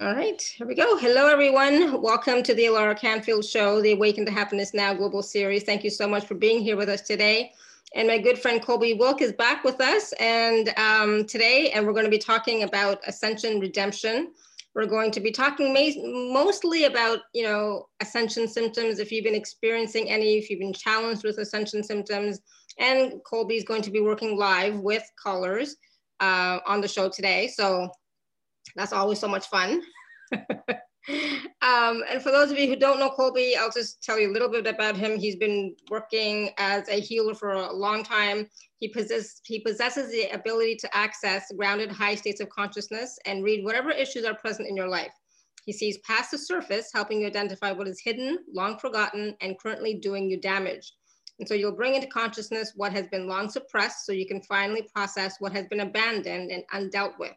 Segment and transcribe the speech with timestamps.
[0.00, 0.98] All right, here we go.
[0.98, 2.02] Hello, everyone.
[2.02, 5.62] Welcome to the Alara Canfield Show, the Awaken to Happiness Now Global Series.
[5.62, 7.52] Thank you so much for being here with us today.
[7.94, 11.92] And my good friend Colby Wilk is back with us and um, today, and we're
[11.92, 14.32] going to be talking about Ascension Redemption.
[14.74, 15.72] We're going to be talking
[16.32, 18.98] mostly about, you know, ascension symptoms.
[18.98, 22.40] If you've been experiencing any, if you've been challenged with ascension symptoms,
[22.80, 25.76] and Colby is going to be working live with callers
[26.18, 27.46] uh, on the show today.
[27.46, 27.92] So
[28.76, 29.82] that's always so much fun.
[30.32, 34.32] um, and for those of you who don't know Colby, I'll just tell you a
[34.32, 35.18] little bit about him.
[35.18, 38.48] He's been working as a healer for a long time.
[38.78, 43.64] He, possess, he possesses the ability to access grounded high states of consciousness and read
[43.64, 45.12] whatever issues are present in your life.
[45.64, 49.94] He sees past the surface, helping you identify what is hidden, long forgotten, and currently
[49.94, 50.92] doing you damage.
[51.38, 54.86] And so you'll bring into consciousness what has been long suppressed so you can finally
[54.94, 57.32] process what has been abandoned and undealt with.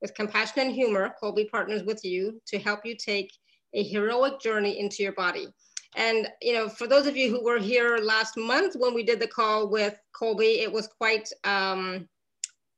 [0.00, 3.32] With compassion and humor, Colby partners with you to help you take
[3.74, 5.48] a heroic journey into your body.
[5.96, 9.20] And you know, for those of you who were here last month when we did
[9.20, 12.08] the call with Colby, it was quite um,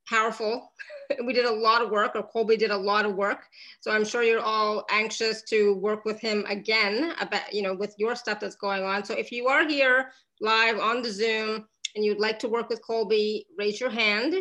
[0.09, 0.73] powerful.
[1.25, 3.45] we did a lot of work, or Colby did a lot of work.
[3.81, 7.95] So I'm sure you're all anxious to work with him again about, you know, with
[7.99, 9.05] your stuff that's going on.
[9.05, 12.85] So if you are here live on the Zoom and you'd like to work with
[12.87, 14.35] Colby, raise your hand.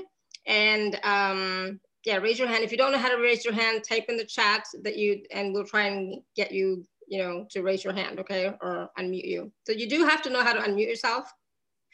[0.47, 2.63] And um, yeah, raise your hand.
[2.63, 5.21] If you don't know how to raise your hand, type in the chat that you,
[5.31, 9.27] and we'll try and get you, you know, to raise your hand, okay, or unmute
[9.27, 9.51] you.
[9.65, 11.31] So you do have to know how to unmute yourself,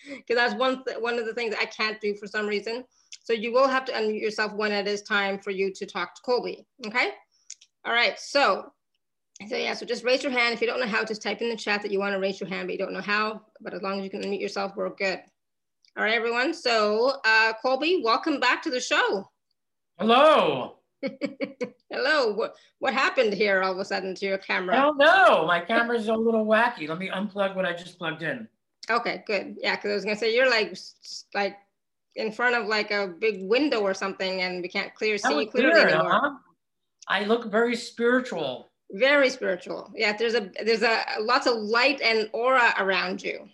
[0.08, 2.84] because that's one one of the things I can't do for some reason.
[3.24, 6.14] So you will have to unmute yourself when it is time for you to talk
[6.16, 7.12] to Colby, okay?
[7.86, 8.72] All right, so,
[9.48, 10.54] so yeah, so just raise your hand.
[10.54, 12.40] If you don't know how, just type in the chat that you want to raise
[12.40, 14.74] your hand, but you don't know how, but as long as you can unmute yourself,
[14.76, 15.20] we're good.
[15.98, 16.54] All right, everyone.
[16.54, 19.30] So uh, Colby, welcome back to the show.
[19.98, 20.76] Hello.
[21.90, 22.34] Hello.
[22.34, 24.78] What what happened here all of a sudden to your camera?
[24.78, 25.46] I don't know.
[25.48, 26.90] My camera's a little wacky.
[26.90, 28.48] Let me unplug what I just plugged in.
[28.90, 29.58] Okay, good.
[29.62, 30.78] Yeah, because I was gonna say you're like
[31.34, 31.58] like
[32.16, 35.50] in front of like a big window or something, and we can't clear see you
[35.50, 36.12] clearly weird, anymore.
[36.12, 36.32] Huh?
[37.08, 38.72] I look very spiritual.
[38.92, 39.92] Very spiritual.
[39.96, 43.48] Yeah, there's a there's a lots of light and aura around you.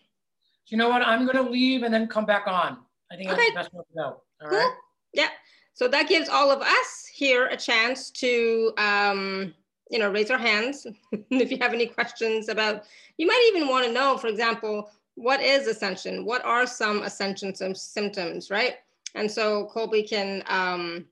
[0.67, 1.01] You know what?
[1.03, 2.79] I'm gonna leave and then come back on.
[3.11, 3.51] I think okay.
[3.53, 4.03] that's the best way to go.
[4.41, 4.57] All cool.
[4.57, 4.73] right.
[5.13, 5.29] Yeah.
[5.73, 9.53] So that gives all of us here a chance to, um,
[9.89, 10.85] you know, raise our hands
[11.29, 12.83] if you have any questions about,
[13.17, 16.25] you might even want to know, for example, what is ascension?
[16.25, 18.75] What are some ascension symptoms, right?
[19.15, 21.05] And so Colby can um,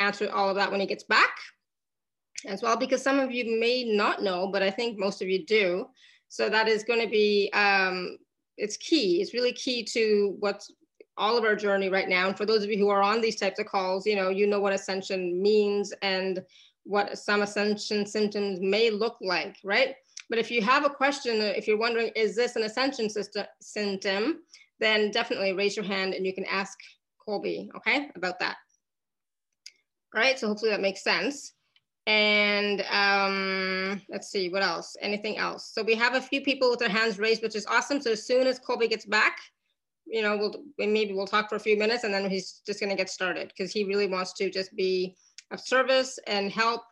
[0.00, 1.36] answer all of that when he gets back
[2.46, 5.44] as well, because some of you may not know, but I think most of you
[5.44, 5.86] do.
[6.28, 8.18] So that is going to be, um,
[8.56, 9.20] it's key.
[9.20, 10.72] It's really key to what's
[11.16, 12.28] all of our journey right now.
[12.28, 14.46] And for those of you who are on these types of calls, you know, you
[14.46, 16.42] know what ascension means and
[16.84, 19.94] what some ascension symptoms may look like, right?
[20.30, 24.40] But if you have a question, if you're wondering, is this an ascension system, symptom,
[24.80, 26.78] then definitely raise your hand and you can ask
[27.24, 28.56] Colby, okay, about that.
[30.14, 31.52] All right, so hopefully that makes sense.
[32.06, 34.96] And um, let's see, what else?
[35.00, 35.70] Anything else?
[35.72, 38.00] So we have a few people with their hands raised, which is awesome.
[38.00, 39.38] So as soon as Colby gets back,
[40.06, 42.90] you know, we'll maybe we'll talk for a few minutes and then he's just going
[42.90, 45.16] to get started because he really wants to just be
[45.50, 46.82] of service and help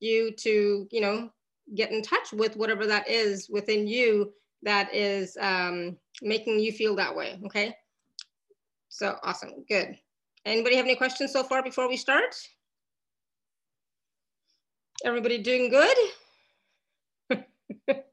[0.00, 1.30] you to, you know,
[1.74, 4.32] get in touch with whatever that is within you
[4.62, 7.38] that is um, making you feel that way.
[7.46, 7.74] Okay.
[8.88, 9.64] So awesome.
[9.68, 9.98] Good.
[10.44, 12.34] Anybody have any questions so far before we start?
[15.04, 15.96] Everybody doing good?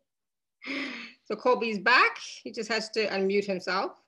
[1.23, 2.17] so Colby's back.
[2.43, 4.02] He just has to unmute himself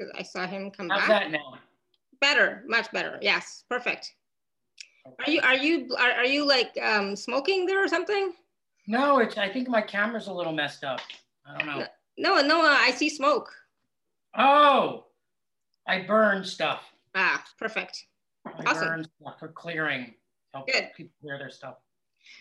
[0.00, 1.08] because I saw him come How's back.
[1.08, 1.58] that now?
[2.20, 3.18] Better, much better.
[3.20, 4.14] Yes, perfect.
[5.06, 5.16] Okay.
[5.24, 8.32] Are you are you are, are you like um, smoking there or something?
[8.86, 9.38] No, it's.
[9.38, 11.00] I think my camera's a little messed up.
[11.46, 11.86] I don't know.
[12.18, 13.50] No, no, I see smoke.
[14.36, 15.06] Oh,
[15.86, 16.82] I burn stuff.
[17.14, 18.06] Ah, perfect.
[18.46, 18.88] I awesome.
[18.88, 20.14] burn stuff for clearing.
[20.52, 20.90] Help Good.
[20.96, 21.76] people clear their stuff.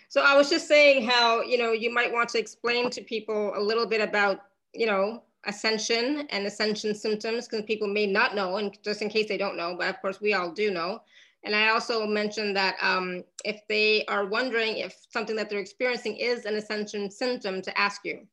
[0.10, 3.54] So I was just saying how you know you might want to explain to people
[3.56, 4.42] a little bit about
[4.74, 9.28] you know ascension and ascension symptoms because people may not know and just in case
[9.28, 11.02] they don't know but of course we all do know.
[11.46, 16.18] And i also mentioned that um, if they are wondering if something that they're experiencing
[16.18, 18.28] is an ascension symptom to ask you.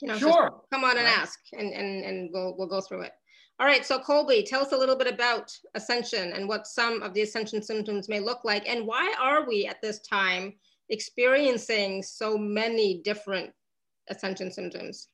[0.00, 0.62] You know sure.
[0.72, 1.18] come on and right.
[1.18, 3.12] ask and, and and we'll we'll go through it.
[3.60, 7.12] All right so colby tell us a little bit about ascension and what some of
[7.12, 10.54] the ascension symptoms may look like and why are we at this time
[10.88, 13.50] experiencing so many different
[14.08, 15.08] ascension symptoms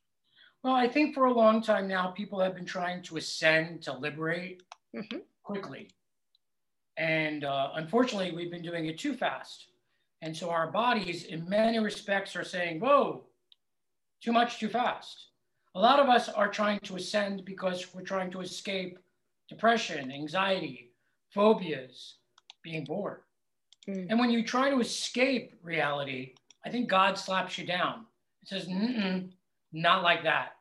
[0.63, 3.93] well, I think for a long time now, people have been trying to ascend, to
[3.93, 4.63] liberate
[4.95, 5.19] mm-hmm.
[5.43, 5.91] quickly.
[6.97, 9.67] And uh, unfortunately, we've been doing it too fast.
[10.21, 13.25] And so our bodies, in many respects, are saying, whoa,
[14.23, 15.27] too much, too fast.
[15.75, 18.99] A lot of us are trying to ascend because we're trying to escape
[19.49, 20.93] depression, anxiety,
[21.31, 22.17] phobias,
[22.63, 23.23] being bored.
[23.89, 24.07] Mm.
[24.11, 28.07] And when you try to escape reality, I think God slaps you down.
[28.43, 28.69] It says,
[29.73, 30.53] not like that.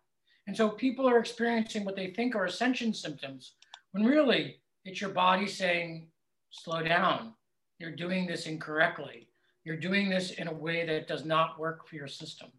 [0.48, 3.54] And so people are experiencing what they think are ascension symptoms
[3.92, 6.08] when really it's your body saying,
[6.50, 7.34] slow down.
[7.80, 9.28] You're doing this incorrectly.
[9.64, 12.50] You're doing this in a way that does not work for your system.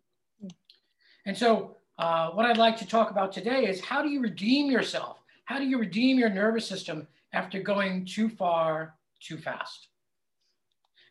[1.26, 4.70] And so, uh, what I'd like to talk about today is how do you redeem
[4.70, 5.18] yourself?
[5.44, 9.88] How do you redeem your nervous system after going too far, too fast?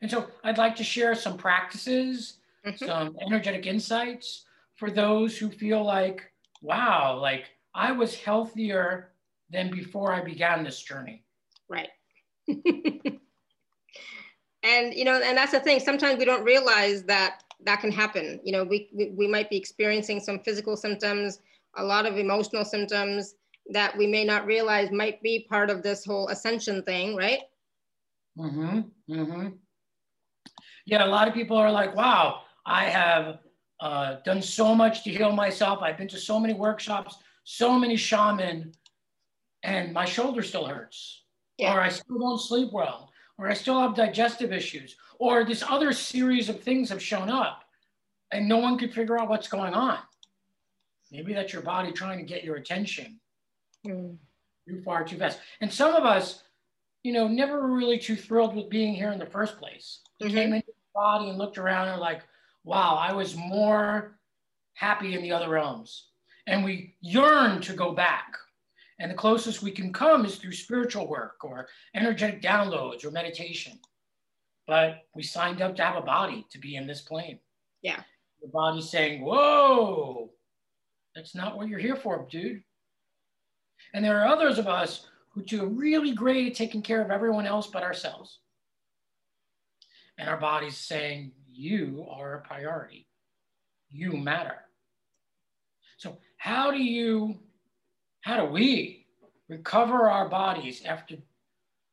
[0.02, 2.86] And so, I'd like to share some practices, mm-hmm.
[2.86, 4.46] some energetic insights
[4.82, 6.24] for those who feel like,
[6.64, 9.12] wow, like I was healthier
[9.52, 11.24] than before I began this journey.
[11.70, 11.90] Right.
[14.64, 18.40] and you know and that's the thing sometimes we don't realize that that can happen
[18.44, 21.40] you know we, we, we might be experiencing some physical symptoms
[21.78, 23.36] a lot of emotional symptoms
[23.70, 27.42] that we may not realize might be part of this whole ascension thing right
[28.38, 29.48] mm-hmm mm-hmm
[30.86, 33.40] yeah a lot of people are like wow i have
[33.82, 37.96] uh, done so much to heal myself i've been to so many workshops so many
[37.96, 38.72] shaman
[39.64, 41.24] and my shoulder still hurts
[41.58, 41.74] yeah.
[41.74, 43.12] or i still don't sleep well
[43.42, 47.64] or I still have digestive issues, or this other series of things have shown up
[48.32, 49.98] and no one could figure out what's going on.
[51.12, 53.20] Maybe that's your body trying to get your attention
[53.86, 54.16] mm.
[54.70, 55.40] too far, too fast.
[55.60, 56.44] And some of us,
[57.02, 60.02] you know, never were really too thrilled with being here in the first place.
[60.22, 60.36] Mm-hmm.
[60.36, 62.22] came into the body and looked around and like,
[62.64, 64.18] wow, I was more
[64.74, 66.08] happy in the other realms.
[66.48, 68.36] And we yearn to go back.
[69.00, 73.80] And the closest we can come is through spiritual work or energetic downloads or meditation.
[74.68, 77.40] But we signed up to have a body to be in this plane.
[77.82, 78.02] Yeah.
[78.42, 80.32] The body's saying, whoa,
[81.16, 82.64] that's not what you're here for, dude.
[83.94, 87.46] And there are others of us who do really great at taking care of everyone
[87.46, 88.40] else but ourselves.
[90.18, 93.08] And our body's saying, you are a priority.
[93.90, 94.56] You matter.
[95.98, 97.40] So, how do you
[98.22, 99.06] how do we
[99.50, 101.16] recover our bodies after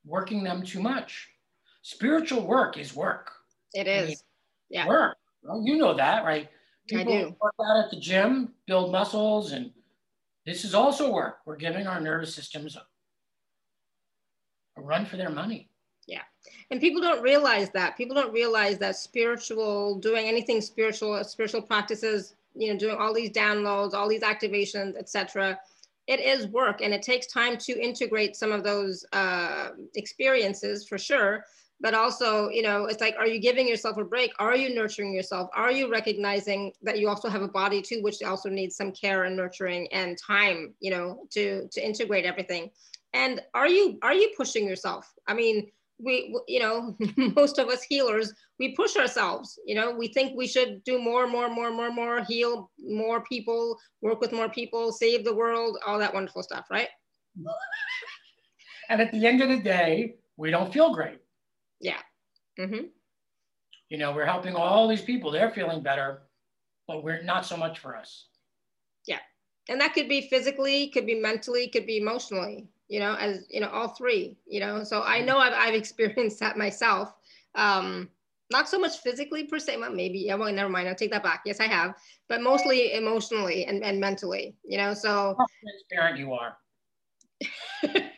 [0.04, 1.28] working them too much?
[1.82, 3.32] Spiritual work is work.
[3.74, 4.02] It is.
[4.02, 4.16] I mean,
[4.70, 4.86] yeah.
[4.86, 5.16] Work.
[5.42, 6.48] Well, you know that, right?
[6.88, 7.36] People I do.
[7.40, 9.70] work out at the gym, build muscles, and
[10.46, 11.38] this is also work.
[11.46, 12.82] We're giving our nervous systems a,
[14.78, 15.67] a run for their money.
[16.08, 16.22] Yeah.
[16.72, 17.96] And people don't realize that.
[17.96, 23.30] People don't realize that spiritual, doing anything spiritual, spiritual practices, you know, doing all these
[23.30, 25.56] downloads, all these activations, etc
[26.08, 26.80] it is work.
[26.80, 31.44] And it takes time to integrate some of those uh, experiences for sure.
[31.80, 34.32] But also you know it's like are you giving yourself a break?
[34.40, 35.48] Are you nurturing yourself?
[35.54, 39.24] Are you recognizing that you also have a body too which also needs some care
[39.24, 42.70] and nurturing and time you know to to integrate everything?
[43.14, 45.14] And are you are you pushing yourself?
[45.28, 46.96] I mean we you know
[47.36, 51.26] most of us healers we push ourselves you know we think we should do more
[51.26, 55.98] more more more more heal more people work with more people save the world all
[55.98, 56.88] that wonderful stuff right?
[58.90, 61.18] And at the end of the day we don't feel great.
[61.78, 62.00] Yeah.
[62.58, 62.86] Mm-hmm.
[63.90, 65.30] you know we're helping all these people.
[65.30, 66.22] They're feeling better
[66.86, 68.28] but we're not so much for us.
[69.06, 69.18] Yeah.
[69.68, 73.60] And that could be physically could be mentally could be emotionally you know, as you
[73.60, 74.82] know, all three, you know.
[74.84, 77.14] So I know I've, I've experienced that myself.
[77.54, 78.08] Um,
[78.50, 81.22] not so much physically per se, but maybe, yeah, well, never mind, I'll take that
[81.22, 81.42] back.
[81.44, 81.94] Yes, I have,
[82.28, 85.36] but mostly emotionally and, and mentally, you know, so.
[85.38, 86.56] How transparent you are.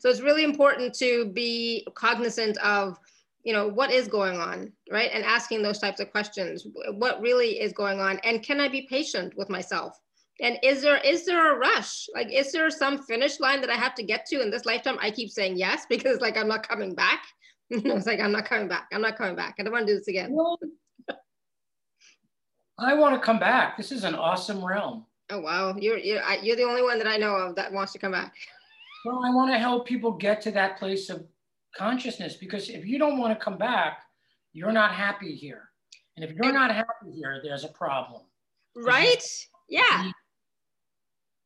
[0.00, 2.98] so it's really important to be cognizant of,
[3.44, 5.10] you know, what is going on, right?
[5.12, 6.66] And asking those types of questions.
[6.94, 8.18] What really is going on?
[8.24, 10.00] And can I be patient with myself?
[10.40, 12.08] And is there is there a rush?
[12.14, 14.98] Like is there some finish line that i have to get to in this lifetime?
[15.00, 17.22] I keep saying yes because like i'm not coming back.
[17.70, 18.88] It's like i'm not coming back.
[18.92, 19.56] I'm not coming back.
[19.58, 20.32] I don't want to do this again.
[20.32, 20.58] Well,
[22.78, 23.76] i want to come back.
[23.78, 25.06] This is an awesome realm.
[25.30, 25.74] Oh wow.
[25.78, 28.34] You're you're, you're the only one that i know of that wants to come back.
[29.04, 31.24] Well i want to help people get to that place of
[31.76, 34.02] consciousness because if you don't want to come back
[34.52, 35.70] you're not happy here.
[36.16, 38.22] And if you're not happy here there's a problem.
[38.74, 39.22] Right?
[39.68, 40.10] Yeah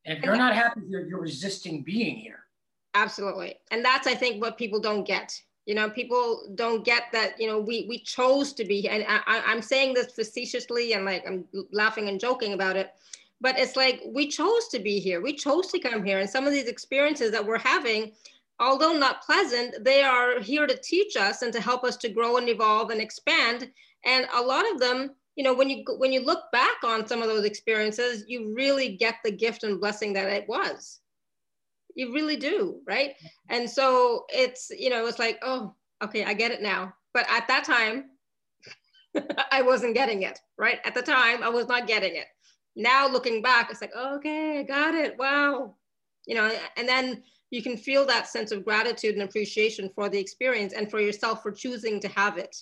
[0.05, 2.45] if you're not happy here, you're resisting being here.
[2.95, 3.57] Absolutely.
[3.71, 5.41] And that's, I think, what people don't get.
[5.67, 8.93] You know, people don't get that, you know, we, we chose to be, here.
[8.93, 12.91] and I, I'm saying this facetiously and like I'm laughing and joking about it,
[13.41, 15.21] but it's like we chose to be here.
[15.21, 16.19] We chose to come here.
[16.19, 18.13] And some of these experiences that we're having
[18.61, 22.37] although not pleasant, they are here to teach us and to help us to grow
[22.37, 23.71] and evolve and expand.
[24.05, 27.23] And a lot of them, you know, when you when you look back on some
[27.23, 31.01] of those experiences, you really get the gift and blessing that it was.
[31.95, 33.15] You really do, right?
[33.49, 36.95] And so it's, you know, it's like, oh, okay, I get it now.
[37.13, 38.11] But at that time,
[39.51, 40.79] I wasn't getting it, right?
[40.85, 42.27] At the time, I was not getting it.
[42.77, 45.19] Now looking back, it's like, okay, I got it.
[45.19, 45.75] Wow.
[46.27, 50.19] You know, and then you can feel that sense of gratitude and appreciation for the
[50.19, 52.57] experience and for yourself for choosing to have it.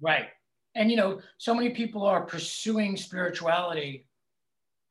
[0.00, 0.28] Right.
[0.74, 4.06] And, you know, so many people are pursuing spirituality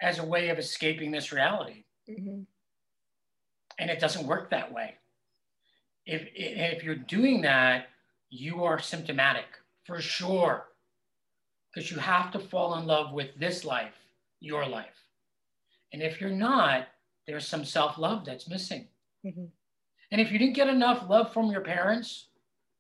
[0.02, 1.86] as a way of escaping this reality.
[2.10, 2.42] Mm-hmm.
[3.80, 4.96] And it doesn't work that way.
[6.06, 7.88] If, if you're doing that,
[8.30, 9.46] you are symptomatic
[9.86, 10.68] for sure.
[11.74, 13.94] Because you have to fall in love with this life,
[14.40, 14.88] your life.
[15.94, 16.88] And if you're not,
[17.28, 18.88] there's some self love that's missing.
[19.26, 19.46] Mm-hmm.
[20.12, 22.28] And if you didn't get enough love from your parents,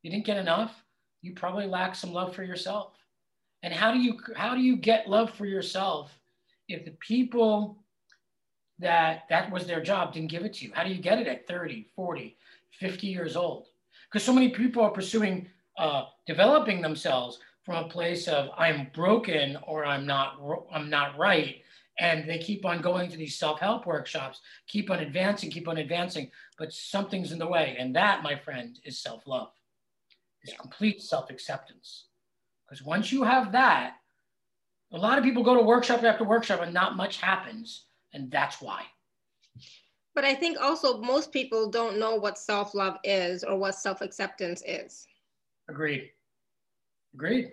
[0.01, 0.83] you didn't get enough,
[1.21, 2.93] you probably lack some love for yourself.
[3.63, 6.11] And how do you how do you get love for yourself
[6.67, 7.77] if the people
[8.79, 10.71] that that was their job didn't give it to you?
[10.73, 12.37] How do you get it at 30, 40,
[12.79, 13.67] 50 years old?
[14.09, 15.47] Because so many people are pursuing
[15.77, 20.39] uh, developing themselves from a place of I'm broken or I'm not
[20.73, 21.61] I'm not right
[21.99, 26.31] and they keep on going to these self-help workshops keep on advancing keep on advancing
[26.57, 29.51] but something's in the way and that my friend is self-love
[30.43, 32.05] is complete self-acceptance
[32.65, 33.95] because once you have that
[34.93, 38.61] a lot of people go to workshop after workshop and not much happens and that's
[38.61, 38.83] why
[40.15, 45.07] but i think also most people don't know what self-love is or what self-acceptance is
[45.69, 46.09] agreed
[47.13, 47.51] agreed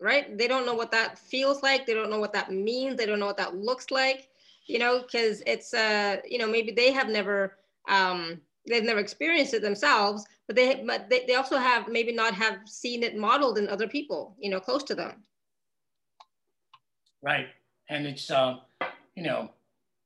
[0.00, 0.36] right?
[0.36, 1.86] They don't know what that feels like.
[1.86, 2.96] They don't know what that means.
[2.96, 4.28] They don't know what that looks like,
[4.66, 7.56] you know, because it's, uh, you know, maybe they have never,
[7.88, 12.34] um, they've never experienced it themselves, but they, but they, they also have maybe not
[12.34, 15.22] have seen it modeled in other people, you know, close to them.
[17.22, 17.48] Right.
[17.90, 18.56] And it's, uh,
[19.14, 19.50] you know,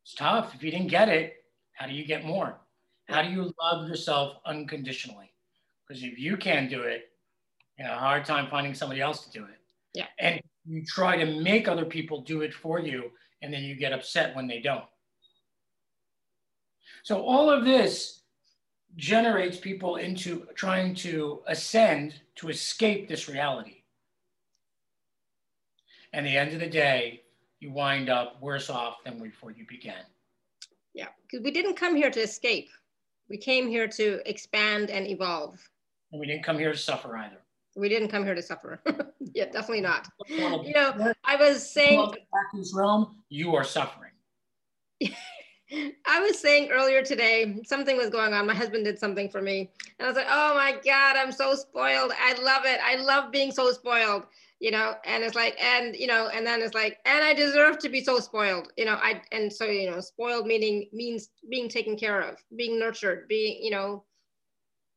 [0.05, 0.55] it's tough.
[0.55, 1.45] If you didn't get it,
[1.75, 2.59] how do you get more?
[3.09, 5.33] How do you love yourself unconditionally?
[5.87, 7.11] Because if you can't do it,
[7.79, 9.61] you know, a hard time finding somebody else to do it.
[9.95, 10.07] Yeah.
[10.19, 13.11] And you try to make other people do it for you,
[13.43, 14.85] and then you get upset when they don't.
[17.03, 18.22] So all of this
[18.97, 23.83] generates people into trying to ascend to escape this reality.
[26.13, 27.23] And the end of the day,
[27.61, 30.05] you wind up worse off than before you began.
[30.95, 32.69] Yeah, because we didn't come here to escape.
[33.31, 35.59] We came here to expand and evolve.
[36.11, 37.39] And we didn't come here to suffer either
[37.75, 38.81] we didn't come here to suffer.
[39.35, 40.09] yeah, definitely not.
[40.29, 44.11] You know, I was saying back in this realm, you are suffering.
[46.07, 48.47] I was saying earlier today, something was going on.
[48.47, 49.71] My husband did something for me.
[49.99, 52.13] And I was like, oh my God, I'm so spoiled.
[52.21, 52.81] I love it.
[52.85, 54.25] I love being so spoiled,
[54.61, 57.79] you know, and it's like, and, you know, and then it's like, and I deserve
[57.79, 61.69] to be so spoiled, you know, I, and so, you know, spoiled meaning means being
[61.69, 64.05] taken care of, being nurtured, being, you know,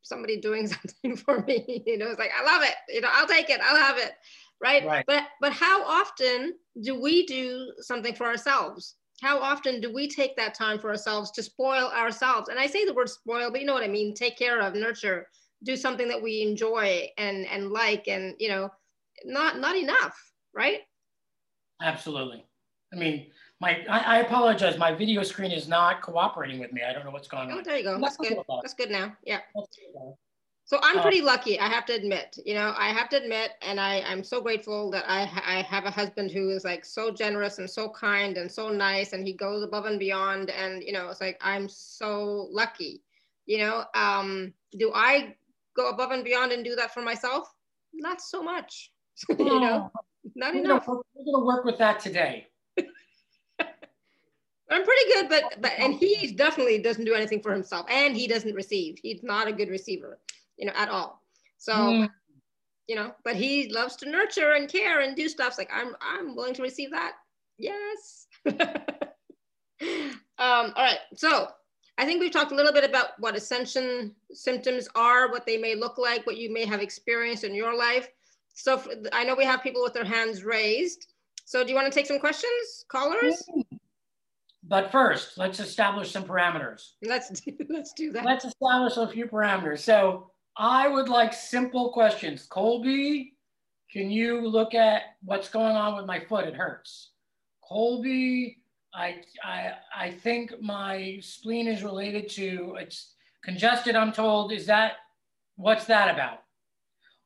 [0.02, 1.82] somebody doing something for me.
[1.86, 2.74] You know, it's like, I love it.
[2.88, 3.60] You know, I'll take it.
[3.60, 4.12] I'll have it.
[4.58, 4.86] Right?
[4.86, 5.04] right.
[5.06, 8.94] But but how often do we do something for ourselves?
[9.22, 12.48] How often do we take that time for ourselves to spoil ourselves?
[12.48, 14.74] And I say the word spoil, but you know what I mean, take care of,
[14.74, 15.28] nurture,
[15.62, 18.70] do something that we enjoy and and like and you know,
[19.24, 20.16] not not enough,
[20.54, 20.80] right?
[21.82, 22.44] Absolutely.
[22.92, 23.26] I mean,
[23.60, 24.78] my I, I, apologize.
[24.78, 26.82] My video screen is not cooperating with me.
[26.88, 27.54] I don't know what's going on.
[27.54, 27.64] oh, on.
[27.64, 27.98] there you go.
[28.00, 28.38] That's good.
[28.62, 29.16] That's good now.
[29.24, 29.40] Yeah.
[30.66, 31.60] So I'm uh, pretty lucky.
[31.60, 32.38] I have to admit.
[32.44, 35.84] You know, I have to admit, and I I'm so grateful that I I have
[35.84, 39.32] a husband who is like so generous and so kind and so nice, and he
[39.32, 40.50] goes above and beyond.
[40.50, 43.04] And you know, it's like I'm so lucky.
[43.46, 45.36] You know, um, do I
[45.76, 47.54] go above and beyond and do that for myself?
[47.94, 48.90] Not so much.
[49.28, 49.92] you know,
[50.34, 50.86] not we're enough.
[50.86, 52.48] Gonna, we're gonna work with that today.
[53.60, 58.26] I'm pretty good, but but and he definitely doesn't do anything for himself, and he
[58.26, 58.98] doesn't receive.
[59.00, 60.18] He's not a good receiver,
[60.56, 61.22] you know, at all.
[61.58, 62.10] So, mm.
[62.86, 65.48] you know, but he loves to nurture and care and do stuff.
[65.48, 67.14] It's like I'm I'm willing to receive that.
[67.58, 68.26] Yes.
[68.46, 68.58] um,
[70.38, 70.98] all right.
[71.14, 71.48] So
[71.98, 75.74] I think we've talked a little bit about what ascension symptoms are, what they may
[75.74, 78.08] look like, what you may have experienced in your life.
[78.54, 78.82] So
[79.12, 81.06] I know we have people with their hands raised.
[81.44, 83.42] So do you want to take some questions, callers?
[83.56, 83.78] Mm.
[84.68, 86.90] But first, let's establish some parameters.
[87.02, 88.24] Let's do, let's do that.
[88.24, 89.78] Let's establish a few parameters.
[89.78, 92.46] So I would like simple questions.
[92.46, 93.34] Colby,
[93.92, 96.46] can you look at what's going on with my foot?
[96.46, 97.10] It hurts.
[97.66, 98.58] Colby,
[98.94, 103.14] I, I, I think my spleen is related to, it's
[103.46, 104.94] Congested, I'm told, is that,
[105.54, 106.42] what's that about?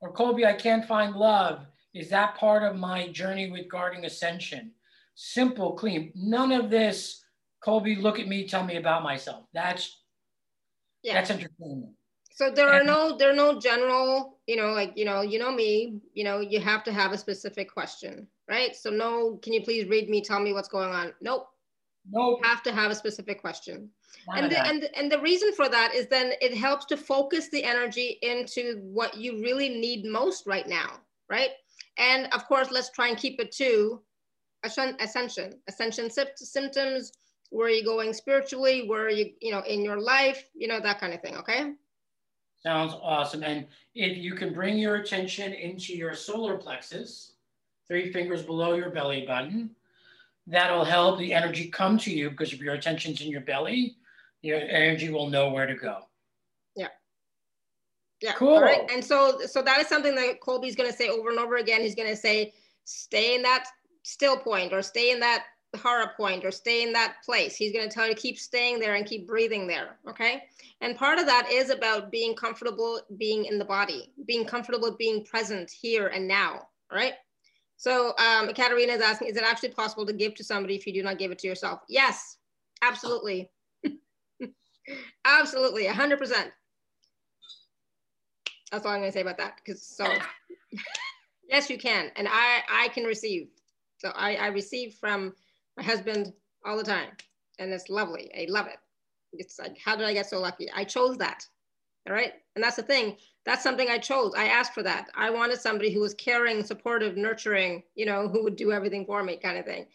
[0.03, 1.65] Or Colby, I can't find love.
[1.95, 4.73] Is that part of my journey with guarding ascension?
[5.15, 6.13] Simple, clean.
[6.15, 7.25] None of this,
[7.65, 9.47] Colby, look at me, tell me about myself.
[9.55, 10.03] That's
[11.03, 11.15] yeah.
[11.15, 11.95] that's entertainment.
[12.41, 15.53] So there are no there are no general, you know, like you know, you know
[15.53, 18.75] me, you know, you have to have a specific question, right?
[18.75, 21.13] So no, can you please read me, tell me what's going on?
[21.21, 21.49] Nope.
[22.11, 22.39] Nope.
[22.43, 23.91] You have to have a specific question.
[24.35, 27.63] and the, and and the reason for that is then it helps to focus the
[27.63, 31.51] energy into what you really need most right now, right?
[31.99, 34.01] And of course, let's try and keep it to
[34.65, 37.13] ascension, ascension symptoms,
[37.51, 40.81] where are you going spiritually, where are you, you know, in your life, you know,
[40.81, 41.75] that kind of thing, okay?
[42.63, 43.43] Sounds awesome.
[43.43, 47.33] And if you can bring your attention into your solar plexus,
[47.89, 49.71] three fingers below your belly button,
[50.47, 53.97] that'll help the energy come to you because if your attention's in your belly,
[54.43, 56.01] your energy will know where to go.
[56.77, 56.89] Yeah.
[58.21, 58.33] Yeah.
[58.35, 58.55] Cool.
[58.55, 58.91] All right.
[58.91, 61.81] And so so that is something that Colby's gonna say over and over again.
[61.81, 62.53] He's gonna say,
[62.85, 63.67] stay in that
[64.03, 65.45] still point or stay in that
[65.79, 67.57] hara point or stay in that place.
[67.57, 69.99] He's going to tell you to keep staying there and keep breathing there.
[70.09, 70.45] Okay.
[70.81, 75.25] And part of that is about being comfortable being in the body, being comfortable being
[75.25, 76.69] present here and now.
[76.93, 77.15] Right.
[77.77, 80.93] So um, Katerina is asking, is it actually possible to give to somebody if you
[80.93, 81.81] do not give it to yourself?
[81.89, 82.37] Yes,
[82.83, 83.51] absolutely.
[85.25, 86.51] absolutely, 100%.
[88.71, 89.55] That's all I'm gonna say about that.
[89.57, 90.07] Because so,
[91.49, 92.11] yes, you can.
[92.17, 93.49] And I, I can receive.
[93.97, 95.33] So I, I receive from
[95.81, 96.33] my husband
[96.67, 97.09] all the time
[97.59, 98.31] and it's lovely.
[98.37, 98.77] I love it.
[99.33, 100.69] It's like, how did I get so lucky?
[100.75, 101.47] I chose that.
[102.07, 102.33] All right.
[102.55, 103.17] And that's the thing.
[103.47, 104.33] That's something I chose.
[104.37, 105.07] I asked for that.
[105.15, 109.23] I wanted somebody who was caring, supportive, nurturing, you know, who would do everything for
[109.23, 109.87] me kind of thing.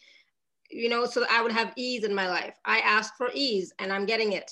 [0.71, 2.55] You know, so I would have ease in my life.
[2.65, 4.51] I asked for ease and I'm getting it.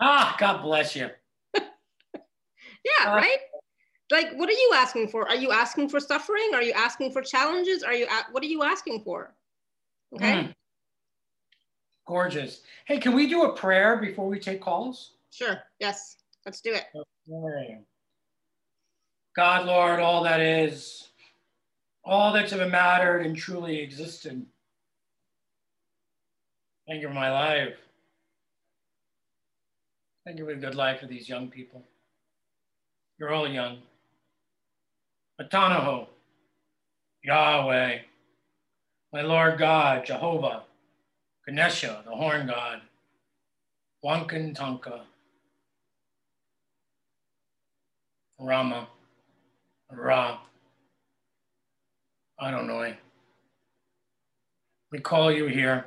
[0.00, 1.08] Ah, God bless you.
[1.54, 3.38] yeah, uh, right?
[4.12, 5.28] Like, what are you asking for?
[5.28, 6.50] Are you asking for suffering?
[6.54, 7.82] Are you asking for challenges?
[7.82, 9.34] Are you, what are you asking for?
[10.14, 10.32] Okay.
[10.32, 10.54] Mm.
[12.06, 12.62] Gorgeous.
[12.86, 15.12] Hey, can we do a prayer before we take calls?
[15.30, 15.62] Sure.
[15.78, 16.16] Yes.
[16.44, 16.86] Let's do it.
[17.30, 17.78] Okay.
[19.36, 21.08] God, Lord, all that is,
[22.04, 24.44] all that's ever mattered and truly existed.
[26.88, 27.76] Thank you for my life.
[30.26, 31.84] Thank you for the good life for these young people.
[33.18, 33.78] You're all young.
[35.40, 36.06] Atanaho,
[37.22, 37.98] Yahweh,
[39.12, 40.64] my Lord God, Jehovah,
[41.50, 42.80] Ganesha, the horn god,
[44.04, 45.00] Wakan Tanka,
[48.38, 48.86] Rama,
[49.90, 50.38] Ra,
[52.40, 52.96] Adonai.
[54.92, 55.86] We call you here.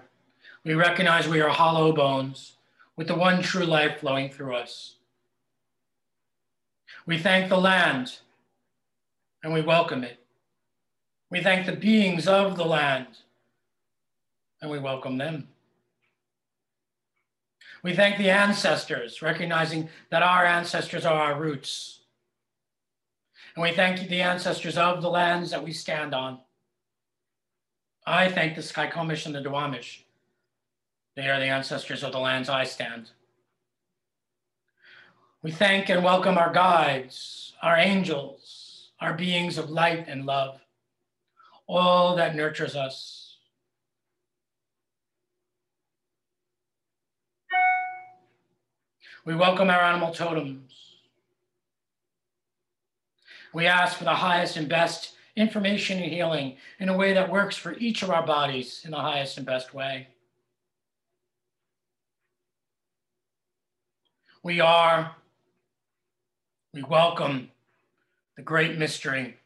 [0.65, 2.57] We recognize we are hollow bones
[2.97, 4.95] with the one true life flowing through us.
[7.05, 8.17] We thank the land
[9.41, 10.19] and we welcome it.
[11.31, 13.07] We thank the beings of the land
[14.61, 15.47] and we welcome them.
[17.83, 21.99] We thank the ancestors, recognizing that our ancestors are our roots.
[23.55, 26.39] And we thank the ancestors of the lands that we stand on.
[28.05, 30.03] I thank the Skykomish and the Duwamish.
[31.15, 33.11] They are the ancestors of the lands I stand.
[35.41, 40.61] We thank and welcome our guides, our angels, our beings of light and love,
[41.67, 43.22] all that nurtures us
[49.25, 50.73] We welcome our animal totems.
[53.53, 57.55] We ask for the highest and best information and healing in a way that works
[57.55, 60.07] for each of our bodies in the highest and best way.
[64.43, 65.15] We are,
[66.73, 67.49] we welcome
[68.35, 69.37] the great mystery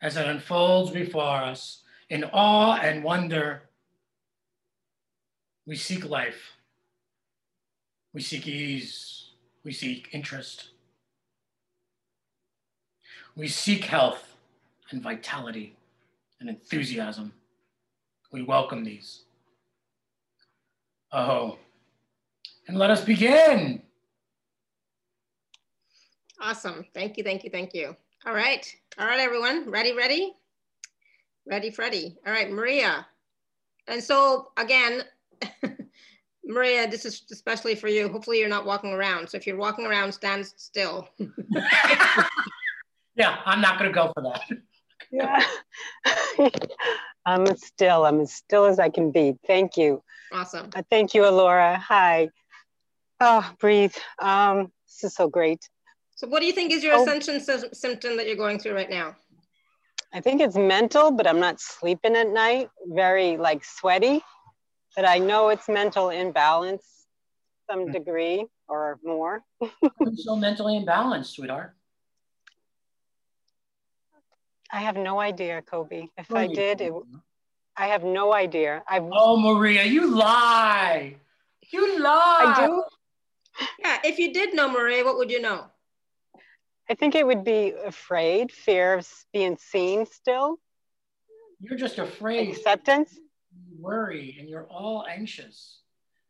[0.00, 3.62] as it unfolds before us in awe and wonder.
[5.66, 6.52] We seek life.
[8.12, 9.30] We seek ease.
[9.64, 10.70] We seek interest.
[13.36, 14.36] We seek health
[14.90, 15.76] and vitality
[16.40, 17.32] and enthusiasm.
[18.32, 19.22] We welcome these.
[21.12, 21.58] Oh,
[22.68, 23.82] and let us begin.
[26.40, 26.84] Awesome.
[26.94, 27.96] Thank you, thank you, thank you.
[28.26, 28.66] All right.
[28.98, 29.70] All right, everyone.
[29.70, 30.32] Ready, ready?
[31.46, 32.16] Ready, Freddy.
[32.26, 33.06] All right, Maria.
[33.88, 35.02] And so again,
[36.50, 38.08] Maria, this is especially for you.
[38.08, 39.28] Hopefully you're not walking around.
[39.28, 41.08] So if you're walking around, stand still.
[43.14, 44.42] yeah, I'm not gonna go for that.
[45.10, 45.44] yeah.
[47.26, 49.36] I'm still, I'm as still as I can be.
[49.46, 50.02] Thank you.
[50.32, 50.70] Awesome.
[50.74, 51.76] Uh, thank you, Alara.
[51.76, 52.30] Hi.
[53.20, 53.94] Oh, breathe.
[54.20, 55.68] Um, This is so great.
[56.16, 57.02] So what do you think is your oh.
[57.02, 57.40] ascension
[57.72, 59.16] symptom that you're going through right now?
[60.12, 64.22] I think it's mental, but I'm not sleeping at night, very like sweaty.
[64.96, 67.00] But I know it's mental imbalance
[67.70, 67.92] some hmm.
[67.92, 69.42] degree or more.
[70.16, 71.74] so mentally imbalanced, sweetheart.
[74.72, 76.10] I have no idea, Colby.
[76.16, 76.92] If I did, it,
[77.76, 78.84] I have no idea.
[78.86, 81.16] I Oh, Maria, you lie.
[81.72, 82.54] You lie.
[82.56, 82.84] I do.
[83.80, 85.66] Yeah, if you did know Maria, what would you know?
[86.88, 90.58] I think it would be afraid, fear of being seen still.
[91.60, 92.50] You're just afraid.
[92.50, 93.18] Acceptance.
[93.80, 95.80] Worry and you're all anxious.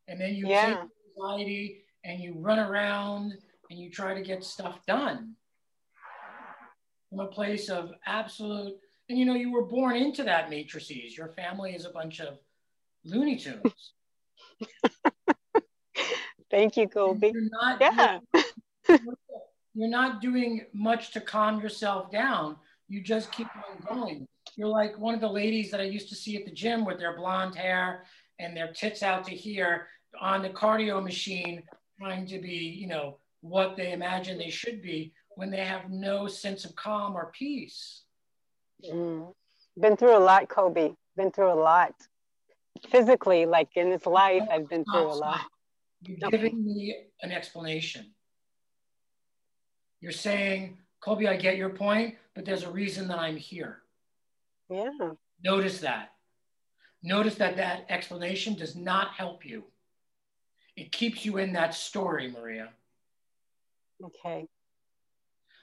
[0.09, 0.67] And then you yeah.
[0.67, 0.79] take
[1.17, 3.35] anxiety and you run around
[3.71, 5.35] and you try to get stuff done
[7.11, 8.75] from a place of absolute,
[9.09, 11.17] and you know, you were born into that matrices.
[11.17, 12.39] Your family is a bunch of
[13.05, 13.93] Looney Tunes.
[16.51, 17.33] Thank you, Colby.
[17.35, 18.19] You're not, yeah.
[18.89, 18.99] You're,
[19.75, 22.57] you're not doing much to calm yourself down.
[22.89, 24.27] You just keep on going.
[24.57, 26.99] You're like one of the ladies that I used to see at the gym with
[26.99, 28.05] their blonde hair
[28.39, 29.89] and their tits out to here
[30.21, 31.63] on the cardio machine,
[31.99, 36.27] trying to be, you know, what they imagine they should be when they have no
[36.27, 38.03] sense of calm or peace.
[38.85, 39.33] Mm.
[39.79, 40.95] Been through a lot, Colby.
[41.17, 41.95] Been through a lot.
[42.89, 45.41] Physically, like in this life, I've been through a lot.
[46.03, 48.13] You're giving me an explanation.
[50.01, 53.80] You're saying, Colby, I get your point, but there's a reason that I'm here.
[54.71, 54.91] Yeah.
[55.43, 56.13] Notice that.
[57.03, 59.65] Notice that that explanation does not help you.
[60.77, 62.69] It keeps you in that story, Maria.
[64.03, 64.47] Okay.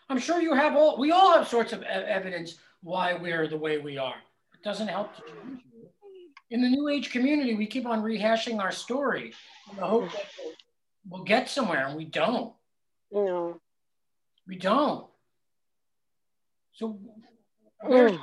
[0.09, 3.77] I'm sure you have all, we all have sorts of evidence why we're the way
[3.77, 4.15] we are.
[4.53, 5.89] It doesn't help to change you.
[6.49, 9.33] In the New Age community, we keep on rehashing our story
[9.69, 10.25] in the hope that
[11.07, 12.53] we'll get somewhere, and we don't.
[13.11, 13.59] No.
[14.47, 15.07] We don't.
[16.73, 16.99] So,
[17.81, 18.19] where, mm.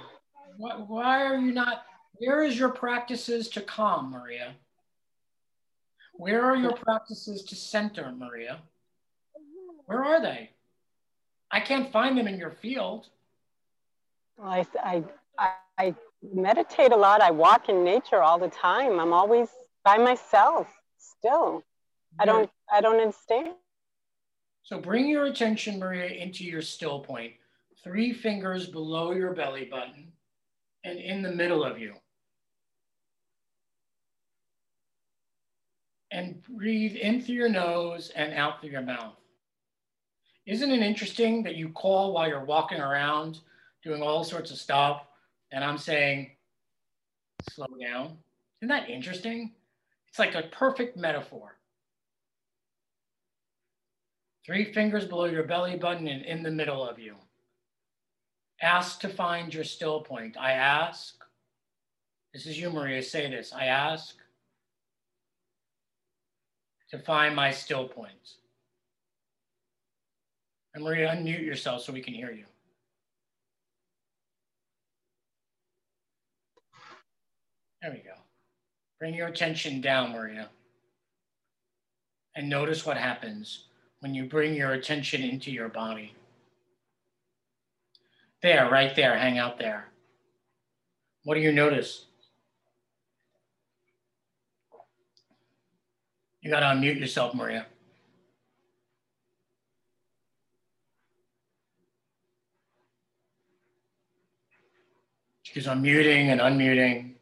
[0.56, 1.84] Why, why are you not?
[2.14, 4.54] Where is your practices to calm, Maria?
[6.14, 8.60] Where are your practices to center, Maria?
[9.86, 10.50] Where are they?
[11.50, 13.08] I can't find them in your field.
[14.42, 15.04] I, I,
[15.76, 15.94] I
[16.32, 17.20] meditate a lot.
[17.20, 19.00] I walk in nature all the time.
[19.00, 19.48] I'm always
[19.84, 21.62] by myself still.
[22.18, 23.50] I don't, I don't understand.
[24.62, 27.04] So bring your attention, Maria, into your still.
[27.82, 30.13] Three fingers below your belly button
[30.84, 31.94] and in the middle of you.
[36.10, 39.16] And breathe in through your nose and out through your mouth.
[40.46, 43.40] Isn't it interesting that you call while you're walking around
[43.82, 45.02] doing all sorts of stuff?
[45.50, 46.30] And I'm saying,
[47.50, 48.18] slow down.
[48.60, 49.52] Isn't that interesting?
[50.08, 51.56] It's like a perfect metaphor.
[54.46, 57.16] Three fingers below your belly button and in the middle of you.
[58.64, 60.38] Ask to find your still point.
[60.38, 61.22] I ask.
[62.32, 63.02] This is you, Maria.
[63.02, 63.52] Say this.
[63.52, 64.16] I ask
[66.90, 68.38] to find my still points.
[70.72, 72.46] And Maria, unmute yourself so we can hear you.
[77.82, 78.14] There we go.
[78.98, 80.48] Bring your attention down, Maria.
[82.34, 83.66] And notice what happens
[84.00, 86.14] when you bring your attention into your body.
[88.44, 89.86] There, right there, hang out there.
[91.22, 92.04] What do you notice?
[96.42, 97.64] You got to unmute yourself, Maria.
[105.44, 107.14] She's unmuting and unmuting.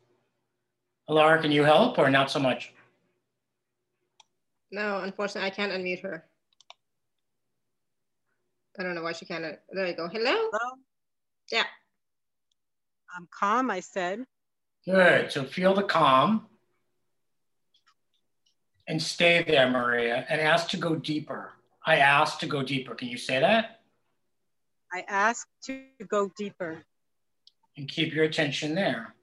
[1.09, 2.73] Alara, can you help or not so much?
[4.73, 6.25] No, unfortunately, I can't unmute her.
[8.77, 9.45] I don't know why she can't.
[9.71, 10.09] There you go.
[10.09, 10.33] Hello?
[10.33, 10.79] Hello?
[11.51, 11.65] Yeah.
[13.17, 14.25] I'm calm, I said.
[14.85, 15.33] Good.
[15.33, 16.47] So feel the calm
[18.87, 21.53] and stay there, Maria, and ask to go deeper.
[21.85, 22.95] I ask to go deeper.
[22.95, 23.81] Can you say that?
[24.93, 26.85] I ask to go deeper
[27.77, 29.15] and keep your attention there.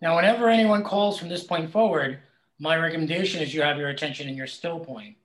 [0.00, 2.20] Now, whenever anyone calls from this point forward,
[2.58, 5.16] my recommendation is you have your attention in your still point.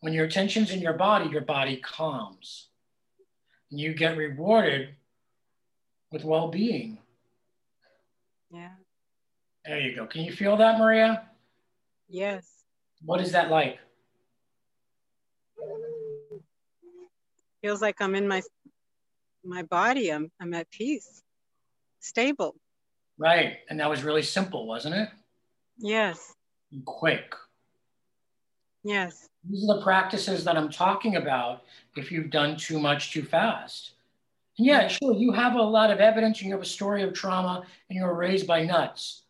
[0.00, 2.68] When your attention's in your body, your body calms.
[3.74, 4.90] You get rewarded
[6.10, 6.98] with well being.
[8.50, 8.72] Yeah.
[9.64, 10.04] There you go.
[10.06, 11.22] Can you feel that, Maria?
[12.06, 12.46] Yes.
[13.02, 13.78] What is that like?
[17.62, 18.42] Feels like I'm in my
[19.42, 21.22] my body, I'm, I'm at peace,
[21.98, 22.54] stable.
[23.16, 23.58] Right.
[23.70, 25.08] And that was really simple, wasn't it?
[25.78, 26.34] Yes.
[26.70, 27.34] And quick.
[28.84, 29.28] Yes.
[29.48, 31.62] These are the practices that I'm talking about
[31.96, 33.92] if you've done too much too fast.
[34.58, 37.12] And yeah, sure, you have a lot of evidence and you have a story of
[37.12, 39.22] trauma and you were raised by nuts,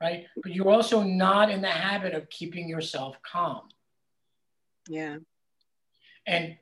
[0.00, 0.26] right?
[0.42, 3.68] But you're also not in the habit of keeping yourself calm.
[4.88, 5.18] Yeah.
[6.26, 6.56] And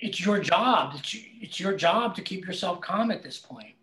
[0.00, 0.94] it's your job.
[0.96, 3.76] It's, it's your job to keep yourself calm at this point.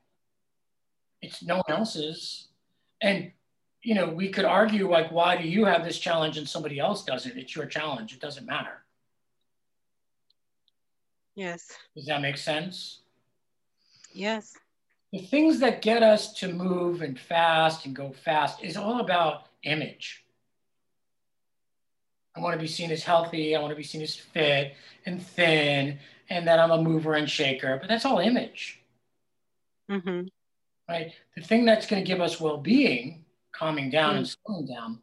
[1.22, 2.48] It's no one else's.
[3.02, 3.32] And
[3.82, 7.06] you know, we could argue like, why do you have this challenge and somebody else
[7.06, 7.38] doesn't?
[7.38, 8.14] It's your challenge.
[8.14, 8.84] It doesn't matter.
[11.36, 11.72] Yes.
[11.96, 13.00] Does that make sense?
[14.12, 14.58] Yes.
[15.14, 19.48] The things that get us to move and fast and go fast is all about
[19.64, 20.26] image.
[22.36, 23.56] I want to be seen as healthy.
[23.56, 25.98] I want to be seen as fit and thin,
[26.30, 27.78] and that I'm a mover and shaker.
[27.80, 28.82] But that's all image.
[29.90, 30.28] Mm-hmm.
[30.88, 31.14] Right.
[31.36, 33.26] The thing that's going to give us well-being,
[33.60, 34.18] calming down mm-hmm.
[34.20, 35.00] and slowing down,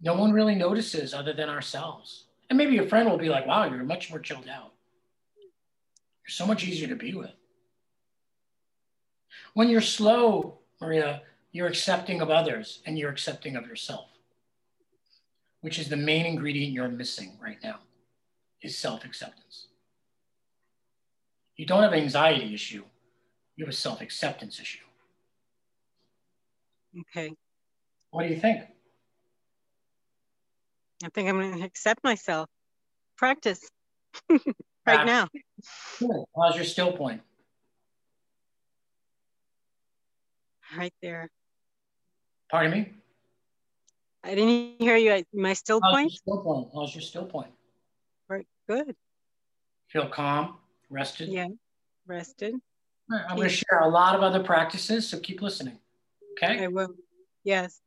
[0.00, 2.24] no one really notices other than ourselves.
[2.48, 4.72] And maybe a friend will be like, "Wow, you're much more chilled out.
[5.36, 7.34] You're so much easier to be with."
[9.54, 11.22] When you're slow, Maria,
[11.52, 14.08] you're accepting of others and you're accepting of yourself
[15.64, 17.78] which is the main ingredient you're missing right now,
[18.60, 19.68] is self-acceptance.
[21.56, 22.84] You don't have an anxiety issue,
[23.56, 24.83] you have a self-acceptance issue.
[27.00, 27.34] Okay.
[28.10, 28.62] What do you think?
[31.04, 32.48] I think I'm going to accept myself.
[33.16, 33.68] Practice
[34.30, 34.40] right
[34.84, 35.06] Practice.
[35.06, 35.28] now.
[35.98, 36.24] Good.
[36.36, 37.20] How's your still point?
[40.76, 41.30] Right there.
[42.50, 42.92] Pardon me?
[44.24, 45.24] I didn't hear you.
[45.32, 46.12] My still How's point?
[46.12, 46.68] Still point.
[46.74, 47.52] How's your still point?
[48.28, 48.46] Right.
[48.68, 48.96] Good.
[49.88, 50.56] Feel calm,
[50.90, 51.28] rested?
[51.28, 51.48] Yeah,
[52.06, 52.54] rested.
[53.08, 55.78] Right, I'm going to share a lot of other practices, so keep listening.
[56.42, 56.64] Okay?
[56.64, 56.94] I will.
[57.44, 57.80] Yes.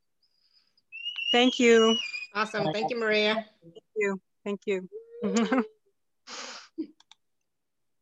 [1.32, 1.98] Thank you.
[2.34, 2.72] Awesome.
[2.74, 3.46] Thank you, Maria.
[3.64, 4.22] Thank you.
[4.44, 4.90] Thank you.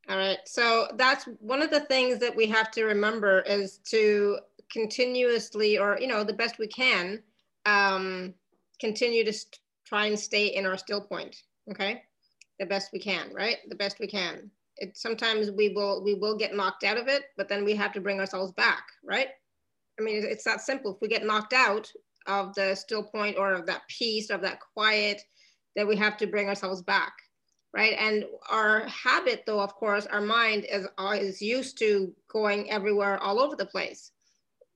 [0.08, 0.38] All right.
[0.46, 4.38] So that's one of the things that we have to remember is to
[4.72, 7.24] continuously, or, you know, the best we can,
[7.66, 8.34] um,
[8.80, 9.34] continue to
[9.86, 11.36] try and stay in our still point,
[11.72, 12.04] okay?
[12.60, 13.58] The best we can, right?
[13.68, 14.52] The best we can.
[14.78, 17.94] It, sometimes we will we will get knocked out of it, but then we have
[17.94, 19.30] to bring ourselves back, right?
[20.00, 20.94] I mean, it's that simple.
[20.94, 21.92] If we get knocked out
[22.28, 25.22] of the still point or of that peace, of that quiet,
[25.76, 27.14] then we have to bring ourselves back,
[27.74, 27.96] right?
[28.00, 33.22] And our habit, though, of course, our mind is, uh, is used to going everywhere,
[33.22, 34.12] all over the place,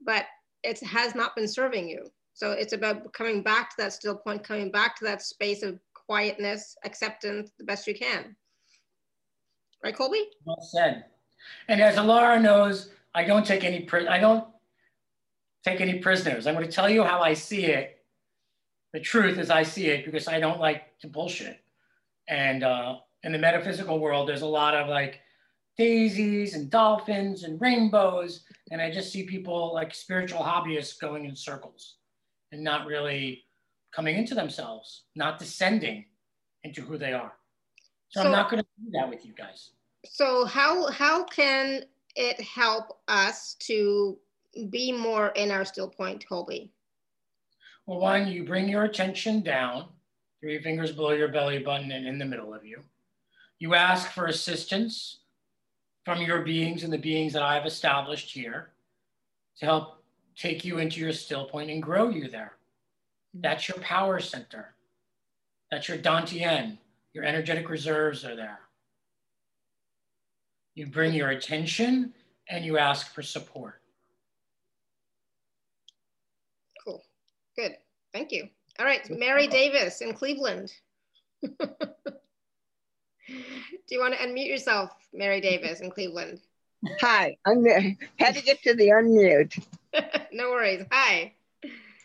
[0.02, 0.26] but
[0.64, 2.06] it has not been serving you.
[2.34, 5.80] So it's about coming back to that still point, coming back to that space of
[5.94, 8.36] quietness, acceptance, the best you can.
[9.84, 10.24] Right, Colby?
[10.46, 11.06] Well said.
[11.68, 14.46] And as Alara knows, I don't take any I don't
[15.64, 16.48] take any prisoners.
[16.48, 17.98] I'm going to tell you how I see it.
[18.94, 21.60] The truth as I see it, because I don't like to bullshit.
[22.28, 25.20] And uh, in the metaphysical world, there's a lot of like
[25.78, 31.36] daisies and dolphins and rainbows, and I just see people like spiritual hobbyists going in
[31.36, 31.96] circles
[32.52, 33.44] and not really
[33.96, 36.06] coming into themselves, not descending
[36.64, 37.34] into who they are.
[38.10, 39.72] So, so I'm not going to do that with you guys.
[40.06, 41.84] So how how can
[42.16, 44.18] it help us to
[44.68, 46.72] be more in our still point, Colby?
[47.86, 49.86] Well, one, you bring your attention down,
[50.42, 52.82] three fingers below your belly button and in the middle of you.
[53.60, 55.20] You ask for assistance
[56.06, 58.70] from your beings and the beings that I've established here
[59.60, 60.04] to help
[60.36, 62.54] take you into your still point and grow you there.
[63.36, 63.42] Mm-hmm.
[63.42, 64.74] That's your power center.
[65.70, 66.78] That's your Dantian.
[67.14, 68.60] Your energetic reserves are there.
[70.76, 72.14] You bring your attention
[72.48, 73.82] and you ask for support.
[76.86, 77.04] Cool.
[77.60, 77.76] Good.
[78.14, 78.48] Thank you.
[78.80, 79.10] All right.
[79.10, 80.72] Mary Davis in Cleveland.
[81.42, 81.52] Do
[83.90, 86.40] you want to unmute yourself, Mary Davis in Cleveland?
[87.02, 87.66] Hi, I'm
[88.18, 89.62] had to get to the unmute.
[90.32, 90.86] no worries.
[90.90, 91.34] Hi.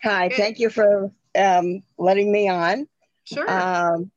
[0.03, 0.37] Hi, Good.
[0.37, 2.89] thank you for um, letting me on.
[3.23, 3.49] Sure.
[3.49, 4.11] Um,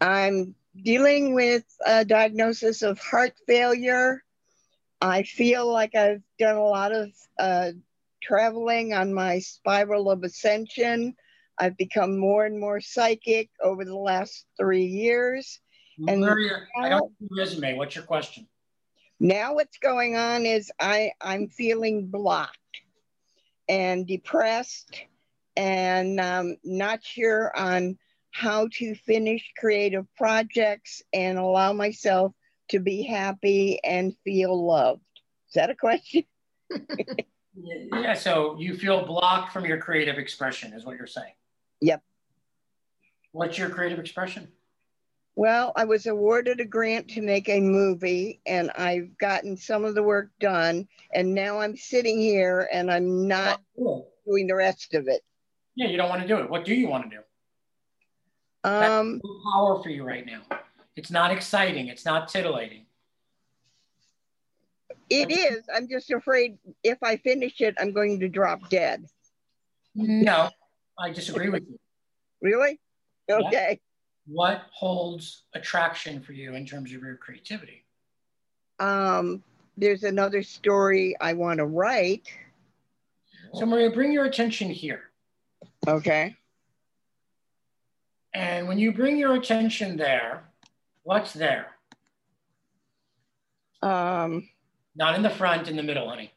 [0.00, 4.24] I'm dealing with a diagnosis of heart failure.
[5.00, 7.70] I feel like I've done a lot of uh,
[8.22, 11.14] traveling on my spiral of ascension.
[11.58, 15.60] I've become more and more psychic over the last three years.
[16.08, 17.74] And Maria, I don't see resume.
[17.76, 18.48] What's your question?
[19.20, 22.58] Now what's going on is I, I'm feeling blocked
[23.68, 25.04] and depressed
[25.56, 27.98] and um, not sure on
[28.32, 32.32] how to finish creative projects and allow myself
[32.70, 35.02] to be happy and feel loved.
[35.48, 36.24] Is that a question?
[37.54, 41.32] yeah, so you feel blocked from your creative expression, is what you're saying.
[41.80, 42.02] Yep.
[43.32, 44.48] What's your creative expression?
[45.34, 49.94] Well, I was awarded a grant to make a movie and I've gotten some of
[49.94, 50.86] the work done.
[51.14, 55.22] And now I'm sitting here and I'm not Oh, doing the rest of it.
[55.74, 56.50] Yeah, you don't want to do it.
[56.50, 57.22] What do you want to do?
[58.64, 60.42] Um, That's power for you right now.
[60.96, 61.88] It's not exciting.
[61.88, 62.84] It's not titillating.
[65.12, 65.64] It is.
[65.74, 69.04] I'm just afraid if I finish it, I'm going to drop dead.
[69.94, 70.48] No,
[70.98, 71.78] I disagree with you.
[72.40, 72.80] Really?
[73.30, 73.80] Okay.
[74.26, 77.84] What holds attraction for you in terms of your creativity?
[78.78, 79.42] Um,
[79.76, 82.28] there's another story I want to write.
[83.54, 85.10] So, Maria, bring your attention here.
[85.86, 86.36] Okay.
[88.34, 90.44] And when you bring your attention there,
[91.02, 91.66] what's there?
[93.82, 94.48] Um,
[94.94, 96.32] Not in the front, in the middle, honey.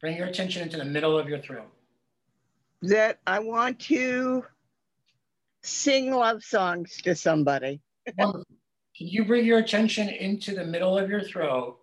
[0.00, 1.70] Bring your attention into the middle of your throat.
[2.82, 4.44] that I want to
[5.62, 7.80] sing love songs to somebody.
[8.18, 8.44] Can
[8.96, 11.78] you bring your attention into the middle of your throat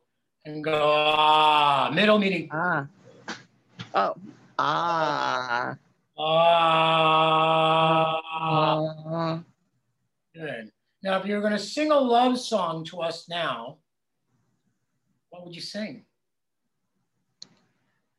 [0.46, 2.86] and go, ah, middle meaning, Ah.
[3.96, 4.16] Oh.
[4.60, 5.76] Ah.
[6.20, 8.22] ah.
[8.28, 9.44] Ah.
[10.36, 10.72] Good.
[11.04, 13.78] Now, if you're going to sing a love song to us now,
[15.32, 16.06] what would you sing?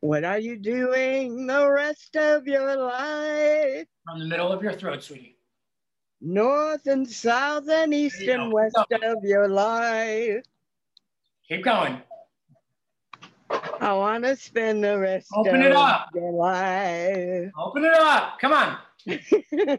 [0.01, 3.87] What are you doing the rest of your life?
[4.05, 5.39] From the middle of your throat, sweetie.
[6.21, 10.43] North and south and east and west of your life.
[11.49, 12.01] Keep going.
[13.51, 16.09] I want to spend the rest Open of it up.
[16.15, 18.39] your life Open it up.
[18.41, 18.79] Come on.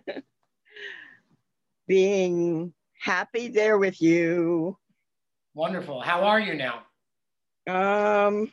[1.88, 4.78] being happy there with you.
[5.56, 6.02] Wonderful.
[6.02, 6.84] How are you now?
[7.68, 8.52] Um,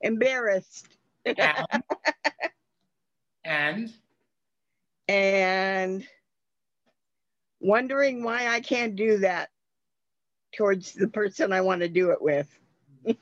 [0.00, 0.86] embarrassed
[1.24, 1.38] And,
[3.44, 3.92] and
[5.08, 6.06] and
[7.60, 9.50] wondering why I can't do that
[10.56, 12.48] towards the person I want to do it with.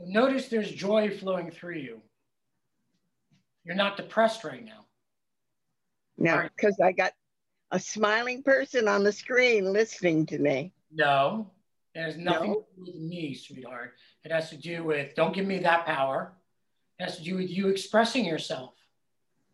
[0.00, 2.00] notice there's joy flowing through you.
[3.64, 4.84] You're not depressed right now.
[6.18, 7.12] No, because I got
[7.70, 10.72] a smiling person on the screen listening to me.
[10.92, 11.50] No,
[11.96, 12.54] it has nothing No?
[12.60, 13.94] to do with me, sweetheart.
[14.22, 16.34] It has to do with, don't give me that power.
[16.98, 18.74] It has to do with you expressing yourself.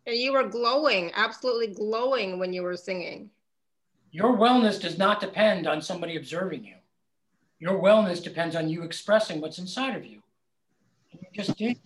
[0.07, 3.31] And you were glowing, absolutely glowing when you were singing.
[4.11, 6.75] Your wellness does not depend on somebody observing you.
[7.61, 10.21] Your wellness depends on you expressing what's inside of you.
[11.13, 11.79] You just did.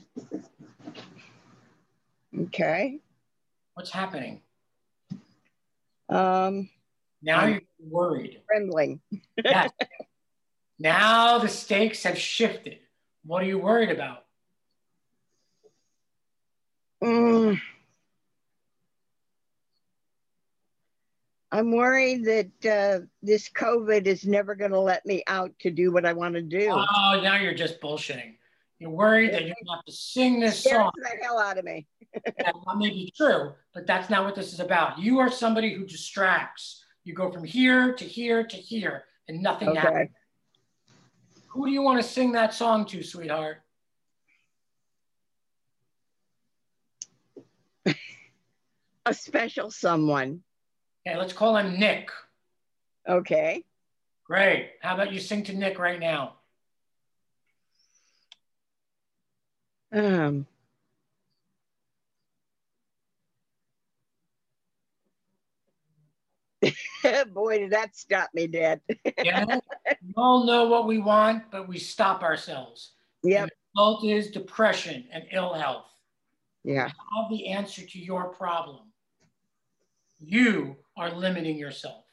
[2.38, 2.98] Okay.
[3.74, 4.40] What's happening?
[6.08, 6.70] Um,
[7.20, 8.40] Now Um, you're worried.
[8.46, 9.00] trembling.
[9.44, 9.70] Yes.
[10.78, 12.78] now the stakes have shifted.
[13.24, 14.24] What are you worried about?
[17.02, 17.60] Mm.
[21.52, 25.92] I'm worried that uh, this COVID is never going to let me out to do
[25.92, 26.68] what I want to do.
[26.70, 28.34] Oh, now you're just bullshitting.
[28.78, 30.90] You're worried that you're going to have to sing this song.
[30.96, 31.86] the hell out of me.
[32.38, 34.98] That may be true, but that's not what this is about.
[34.98, 36.82] You are somebody who distracts.
[37.04, 40.10] You go from here to here to here, and nothing happens.
[41.56, 43.62] Who do you want to sing that song to, sweetheart?
[49.06, 50.42] A special someone.
[51.06, 52.10] Okay, let's call him Nick.
[53.08, 53.64] Okay.
[54.26, 54.72] Great.
[54.82, 56.34] How about you sing to Nick right now?
[59.92, 60.46] Um,
[67.32, 68.80] boy, did that stop me dead.
[69.24, 69.44] Yeah?
[69.46, 72.92] we all know what we want, but we stop ourselves.
[73.22, 73.48] Yep.
[73.48, 75.86] The result is depression and ill health.
[76.64, 76.88] Yeah.
[76.88, 78.92] have the answer to your problem.
[80.18, 82.04] You are limiting yourself.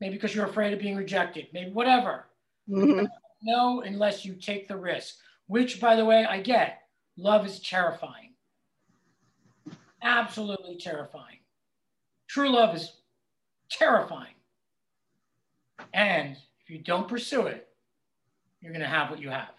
[0.00, 2.26] Maybe because you're afraid of being rejected, maybe whatever.
[2.68, 3.08] Mhm.
[3.42, 6.82] No, unless you take the risk, which, by the way, I get.
[7.16, 8.34] Love is terrifying.
[10.02, 11.38] Absolutely terrifying.
[12.28, 12.99] True love is
[13.70, 14.34] terrifying.
[15.94, 17.68] And if you don't pursue it,
[18.60, 19.50] you're going to have what you have.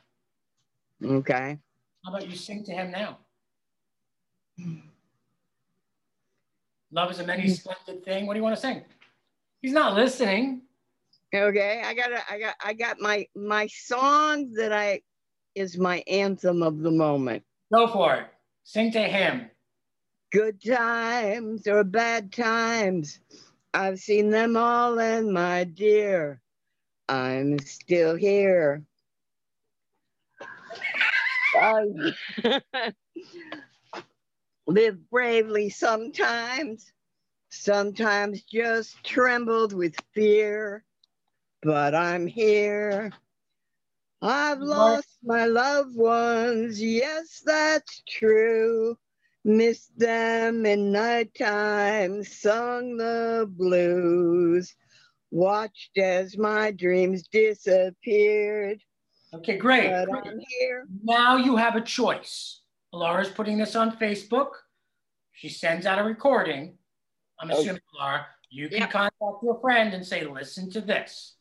[1.04, 1.58] Okay.
[2.06, 3.18] How about you sing to him now?
[6.92, 7.52] Love is a many mm.
[7.52, 8.28] splendid thing.
[8.28, 8.84] What do you want to sing?
[9.62, 10.62] He's not listening.
[11.34, 11.82] Okay.
[11.84, 15.02] I got I got I got my my song that I
[15.56, 17.44] is my anthem of the moment.
[17.74, 18.28] Go for it.
[18.64, 19.50] Sing to him.
[20.32, 23.20] Good times or bad times.
[23.74, 26.42] I've seen them all, and my dear,
[27.08, 28.84] I'm still here.
[31.56, 31.84] I
[34.68, 36.92] live bravely sometimes,
[37.50, 40.84] sometimes just trembled with fear,
[41.62, 43.12] but I'm here.
[44.22, 48.98] I've lost my loved ones, yes, that's true.
[49.44, 54.76] Missed them in nighttime, sung the blues,
[55.32, 58.84] watched as my dreams disappeared.
[59.34, 59.90] Okay, great.
[60.06, 60.34] Great.
[61.04, 62.62] Now you have a choice.
[62.94, 64.52] Laura's putting this on Facebook.
[65.32, 66.78] She sends out a recording.
[67.40, 67.62] I'm Okay.
[67.62, 68.92] assuming, Laura, you can Yep.
[68.92, 71.36] contact your friend and say, listen to this.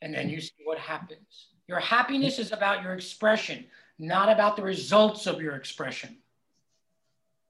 [0.00, 1.50] And then you see what happens.
[1.68, 6.16] Your happiness is about your expression, not about the results of your expression.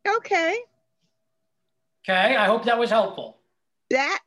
[0.07, 0.59] Okay,
[2.05, 3.39] Okay, I hope that was helpful.
[3.91, 4.19] that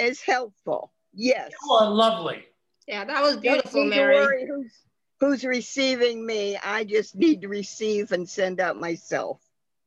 [0.00, 0.92] is helpful.
[1.12, 1.52] Yes.
[1.64, 2.44] You are lovely.
[2.88, 4.14] Yeah, that was beautiful, need to Mary.
[4.16, 4.72] worry who's,
[5.20, 6.58] who's receiving me.
[6.62, 9.40] I just need to receive and send out myself.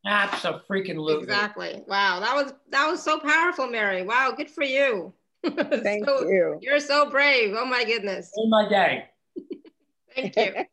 [0.05, 1.23] That's a freaking Absolutely.
[1.23, 1.83] Exactly.
[1.85, 4.03] Wow, that was that was so powerful, Mary.
[4.03, 5.13] Wow, good for you.
[5.43, 6.59] Thank So- you.
[6.61, 7.53] You're so brave.
[7.57, 8.31] Oh my goodness.
[8.37, 9.05] In my day.
[10.15, 10.53] Thank you.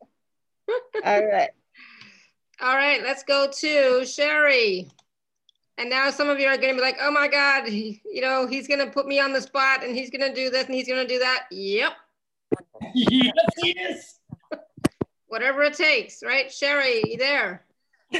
[1.03, 1.49] All right.
[2.61, 4.89] All right, let's go to Sherry.
[5.77, 8.21] And now some of you are going to be like, oh my God, he- you
[8.21, 10.65] know, he's going to put me on the spot and he's going to do this
[10.65, 11.47] and he's going to do that.
[11.51, 11.93] Yep.
[12.93, 14.19] yes, yes.
[15.27, 16.51] Whatever it takes, right?
[16.51, 17.65] Sherry, you there?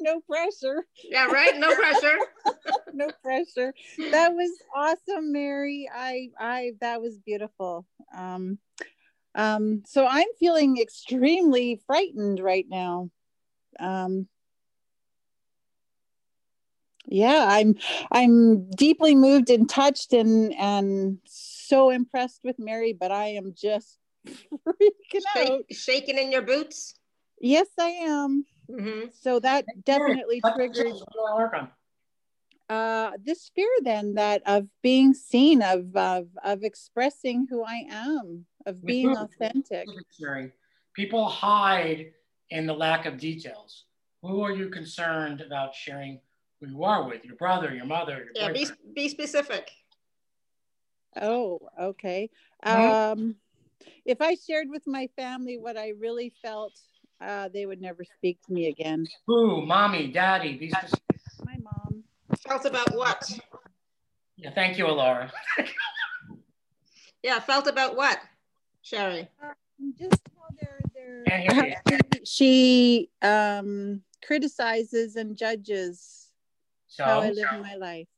[0.00, 0.84] no pressure.
[1.04, 1.56] Yeah, right?
[1.56, 2.18] No pressure.
[2.94, 3.72] No pressure.
[4.10, 5.88] That was awesome, Mary.
[5.94, 7.86] I I that was beautiful.
[8.16, 8.58] Um
[9.34, 13.10] um so I'm feeling extremely frightened right now.
[13.78, 14.28] Um
[17.06, 17.76] yeah, I'm
[18.12, 23.98] I'm deeply moved and touched and and so impressed with Mary, but I am just
[24.28, 25.62] freaking out.
[25.70, 26.94] Shaking in your boots.
[27.40, 28.44] Yes, I am.
[28.68, 31.70] hmm So that definitely What- triggered what do I work on?
[32.70, 38.44] uh this fear then that of being seen of of of expressing who i am
[38.68, 39.16] of being who?
[39.16, 39.88] authentic
[40.94, 42.12] People hide
[42.50, 43.84] in the lack of details.
[44.22, 46.20] Who are you concerned about sharing
[46.60, 47.24] who you are with?
[47.24, 48.94] Your brother, your mother, your Yeah, be, boyfriend?
[48.94, 49.70] be specific.
[51.22, 52.28] oh okay
[52.64, 52.94] Mhm.
[53.14, 53.34] um
[54.04, 56.74] if i shared with my family what i really felt
[57.20, 59.64] uh they would never speak to me again Who?
[59.64, 60.58] Mommy, daddy.
[60.58, 61.00] Be specific.
[61.44, 62.04] my mom
[62.46, 63.20] Felt about what?
[64.36, 65.30] Yeah, thank you, Alara.
[67.22, 68.18] Yeah, felt about what,
[68.88, 69.28] Sherry?
[69.98, 71.96] just how they're they're Can't hear you.
[71.96, 76.28] how she um criticizes and judges
[76.98, 78.08] how i So, live my life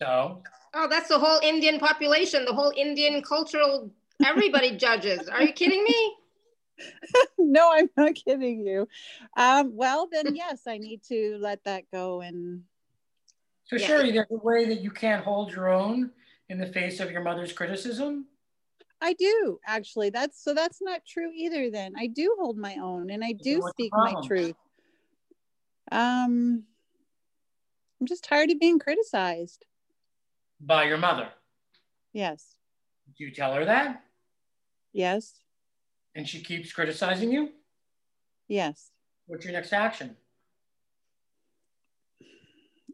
[0.00, 0.42] so
[0.74, 3.90] Oh, that's the whole Indian population, the whole Indian cultural,
[4.24, 5.28] everybody judges.
[5.28, 6.14] Are you kidding me?
[7.38, 8.88] no, I'm not kidding you.
[9.36, 12.22] Um, well, then, yes, I need to let that go.
[12.22, 12.62] And
[13.64, 13.86] So Yeah.
[13.86, 16.10] Sherry, there's a way that you can't hold your own
[16.48, 18.28] in the face of your mother's criticism.
[19.02, 20.10] I do actually.
[20.10, 21.70] That's so that's not true either.
[21.70, 24.54] Then I do hold my own and I do speak my truth.
[25.90, 26.62] Um,
[28.00, 29.66] I'm just tired of being criticized.
[30.60, 31.28] By your mother.
[32.12, 32.54] Yes,
[33.18, 34.04] Do you tell her that?
[34.92, 35.40] yes,
[36.14, 37.50] And she keeps criticizing you?
[38.46, 38.90] yes.
[39.26, 40.16] What's your next action?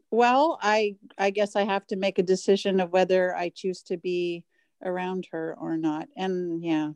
[0.09, 3.97] Well, I I guess I have to make a decision of whether I choose to
[3.97, 4.43] be
[4.83, 6.07] around her or not.
[6.15, 6.91] And yeah,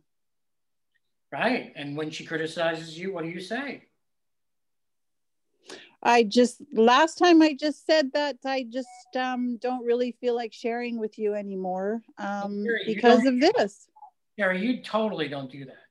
[1.33, 1.73] Right.
[1.75, 3.85] And when she criticizes you, what do you say?
[6.03, 10.53] I just last time I just said that I just um don't really feel like
[10.53, 13.87] sharing with you anymore um you because of this.
[14.37, 15.83] Sherry, you totally don't do that.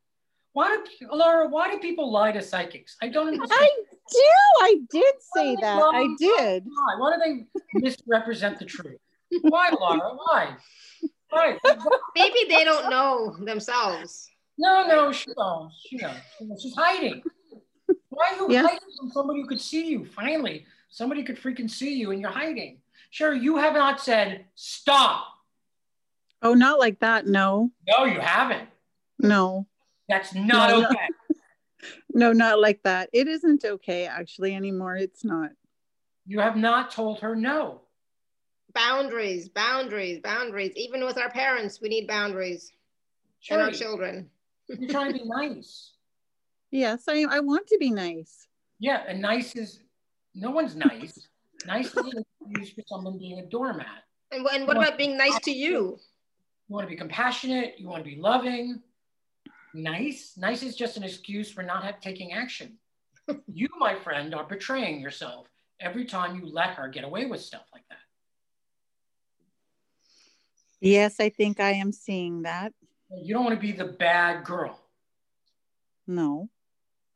[0.52, 2.96] Why do Laura, why do people lie to psychics?
[3.02, 3.58] I don't understand.
[3.58, 3.70] I
[4.12, 4.24] do.
[4.60, 5.82] I did say that.
[5.92, 6.64] I did.
[6.66, 6.94] Why?
[6.98, 9.00] Why do they misrepresent the truth?
[9.40, 10.12] Why, Laura?
[10.14, 10.56] Why?
[11.32, 11.58] Why?
[12.14, 14.28] Maybe they don't know themselves.
[14.58, 15.70] No, no, she knows.
[15.88, 16.16] She knows.
[16.38, 16.60] She knows.
[16.62, 17.22] She's hiding.
[18.10, 18.62] Why are you Yeah.
[18.62, 20.04] hiding from somebody who could see you?
[20.04, 22.82] Finally, somebody could freaking see you and you're hiding.
[23.10, 25.26] Sure, you have not said stop.
[26.42, 27.26] Oh, not like that.
[27.26, 27.70] No.
[27.88, 28.68] No, you haven't.
[29.18, 29.66] No.
[30.08, 30.88] That's not No, no.
[30.88, 31.08] okay.
[32.14, 33.08] No, not like that.
[33.12, 34.96] It isn't okay actually anymore.
[34.96, 35.50] It's not.
[36.26, 37.80] You have not told her no.
[38.74, 40.72] Boundaries, boundaries, boundaries.
[40.76, 42.72] Even with our parents, we need boundaries
[43.50, 44.30] and our children.
[44.68, 45.90] you're trying to be nice.
[46.74, 48.48] Yes, I I want to be nice.
[48.78, 49.80] Yeah, and nice is
[50.34, 51.28] no one's nice.
[51.66, 54.02] Nice is used for someone being a doormat.
[54.32, 55.98] And, and what about being nice to you?
[56.68, 57.74] You want to be compassionate.
[57.78, 58.80] You want to be loving.
[59.74, 60.34] Nice.
[60.36, 62.78] Nice is just an excuse for not have, taking action.
[63.52, 65.46] you, my friend, are betraying yourself
[65.80, 67.98] every time you let her get away with stuff like that.
[70.82, 72.72] Yes, I think I am seeing that.
[73.16, 74.76] You don't want to be the bad girl.
[76.08, 76.48] No.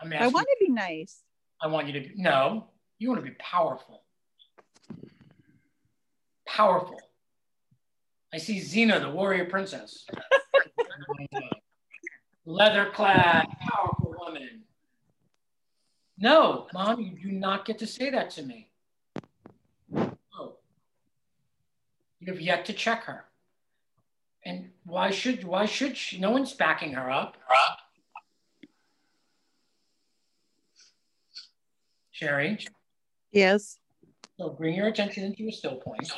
[0.01, 1.25] I'm I want to be nice.
[1.61, 2.69] I want you to be, no,
[3.01, 4.05] you want to be powerful.
[6.47, 7.01] Powerful.
[8.33, 10.07] I see Xena, the warrior princess.
[12.45, 14.63] Leather clad, powerful woman.
[16.19, 18.71] No, mom, you do not get to say that to me.
[19.91, 20.59] No.
[22.21, 23.25] You have yet to check her.
[24.47, 26.19] And why should why should she?
[26.21, 27.37] No one's backing her up.
[32.13, 32.59] Sherry,
[33.33, 33.79] Yes.
[34.39, 36.11] so bring your attention into a still point.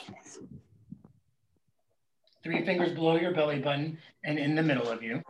[2.45, 5.23] Three fingers below your belly button and in the middle of you.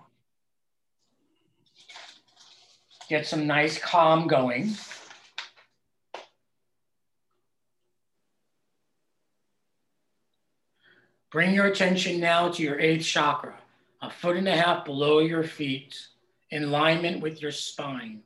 [3.09, 4.74] Get some nice calm going.
[11.30, 13.54] Bring your attention now to your eighth chakra,
[14.00, 15.94] a foot and a half below your feet,
[16.50, 18.22] in alignment with your spine.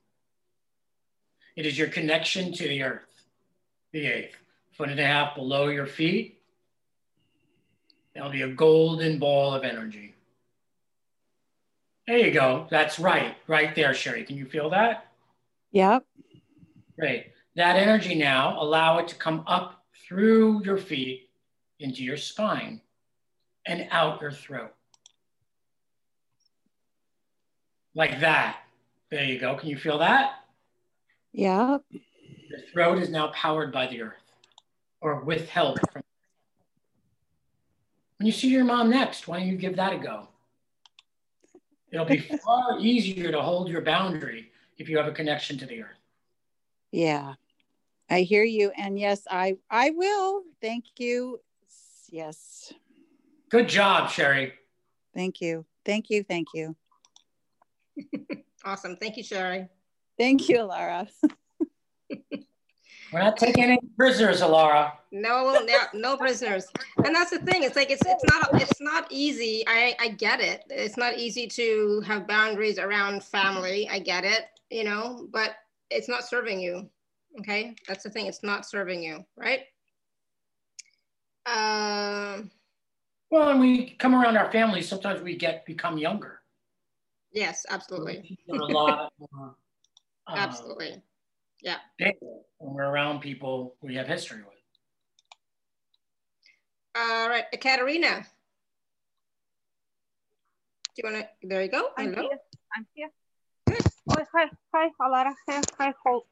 [1.57, 3.25] It is your connection to the earth,
[3.91, 4.37] the eighth,
[4.71, 6.41] foot and a half below your feet.
[8.15, 10.15] There'll be a golden ball of energy.
[12.07, 12.69] There you go.
[12.71, 14.23] That's right, right there, Sherry.
[14.23, 15.09] Can you feel that?
[15.73, 16.05] Yep.
[16.97, 17.33] Great.
[17.57, 21.31] That energy now, allow it to come up through your feet
[21.81, 22.81] into your spine
[23.67, 24.73] and out your throat.
[27.95, 28.59] Like that.
[29.11, 29.55] There you go.
[29.57, 30.33] Can you feel that?
[31.33, 31.79] Yeah.
[31.91, 34.23] Your throat is now powered by the earth
[35.01, 36.03] or with help from.
[38.19, 40.29] When you see your mom next, why don't you give that a go?
[41.93, 45.83] It'll be far easier to hold your boundary if you have a connection to the
[45.83, 45.99] earth.
[46.91, 47.35] Yeah.
[48.09, 48.71] I hear you.
[48.77, 50.43] And yes, I I will.
[50.61, 51.41] Thank you.
[52.09, 52.73] Yes.
[53.53, 54.55] Good job, Sherry.
[55.15, 55.67] Thank you.
[55.85, 56.25] Thank you.
[56.25, 56.75] Thank you.
[58.65, 58.95] Awesome.
[58.95, 59.67] Thank you, Sherry.
[60.17, 61.09] Thank you, Laura.
[63.13, 64.93] We're not taking any prisoners, Alara.
[65.11, 66.69] No, no, no prisoners.
[67.05, 67.65] And that's the thing.
[67.65, 69.65] It's like it's it's not it's not easy.
[69.67, 70.63] I I get it.
[70.71, 73.89] It's not easy to have boundaries around family.
[73.91, 74.45] I get it.
[74.71, 75.57] You know, but
[75.91, 76.89] it's not serving you.
[77.41, 78.27] Okay, that's the thing.
[78.27, 79.63] It's not serving you, right?
[81.47, 82.53] Um.
[83.33, 86.43] Well, and we come around our families, sometimes we get become younger.
[87.33, 89.57] yes, absolutely, We're a lot more,
[90.27, 91.03] uh, absolutely.
[91.63, 91.79] Yeah.
[91.99, 94.61] when we're around people we have history with.
[96.95, 98.27] All right, Katerina.
[100.95, 101.49] Do you want to?
[101.49, 101.89] There you go.
[101.97, 102.29] I'm Hello.
[102.29, 102.39] here.
[102.77, 103.11] I'm here.
[104.11, 105.33] Oh, hi, hi, Alara.
[105.49, 106.27] Hi, hi, Col-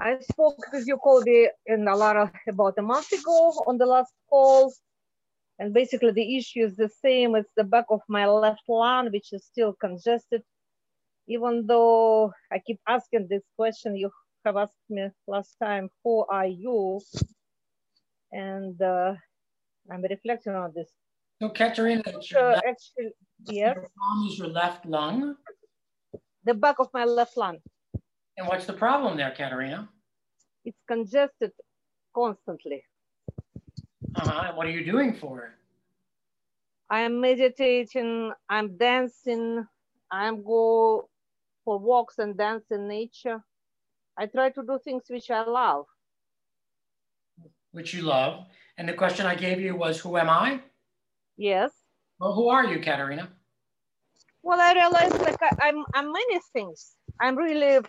[0.00, 4.72] I spoke with you, Colby, and Alara about a month ago on the last call.
[5.58, 7.34] And basically, the issue is the same.
[7.36, 10.42] It's the back of my left lung, which is still congested.
[11.28, 14.10] Even though I keep asking this question, you
[14.44, 17.00] have asked me last time, who are you?
[18.32, 19.14] And uh,
[19.90, 20.90] I'm reflecting on this.
[21.40, 23.10] So, Katerina, Uh, actually,
[23.46, 25.36] yes, your is your left lung.
[26.44, 27.58] the back of my left lung.
[28.36, 29.88] And what's the problem there, Katerina?
[30.64, 31.52] It's congested
[32.14, 32.82] constantly.
[34.16, 34.44] Uh-huh.
[34.48, 35.50] And what are you doing for it?
[36.90, 39.66] I'm meditating, I'm dancing,
[40.10, 41.08] I'm go
[41.64, 43.42] for walks and dance in nature.
[44.16, 45.86] I try to do things which I love.
[47.72, 48.46] Which you love.
[48.78, 50.60] And the question I gave you was, who am I?
[51.36, 51.72] Yes.
[52.20, 53.28] Well, who are you, Katerina?
[54.42, 56.96] Well, I realized like I, I'm I'm many things.
[57.20, 57.80] I'm really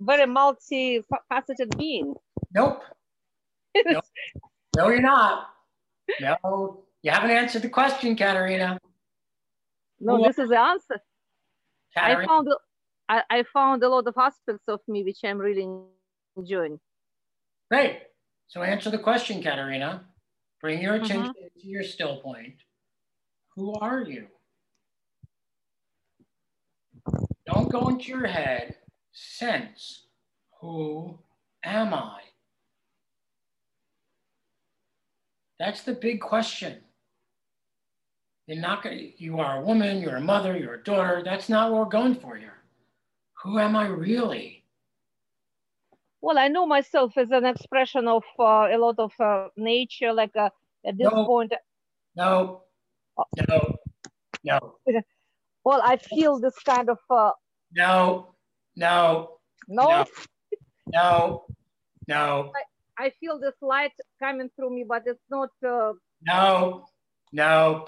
[0.00, 2.14] very multi-faceted being.
[2.52, 2.82] Nope.
[3.86, 4.04] Nope.
[4.76, 5.48] No, you're not.
[6.20, 8.78] No, you haven't answered the question, Katerina.
[10.00, 11.00] No, Who- this is the answer.
[11.96, 12.48] I found
[13.08, 15.66] I, I found a lot of aspects of me which I'm really
[16.36, 16.80] enjoying.
[17.70, 18.00] great.
[18.48, 20.04] So answer the question, Katerina.
[20.60, 21.04] Bring your Mm-hmm.
[21.04, 22.54] attention to your still point.
[23.56, 24.26] Who are you?
[27.46, 28.76] Don't go into your head.
[29.12, 30.06] Sense.
[30.60, 31.18] Who
[31.64, 32.20] am I?
[35.62, 36.78] That's the big question.
[38.48, 41.22] You're not gonna, you are a woman, you're a mother, you're a daughter.
[41.24, 42.58] That's not what we're going for here.
[43.44, 44.64] Who am I really?
[46.20, 50.12] Well, I know myself as an expression of uh, a lot of uh, nature.
[50.12, 50.50] Like uh,
[50.84, 51.26] at this No.
[51.26, 51.52] point,
[52.16, 52.62] No,
[53.48, 53.76] no,
[54.42, 54.58] no,
[55.62, 57.30] well, I feel this kind of uh,
[57.72, 58.34] no,
[58.74, 59.38] no,
[59.68, 60.06] no.
[60.88, 61.46] No.
[62.08, 62.52] no, no.
[62.98, 65.50] I feel this light coming through me, but it's not.
[65.66, 65.92] Uh...
[66.26, 66.86] No,
[67.32, 67.86] no,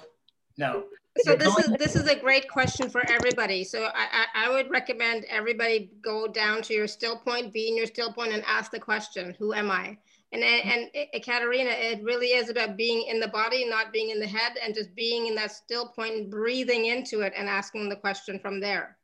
[0.56, 0.84] no.
[1.18, 3.62] So this is this is a great question for everybody.
[3.62, 7.76] So I, I, I would recommend everybody go down to your still point, be in
[7.76, 9.96] your still point, and ask the question, "Who am I?"
[10.32, 14.18] And and, and Katerina, it really is about being in the body, not being in
[14.18, 17.96] the head, and just being in that still point, breathing into it, and asking the
[17.96, 18.96] question from there.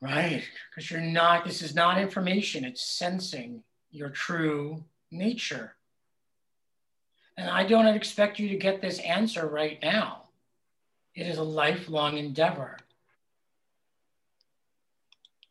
[0.00, 1.44] Right, because you're not.
[1.44, 2.64] This is not information.
[2.64, 5.74] It's sensing your true nature.
[7.36, 10.24] And I don't expect you to get this answer right now.
[11.14, 12.78] It is a lifelong endeavor.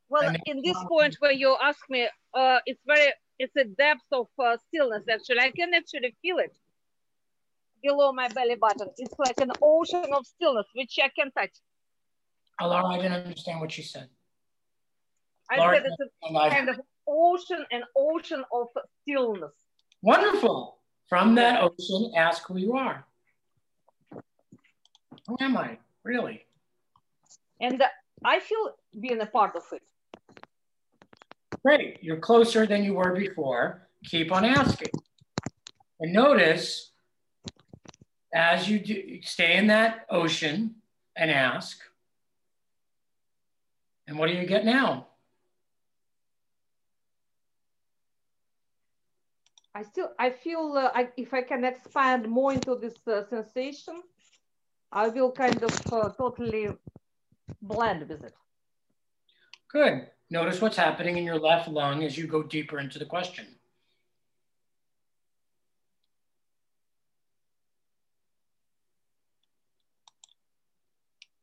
[0.10, 4.28] Well, in this point where you ask me, uh, it's very, it's a depth of
[4.40, 5.40] uh, stillness actually.
[5.40, 6.56] I can actually feel it
[7.84, 8.88] below my belly button.
[8.98, 11.52] It's like an ocean of stillness, which I can touch.
[12.62, 14.10] Laura, I didn't understand what she said.
[15.50, 18.68] I Laura, said it's a kind of ocean, an ocean of
[19.01, 19.53] stillness.
[20.01, 20.78] Wonderful.
[21.10, 23.05] From that ocean, ask who you are.
[25.28, 26.45] Who am I, really?
[27.62, 27.88] And uh,
[28.24, 29.82] I feel being a part of it.
[31.64, 33.88] Great, you're closer than you were before.
[34.05, 34.91] Keep on asking.
[35.99, 36.91] And notice
[38.34, 40.76] as you do, stay in that ocean
[41.16, 41.80] and ask,
[44.08, 45.08] and what do you get now?
[49.78, 54.02] I still, I feel uh, I, if I can expand more into this uh, sensation,
[54.92, 56.70] I will kind of uh, totally
[57.62, 58.34] blend with it.
[59.72, 60.08] Good.
[60.32, 63.46] Notice what's happening in your left lung as you go deeper into the question.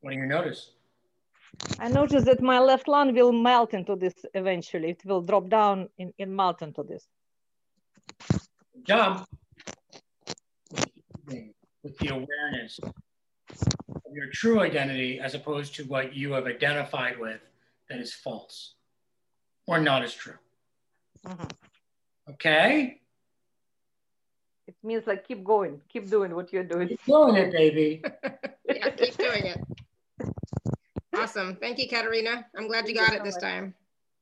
[0.00, 0.72] What do you notice?
[1.78, 4.90] I notice that my left lung will melt into this eventually.
[4.90, 7.06] It will drop down in, in melt into this
[8.82, 9.26] job
[11.84, 12.92] with the awareness of
[14.12, 17.40] your true identity as opposed to what you have identified with
[17.88, 18.74] that is false
[19.66, 20.34] or not as true.
[21.26, 22.30] Mm-hmm.
[22.30, 23.00] Okay?
[24.66, 26.88] It means like keep going, keep doing what you're doing.
[26.88, 28.02] Keep doing it, baby.
[28.68, 29.60] yeah, keep doing it.
[31.14, 31.56] Awesome.
[31.56, 32.46] Thank you, Katerina.
[32.56, 33.74] I'm glad you got it this time.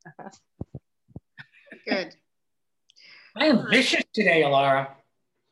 [1.89, 2.17] Good.
[3.37, 4.89] I am vicious today, Alara.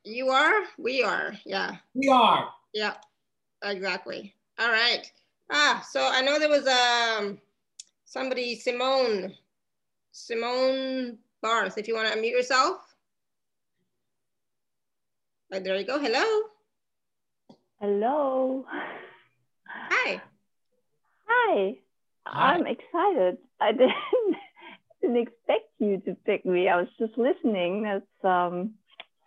[0.04, 0.62] You are?
[0.78, 1.32] We are.
[1.46, 1.76] Yeah.
[1.94, 2.48] We are.
[2.74, 2.94] Yeah,
[3.62, 4.34] exactly.
[4.58, 5.10] All right.
[5.50, 7.38] Ah, so I know there was um
[8.04, 9.34] somebody, Simone,
[10.12, 12.78] Simone Barth, if you want to unmute yourself.
[15.50, 15.98] Right, there you go.
[15.98, 16.42] Hello.
[17.80, 18.66] Hello.
[19.66, 20.22] Hi.
[21.26, 21.78] Hi.
[22.26, 22.54] Hi.
[22.54, 23.38] I'm excited.
[23.60, 23.92] I didn't
[25.00, 26.68] didn't expect you to pick me.
[26.68, 27.82] I was just listening.
[27.82, 28.74] That's um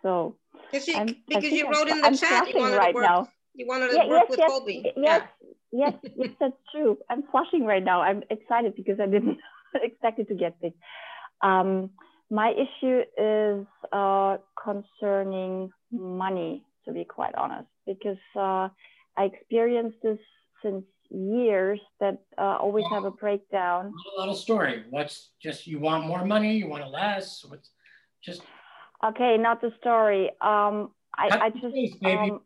[0.02, 0.36] so
[0.70, 3.28] because you, because you wrote in the I'm chat you wanted right to work, now.
[3.54, 4.82] You wanted to yeah, work yes, with yes, Colby.
[4.84, 5.26] Yes, yeah.
[5.72, 6.98] yes, yes, that's true.
[7.08, 8.02] I'm flushing right now.
[8.02, 9.38] I'm excited because I didn't
[9.74, 10.78] expect it to get picked.
[11.42, 11.90] Um,
[12.30, 18.68] my issue is uh, concerning money, to be quite honest, because uh,
[19.16, 20.18] I experienced this
[20.62, 23.92] since years that uh, always have a breakdown.
[24.16, 24.84] a lot story.
[24.90, 26.56] What's just you want more money?
[26.56, 27.44] You want less?
[27.46, 27.70] What's
[28.22, 28.42] just
[29.04, 29.36] okay?
[29.38, 30.30] Not the story.
[30.40, 32.40] Um, I, I just chase, um,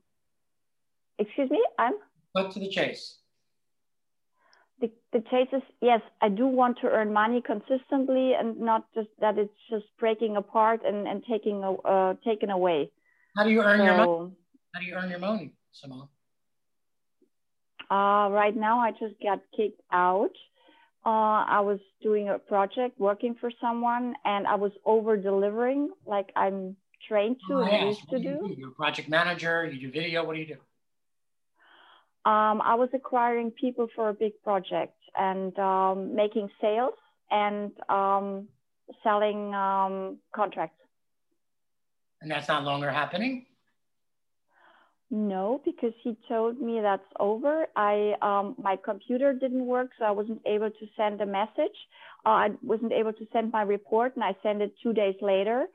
[1.18, 1.62] excuse me.
[1.78, 1.94] I'm
[2.36, 3.18] cut to the chase.
[4.80, 6.00] The, the chase is yes.
[6.20, 10.82] I do want to earn money consistently, and not just that it's just breaking apart
[10.86, 12.90] and and taking uh taken away.
[13.36, 14.32] How do you earn so, your money?
[14.74, 16.08] How do you earn your money, Simone?
[17.90, 20.32] Uh, right now, I just got kicked out.
[21.06, 26.30] Uh, I was doing a project working for someone and I was over delivering like
[26.36, 26.76] I'm
[27.06, 28.40] trained to oh, and used to do.
[28.46, 28.54] do.
[28.58, 32.30] You're a project manager, you do video, what do you do?
[32.30, 36.94] Um, I was acquiring people for a big project and um, making sales
[37.30, 38.48] and um,
[39.02, 40.76] selling um, contracts.
[42.20, 43.46] And that's not longer happening?
[45.10, 47.66] No, because he told me that's over.
[47.74, 51.76] I um, my computer didn't work, so I wasn't able to send a message.
[52.26, 55.66] Uh, I wasn't able to send my report, and I sent it two days later.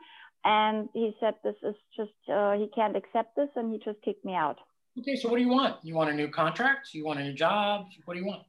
[0.45, 4.23] And he said this is just uh, he can't accept this, and he just kicked
[4.23, 4.57] me out.
[4.99, 5.77] Okay, so what do you want?
[5.81, 6.93] You want a new contract?
[6.93, 7.88] You want a new job?
[8.05, 8.43] What do you want?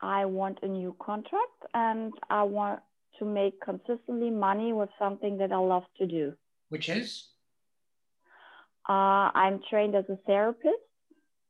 [0.00, 2.80] I want a new contract, and I want
[3.18, 6.32] to make consistently money with something that I love to do.
[6.70, 7.28] Which is?
[8.88, 10.74] Uh, I'm trained as a therapist,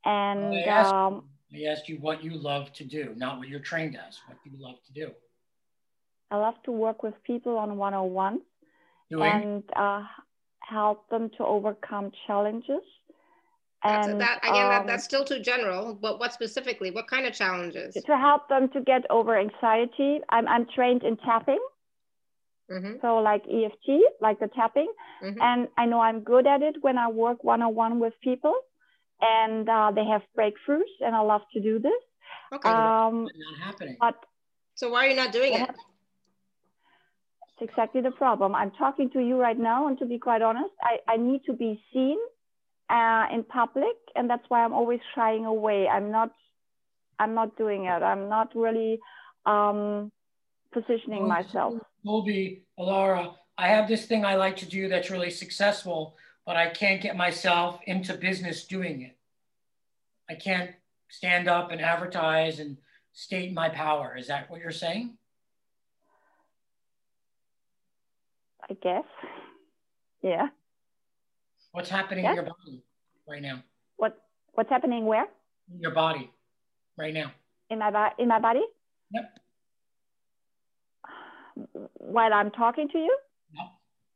[0.05, 1.23] and I asked, um,
[1.53, 4.19] I asked you what you love to do, not what you're trained as.
[4.27, 5.11] What you love to do.
[6.31, 8.41] I love to work with people on 101
[9.09, 9.31] Doing?
[9.31, 10.03] and uh,
[10.59, 12.83] help them to overcome challenges.
[13.83, 16.91] That's, And that, again, that, um, that's still too general, but what specifically?
[16.91, 17.95] What kind of challenges?
[17.95, 20.19] to help them to get over anxiety.
[20.29, 21.59] I'm, I'm trained in tapping,
[22.69, 23.87] hmm so like EFT,
[24.21, 24.91] like the tapping.
[25.21, 28.13] hmm And I know I'm good at it when I work one on one with
[28.23, 28.55] people
[29.21, 32.01] and uh, they have breakthroughs, and I love to do this.
[32.53, 32.69] Okay.
[32.69, 33.97] Um, Not happening.
[33.99, 34.15] but
[34.75, 35.69] so why are you not doing it?
[37.59, 38.55] It's exactly the problem.
[38.55, 41.53] I'm talking to you right now, and to be quite honest, I, I need to
[41.53, 42.17] be seen
[42.89, 45.87] uh, in public, and that's why I'm always shying away.
[45.87, 46.31] I'm not,
[47.19, 48.01] I'm not doing it.
[48.01, 48.99] I'm not really
[49.45, 50.11] um,
[50.71, 51.73] positioning myself.
[52.05, 56.69] Colby, Alara, I have this thing I like to do that's really successful, but I
[56.69, 59.17] can't get myself into business doing it.
[60.29, 60.71] I can't
[61.09, 62.77] stand up and advertise and
[63.13, 64.15] state my power.
[64.17, 65.17] Is that what you're saying?
[68.69, 69.03] I guess.
[70.21, 70.47] Yeah.
[71.71, 72.31] What's happening Yeah.
[72.31, 72.83] in your body
[73.27, 73.63] right now?
[73.97, 74.21] What
[74.53, 75.27] What's happening where?
[75.71, 76.31] In your body
[76.97, 77.31] right now?
[77.69, 78.15] In my body.
[78.19, 78.63] in my body?
[79.11, 79.39] Yep.
[81.93, 83.17] While I'm talking to you?
[83.53, 83.63] No.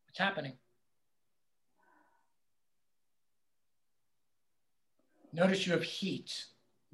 [0.05, 0.53] What's happening?
[5.31, 6.45] Notice you have heat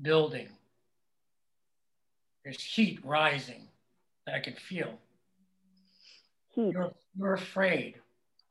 [0.02, 0.48] building.
[2.44, 3.68] There's heat rising
[4.26, 4.98] that I can feel.
[6.56, 6.72] Heat.
[6.72, 7.96] You're, you're afraid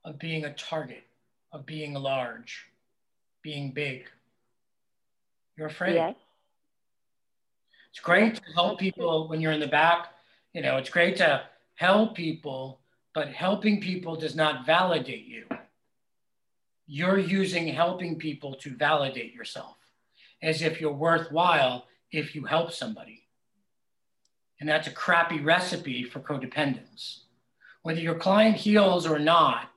[0.05, 1.05] of being a target,
[1.53, 2.67] of being large,
[3.43, 4.05] being big.
[5.57, 5.95] You're afraid.
[5.95, 6.15] Yes.
[7.91, 10.09] It's great to help people when you're in the back.
[10.53, 11.43] You know, it's great to
[11.79, 12.81] help people,
[13.15, 15.45] but helping people does not validate you.
[16.89, 19.77] You're using helping people to validate yourself
[20.43, 23.29] as if you're worthwhile if you help somebody.
[24.59, 27.21] And that's a crappy recipe for codependence.
[27.83, 29.71] Whether your client heals or not,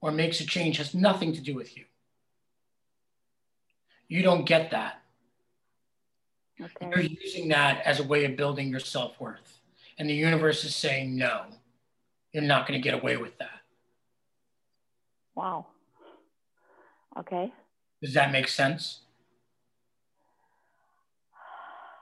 [0.00, 1.84] or makes a change, has nothing to do with you.
[4.06, 5.02] You don't get that.
[6.60, 6.90] Okay.
[6.90, 9.59] You're using that as a way of building your self worth.
[10.00, 11.42] And the universe is saying, no,
[12.32, 13.60] you're not going to get away with that.
[15.34, 15.66] Wow.
[17.18, 17.52] Okay.
[18.02, 19.00] Does that make sense?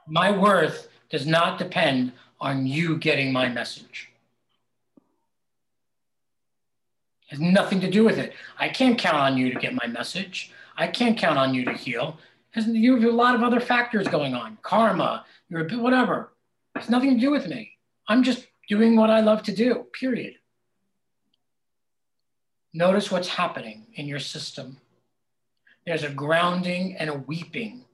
[0.06, 4.12] My worth does not depend on you getting my message.
[7.26, 8.32] It has nothing to do with it.
[8.60, 10.52] I can't count on you to get my message.
[10.76, 12.16] I can't count on you to heal.
[12.54, 16.32] You have a lot of other factors going on, karma, bit whatever.
[16.76, 17.72] It's nothing to do with me.
[18.08, 19.86] I'm just doing what I love to do.
[19.92, 20.34] Period.
[22.72, 24.78] Notice what's happening in your system.
[25.86, 27.84] There's a grounding and a weeping.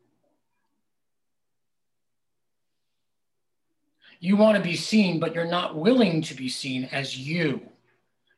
[4.20, 7.60] You want to be seen, but you're not willing to be seen as you.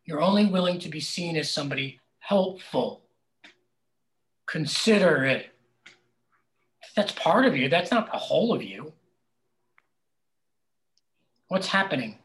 [0.04, 3.02] You're only willing to be seen as somebody helpful.
[4.46, 5.52] Consider it.
[6.94, 8.92] That's part of you, that's not the whole of you.
[11.48, 12.18] What's happening?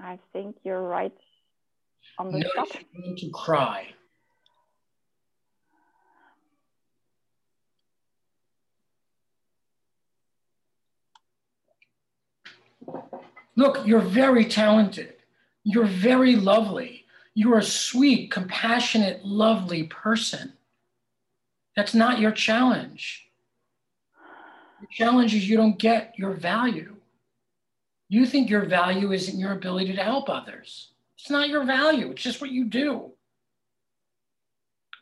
[0.00, 1.16] I think you're right
[2.18, 2.84] on the Notice spot.
[2.94, 3.88] going to cry.
[13.56, 15.14] Look, you're very talented.
[15.64, 17.06] You're very lovely.
[17.34, 20.52] You're a sweet, compassionate, lovely person.
[21.74, 23.27] That's not your challenge.
[24.80, 26.96] Your challenge is you don't get your value.
[28.08, 30.92] You think your value is in your ability to help others.
[31.18, 33.12] It's not your value, it's just what you do.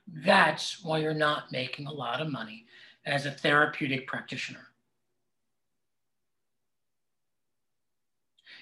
[0.07, 2.67] That's why you're not making a lot of money
[3.05, 4.69] as a therapeutic practitioner.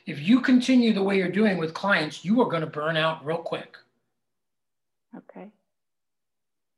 [0.07, 3.25] If you continue the way you're doing with clients, you are going to burn out
[3.25, 3.77] real quick.
[5.17, 5.49] Okay.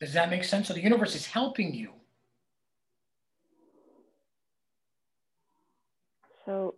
[0.00, 0.68] Does that make sense?
[0.68, 1.90] So the universe is helping you.
[6.46, 6.76] So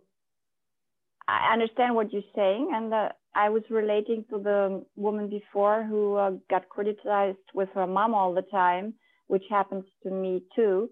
[1.27, 6.15] I understand what you're saying, and uh, I was relating to the woman before who
[6.15, 8.95] uh, got criticized with her mom all the time,
[9.27, 10.89] which happens to me too.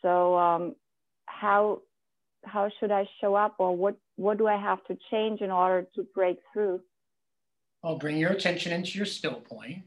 [0.00, 0.76] So um,
[1.26, 1.82] how
[2.44, 5.86] how should I show up, or what what do I have to change in order
[5.96, 6.80] to break through?
[7.84, 9.78] I'll bring your attention into your still point.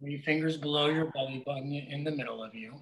[0.00, 2.74] Your fingers below your belly button in the middle of you.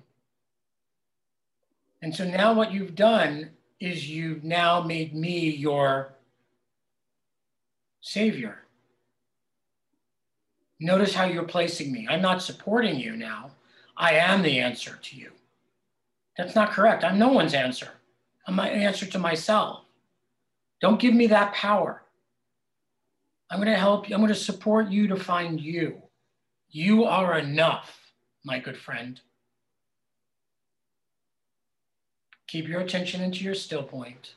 [2.03, 6.15] And so now what you've done is you've now made me your
[8.01, 8.59] savior.
[10.79, 12.07] Notice how you're placing me.
[12.09, 13.51] I'm not supporting you now.
[13.97, 15.31] I am the answer to you.
[16.37, 17.03] That's not correct.
[17.03, 17.89] I'm no one's answer.
[18.47, 19.85] I'm my answer to myself.
[20.81, 22.03] Don't give me that power.
[23.51, 24.15] I'm going to help you.
[24.15, 26.03] I'm going to support you to find you.
[26.69, 28.13] You are enough,
[28.45, 29.21] my good friend.
[32.47, 34.35] Keep your attention into your still point.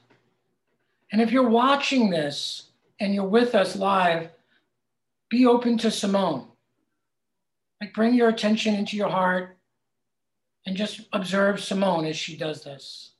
[1.11, 4.29] And if you're watching this and you're with us live,
[5.29, 6.47] be open to Simone.
[7.81, 9.57] Like bring your attention into your heart
[10.65, 13.11] and just observe Simone as she does this.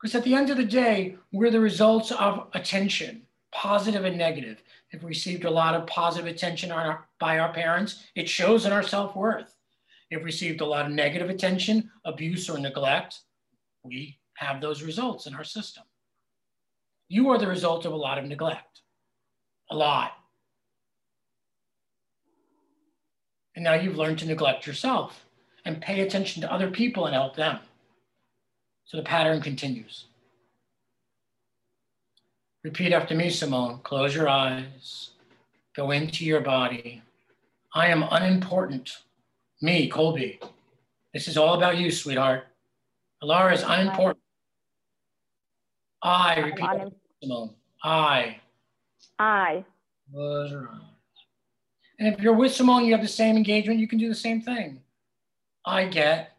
[0.00, 4.62] Because at the end of the day, we're the results of attention, positive and negative.
[4.90, 8.72] If we received a lot of positive attention our, by our parents, it shows in
[8.72, 9.54] our self worth.
[10.10, 13.20] If received a lot of negative attention, abuse, or neglect,
[13.84, 15.84] we have those results in our system.
[17.08, 18.80] You are the result of a lot of neglect,
[19.70, 20.12] a lot.
[23.54, 25.26] And now you've learned to neglect yourself
[25.64, 27.58] and pay attention to other people and help them.
[28.84, 30.06] So the pattern continues.
[32.64, 33.80] Repeat after me, Simone.
[33.82, 35.10] Close your eyes.
[35.74, 37.02] Go into your body.
[37.74, 38.98] I am unimportant.
[39.60, 40.40] Me, Colby.
[41.12, 42.46] This is all about you, sweetheart.
[43.22, 44.18] Alara is unimportant.
[46.02, 46.64] I, repeat
[47.84, 48.40] I.
[49.18, 49.64] I.
[51.98, 54.40] And if you're with Simone, you have the same engagement, you can do the same
[54.40, 54.80] thing.
[55.64, 56.32] I get.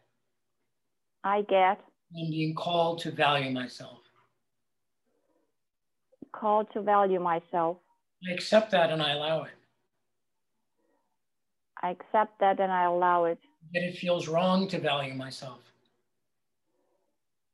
[1.22, 1.80] I get.
[2.16, 3.98] I'm being called to value myself.
[6.32, 7.78] Called to value myself.
[8.28, 9.52] I accept that and I allow it.
[11.82, 13.38] I accept that and I allow it.
[13.72, 15.60] Yet it feels wrong to value myself.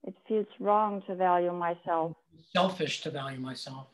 [0.05, 2.16] It feels wrong to value myself.
[2.53, 3.86] Selfish to value myself.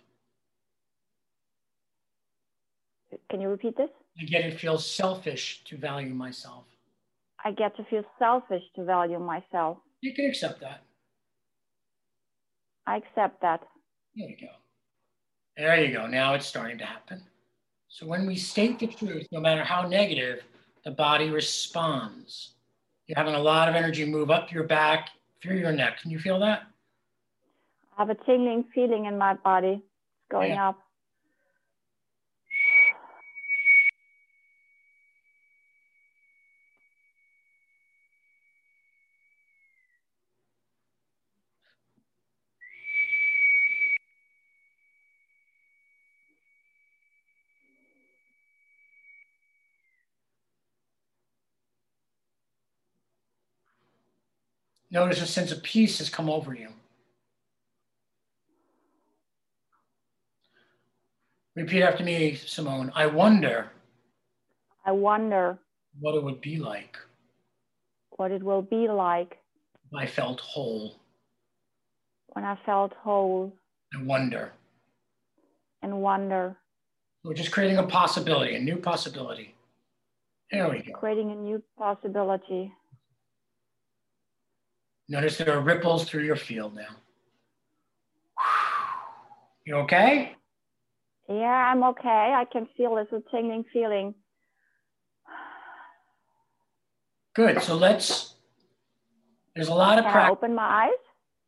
[3.30, 3.90] Can you repeat this?
[4.20, 6.64] I get it feels selfish to value myself.
[7.44, 9.78] I get to feel selfish to value myself.
[10.00, 10.82] You can accept that.
[12.86, 13.62] I accept that.
[14.14, 14.52] There you go.
[15.56, 16.06] There you go.
[16.06, 17.22] Now it's starting to happen.
[17.88, 20.44] So when we state the truth, no matter how negative,
[20.84, 22.54] the body responds.
[23.06, 25.10] You're having a lot of energy move up your back,
[25.42, 26.00] through your neck.
[26.00, 26.62] Can you feel that?
[27.96, 29.80] I have a tingling feeling in my body.
[29.80, 30.70] It's going yeah.
[30.70, 30.78] up.
[54.96, 56.68] Notice a sense of peace has come over you.
[61.54, 62.90] Repeat after me, Simone.
[62.94, 63.70] I wonder.
[64.86, 65.58] I wonder.
[66.00, 66.96] What it would be like.
[68.12, 69.36] What it will be like.
[69.84, 70.98] If I felt whole.
[72.28, 73.52] When I felt whole.
[73.94, 74.52] I wonder.
[75.82, 76.56] And wonder.
[77.22, 79.54] We're just creating a possibility, a new possibility.
[80.50, 80.92] There we go.
[80.92, 82.72] Creating a new possibility.
[85.08, 86.96] Notice there are ripples through your field now.
[89.64, 90.34] You okay?
[91.28, 92.34] Yeah, I'm okay.
[92.36, 94.14] I can feel this a tingling feeling.
[97.34, 97.62] Good.
[97.62, 98.34] So let's.
[99.54, 100.28] There's a lot of can practice.
[100.28, 100.90] I open my eyes?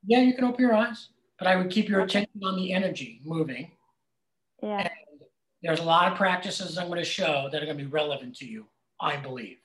[0.05, 3.21] Yeah, you can open your eyes, but I would keep your attention on the energy
[3.25, 3.73] moving.
[4.63, 4.81] Yeah.
[4.81, 4.91] And
[5.63, 8.37] there's a lot of practices I'm going to show that are going to be relevant
[8.37, 8.67] to you,
[9.01, 9.59] I believe.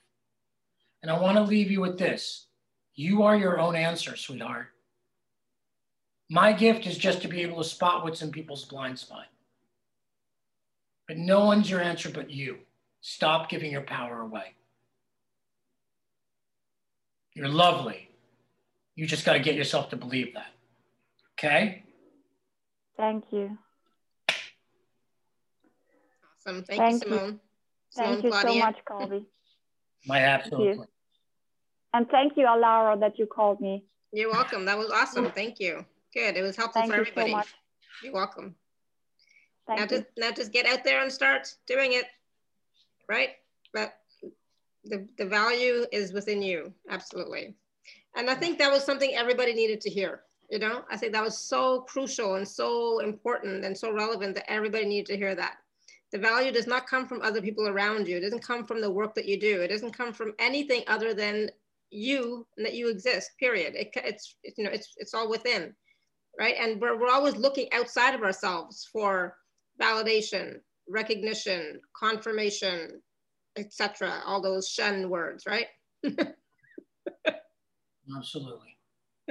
[1.02, 2.46] And I want to leave you with this.
[2.94, 4.68] You are your own answer, sweetheart.
[6.30, 9.26] My gift is just to be able to spot what's in people's blind spot.
[11.06, 12.58] But no one's your answer but you.
[13.00, 14.54] Stop giving your power away.
[17.34, 18.08] You're lovely.
[18.94, 20.52] You just got to get yourself to believe that.
[21.32, 21.82] Okay?
[22.96, 23.58] Thank you.
[26.46, 26.62] Awesome.
[26.62, 27.28] Thank, Thank you, Simone.
[27.32, 27.40] You.
[27.90, 28.52] Simone Thank you Claudia.
[28.52, 29.26] so much, Colby.
[30.06, 30.78] My absolute
[31.94, 33.84] and thank you, Alara, that you called me.
[34.12, 34.64] You're welcome.
[34.64, 35.30] That was awesome.
[35.30, 35.84] Thank you.
[36.12, 36.36] Good.
[36.36, 37.30] It was helpful thank for everybody.
[37.30, 37.48] You So
[38.02, 38.54] You're welcome.
[39.66, 39.88] Thank now you.
[39.88, 42.04] just now just get out there and start doing it.
[43.08, 43.30] Right?
[43.72, 43.94] But
[44.84, 46.72] the, the value is within you.
[46.90, 47.54] Absolutely.
[48.16, 50.22] And I think that was something everybody needed to hear.
[50.50, 54.50] You know, I think that was so crucial and so important and so relevant that
[54.50, 55.56] everybody needed to hear that.
[56.12, 58.18] The value does not come from other people around you.
[58.18, 59.62] It doesn't come from the work that you do.
[59.62, 61.50] It doesn't come from anything other than
[61.94, 65.74] you and that you exist period it, it's, it's you know it's it's all within
[66.38, 69.36] right and we're, we're always looking outside of ourselves for
[69.80, 70.54] validation
[70.88, 73.00] recognition confirmation
[73.56, 75.66] etc all those shun words right
[78.16, 78.74] absolutely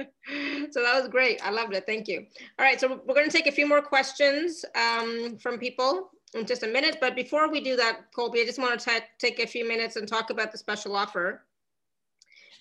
[0.70, 1.40] so that was great.
[1.44, 1.84] I loved it.
[1.86, 2.26] Thank you.
[2.58, 6.46] All right, so we're going to take a few more questions um, from people in
[6.46, 6.98] just a minute.
[7.00, 10.06] But before we do that, Colby, I just want to take a few minutes and
[10.06, 11.44] talk about the special offer.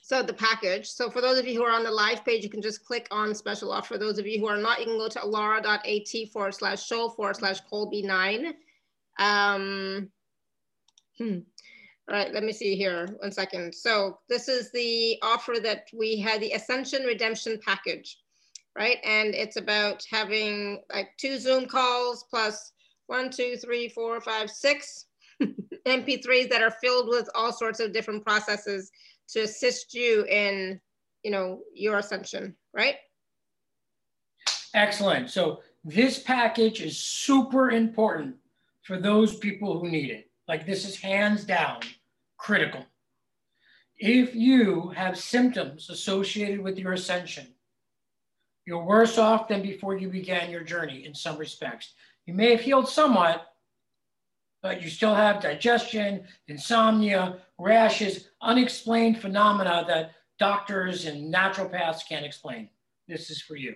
[0.05, 0.89] So the package.
[0.89, 3.07] So for those of you who are on the live page, you can just click
[3.09, 3.93] on special offer.
[3.93, 7.07] For those of you who are not, you can go to alara.at forward slash show
[7.07, 8.53] forward slash Colby nine.
[9.17, 10.09] Um,
[11.17, 11.39] hmm.
[12.09, 13.73] All right, let me see here, one second.
[13.73, 18.19] So this is the offer that we had, the Ascension Redemption Package,
[18.77, 18.97] right?
[19.05, 22.73] And it's about having like two Zoom calls plus
[23.07, 25.05] one, two, three, four, five, six
[25.87, 28.91] MP3s that are filled with all sorts of different processes
[29.30, 30.80] to assist you in,
[31.24, 32.95] you know, your ascension, right?
[34.74, 35.30] Excellent.
[35.30, 38.36] So this package is super important
[38.82, 40.30] for those people who need it.
[40.47, 41.80] Like this is hands down
[42.38, 42.86] critical.
[43.97, 47.47] If you have symptoms associated with your ascension,
[48.65, 51.93] you're worse off than before you began your journey in some respects.
[52.26, 53.52] You may have healed somewhat,
[54.64, 62.70] but you still have digestion, insomnia, rashes, unexplained phenomena that doctors and naturopaths can't explain.
[63.07, 63.76] This is for you.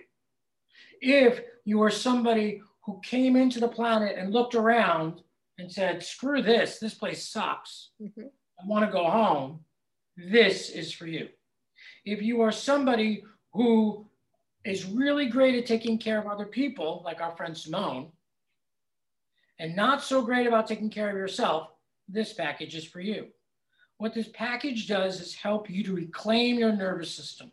[1.00, 5.20] If you are somebody who came into the planet and looked around
[5.58, 7.90] and said, screw this, this place sucks.
[8.02, 8.22] Mm-hmm.
[8.60, 9.60] I want to go home.
[10.16, 11.28] This is for you.
[12.06, 13.22] If you are somebody
[13.52, 14.06] who
[14.64, 18.10] is really great at taking care of other people, like our friend Simone,
[19.58, 21.70] and not so great about taking care of yourself,
[22.08, 23.28] this package is for you.
[23.98, 27.50] What this package does is help you to reclaim your nervous system,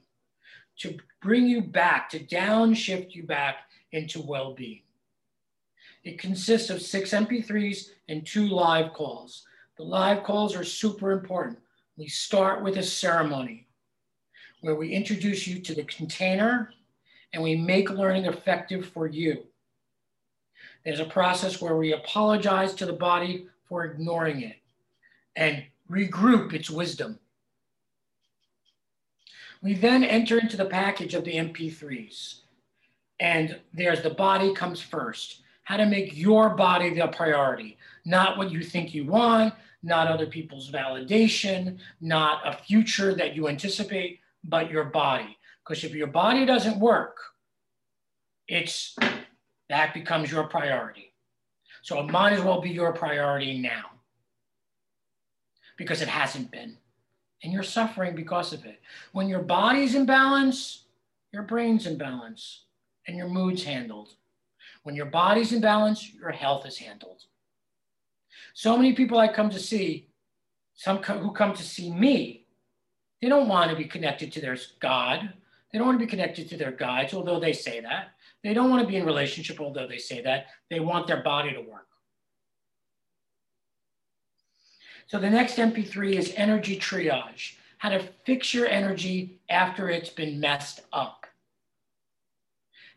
[0.80, 3.58] to bring you back, to downshift you back
[3.92, 4.82] into well being.
[6.04, 9.46] It consists of six MP3s and two live calls.
[9.78, 11.58] The live calls are super important.
[11.98, 13.68] We start with a ceremony
[14.62, 16.72] where we introduce you to the container
[17.34, 19.44] and we make learning effective for you.
[20.86, 24.58] There's a process where we apologize to the body for ignoring it
[25.36, 27.20] and regroup its wisdom.
[29.62, 32.42] We then enter into the package of the MP3s.
[33.20, 35.42] And there's the body comes first.
[35.64, 40.28] How to make your body the priority, not what you think you want, not other
[40.28, 45.38] people's validation, not a future that you anticipate, but your body.
[45.64, 47.18] Because if your body doesn't work,
[48.48, 48.96] it's
[49.70, 51.14] that becomes your priority.
[51.82, 53.92] So it might as well be your priority now
[55.78, 56.78] because it hasn't been.
[57.44, 58.82] And you're suffering because of it.
[59.12, 60.86] When your body's in balance,
[61.32, 62.64] your brain's in balance
[63.08, 64.16] and your mood's handled.
[64.84, 67.24] When your body's in balance, your health is handled.
[68.54, 70.08] So many people I come to see,
[70.74, 72.46] some who come to see me,
[73.22, 75.34] they don't want to be connected to their God.
[75.72, 78.15] They don't want to be connected to their guides, although they say that.
[78.46, 80.46] They don't want to be in relationship, although they say that.
[80.70, 81.88] They want their body to work.
[85.08, 90.40] So the next MP3 is energy triage, how to fix your energy after it's been
[90.40, 91.26] messed up.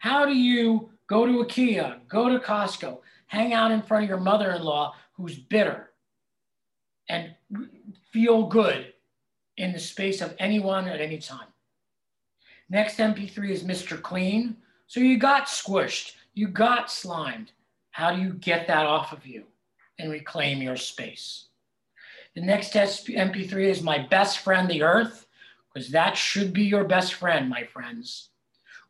[0.00, 4.20] How do you go to IKEA, go to Costco, hang out in front of your
[4.20, 5.92] mother-in-law who's bitter
[7.08, 7.34] and
[8.12, 8.92] feel good
[9.56, 11.48] in the space of anyone at any time?
[12.68, 14.00] Next MP3 is Mr.
[14.00, 14.54] Clean,
[14.88, 17.52] so you got squished, you got slimed.
[17.90, 19.44] How do you get that off of you
[19.98, 21.48] and reclaim your space?
[22.34, 25.26] The next MP3 is my best friend, the earth,
[25.72, 28.30] because that should be your best friend, my friends.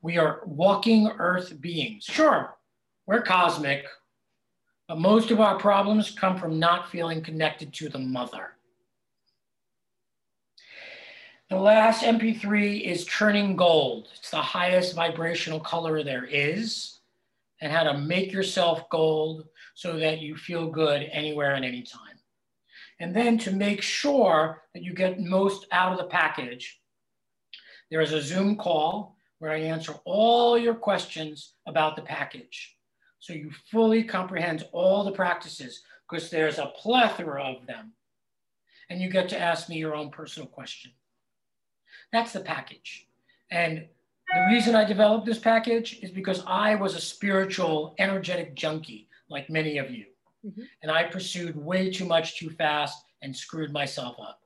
[0.00, 2.04] We are walking earth beings.
[2.04, 2.56] Sure,
[3.06, 3.84] we're cosmic,
[4.86, 8.52] but most of our problems come from not feeling connected to the mother.
[11.50, 14.08] The last MP3 is Churning Gold.
[14.14, 16.98] It's the highest vibrational color there is,
[17.62, 22.18] and how to make yourself gold so that you feel good anywhere and anytime.
[23.00, 26.82] And then to make sure that you get most out of the package,
[27.90, 32.76] there is a Zoom call where I answer all your questions about the package.
[33.20, 35.80] So you fully comprehend all the practices
[36.10, 37.94] because there's a plethora of them.
[38.90, 40.92] And you get to ask me your own personal question.
[42.12, 43.06] That's the package.
[43.50, 43.86] And
[44.34, 49.48] the reason I developed this package is because I was a spiritual, energetic junkie, like
[49.48, 50.04] many of you.
[50.46, 50.62] Mm-hmm.
[50.82, 54.40] And I pursued way too much too fast and screwed myself up.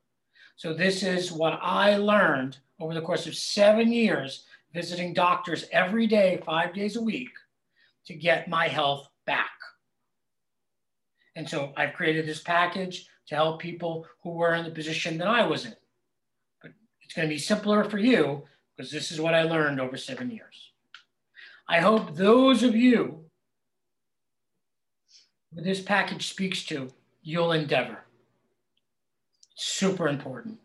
[0.56, 6.06] So, this is what I learned over the course of seven years, visiting doctors every
[6.06, 7.30] day, five days a week,
[8.06, 9.50] to get my health back.
[11.34, 15.28] And so, I've created this package to help people who were in the position that
[15.28, 15.74] I was in
[17.12, 18.42] it's going to be simpler for you
[18.74, 20.70] because this is what I learned over seven years.
[21.68, 23.26] I hope those of you
[25.54, 26.88] who this package speaks to,
[27.22, 27.98] you'll endeavor.
[29.56, 30.58] Super important.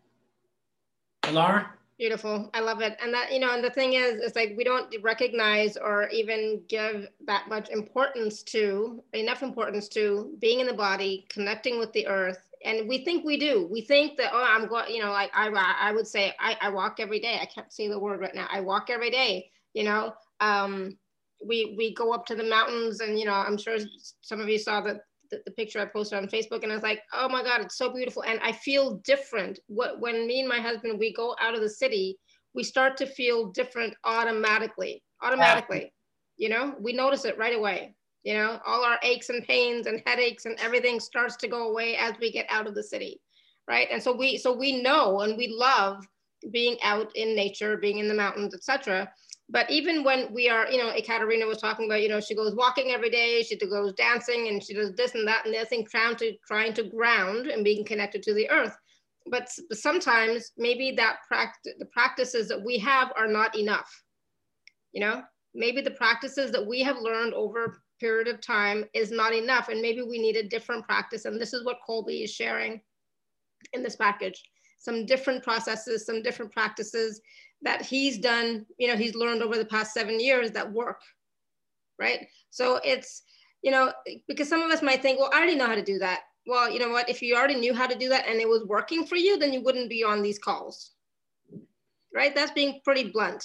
[1.30, 1.68] Laura?
[1.98, 2.48] Beautiful.
[2.54, 2.96] I love it.
[3.02, 6.62] And that, you know, and the thing is, it's like we don't recognize or even
[6.66, 12.06] give that much importance to, enough importance to being in the body, connecting with the
[12.06, 12.47] earth.
[12.64, 13.68] And we think we do.
[13.70, 16.70] We think that, oh, I'm going, you know, like I, I would say, I, I
[16.70, 17.38] walk every day.
[17.40, 18.48] I can't say the word right now.
[18.50, 20.14] I walk every day, you know.
[20.40, 20.98] Um,
[21.44, 23.78] we, we go up to the mountains and, you know, I'm sure
[24.20, 25.00] some of you saw the,
[25.30, 27.78] the, the, picture I posted on Facebook and I was like, oh my God, it's
[27.78, 28.24] so beautiful.
[28.24, 29.60] And I feel different.
[29.68, 32.18] What, when me and my husband, we go out of the city,
[32.54, 35.92] we start to feel different automatically, automatically,
[36.38, 37.94] you know, we notice it right away.
[38.28, 41.96] You know, all our aches and pains and headaches and everything starts to go away
[41.96, 43.20] as we get out of the city.
[43.66, 43.88] Right.
[43.90, 46.06] And so we, so we know and we love
[46.50, 49.08] being out in nature, being in the mountains, etc
[49.50, 52.54] but even when we are, you know, Ekaterina was talking about, you know, she goes
[52.54, 55.86] walking every day, she goes dancing and she does this and that and other thing,
[55.90, 58.76] trying to, trying to ground and being connected to the earth.
[59.30, 63.90] But sometimes maybe that practice, the practices that we have are not enough.
[64.92, 65.22] You know,
[65.54, 69.68] maybe the practices that we have learned over period of time is not enough.
[69.68, 71.24] And maybe we need a different practice.
[71.24, 72.80] And this is what Colby is sharing
[73.72, 74.42] in this package.
[74.78, 77.20] Some different processes, some different practices
[77.62, 81.00] that he's done, you know, he's learned over the past seven years that work,
[81.98, 82.26] right?
[82.50, 83.22] So it's,
[83.62, 83.92] you know,
[84.28, 86.20] because some of us might think, well, I already know how to do that.
[86.46, 88.64] Well, you know what, if you already knew how to do that and it was
[88.66, 90.92] working for you, then you wouldn't be on these calls,
[92.14, 92.34] right?
[92.34, 93.44] That's being pretty blunt,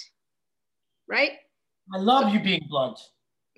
[1.08, 1.32] right?
[1.94, 3.00] I love you being blunt.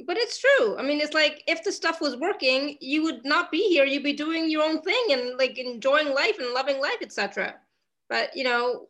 [0.05, 0.77] But it's true.
[0.77, 3.85] I mean, it's like if the stuff was working, you would not be here.
[3.85, 7.55] You'd be doing your own thing and like enjoying life and loving life, etc.
[8.09, 8.87] But you know,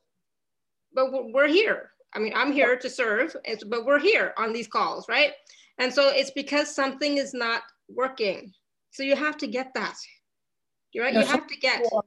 [0.94, 1.92] but we're here.
[2.14, 3.36] I mean, I'm here to serve,
[3.68, 5.34] but we're here on these calls, right?
[5.78, 8.54] And so it's because something is not working.
[8.92, 9.96] So you have to get that.
[10.94, 11.14] You're right.
[11.14, 11.84] You, you have to get.
[11.84, 12.06] People,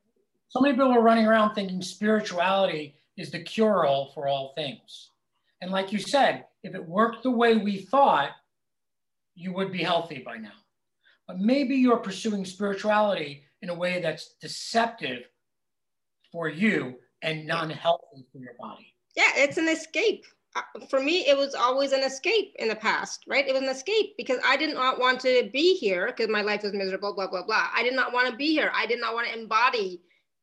[0.48, 5.10] so many people are running around thinking spirituality is the cure all for all things.
[5.60, 8.30] And like you said, if it worked the way we thought,
[9.38, 10.58] you would be healthy by now.
[11.28, 15.22] But maybe you're pursuing spirituality in a way that's deceptive
[16.32, 18.94] for you and non-healthy for your body.
[19.14, 20.24] Yeah, it's an escape.
[20.56, 23.46] Uh, for me, it was always an escape in the past, right?
[23.46, 26.62] It was an escape because I did not want to be here because my life
[26.62, 27.68] was miserable, blah, blah, blah.
[27.74, 28.72] I did not want to be here.
[28.74, 30.00] I did not want to embody,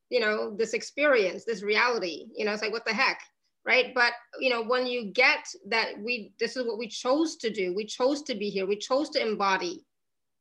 [0.10, 2.28] you know, this experience, this reality.
[2.36, 3.20] You know, it's like, what the heck?
[3.66, 3.94] Right.
[3.96, 7.74] But, you know, when you get that we, this is what we chose to do.
[7.74, 8.68] We chose to be here.
[8.68, 9.86] We chose to embody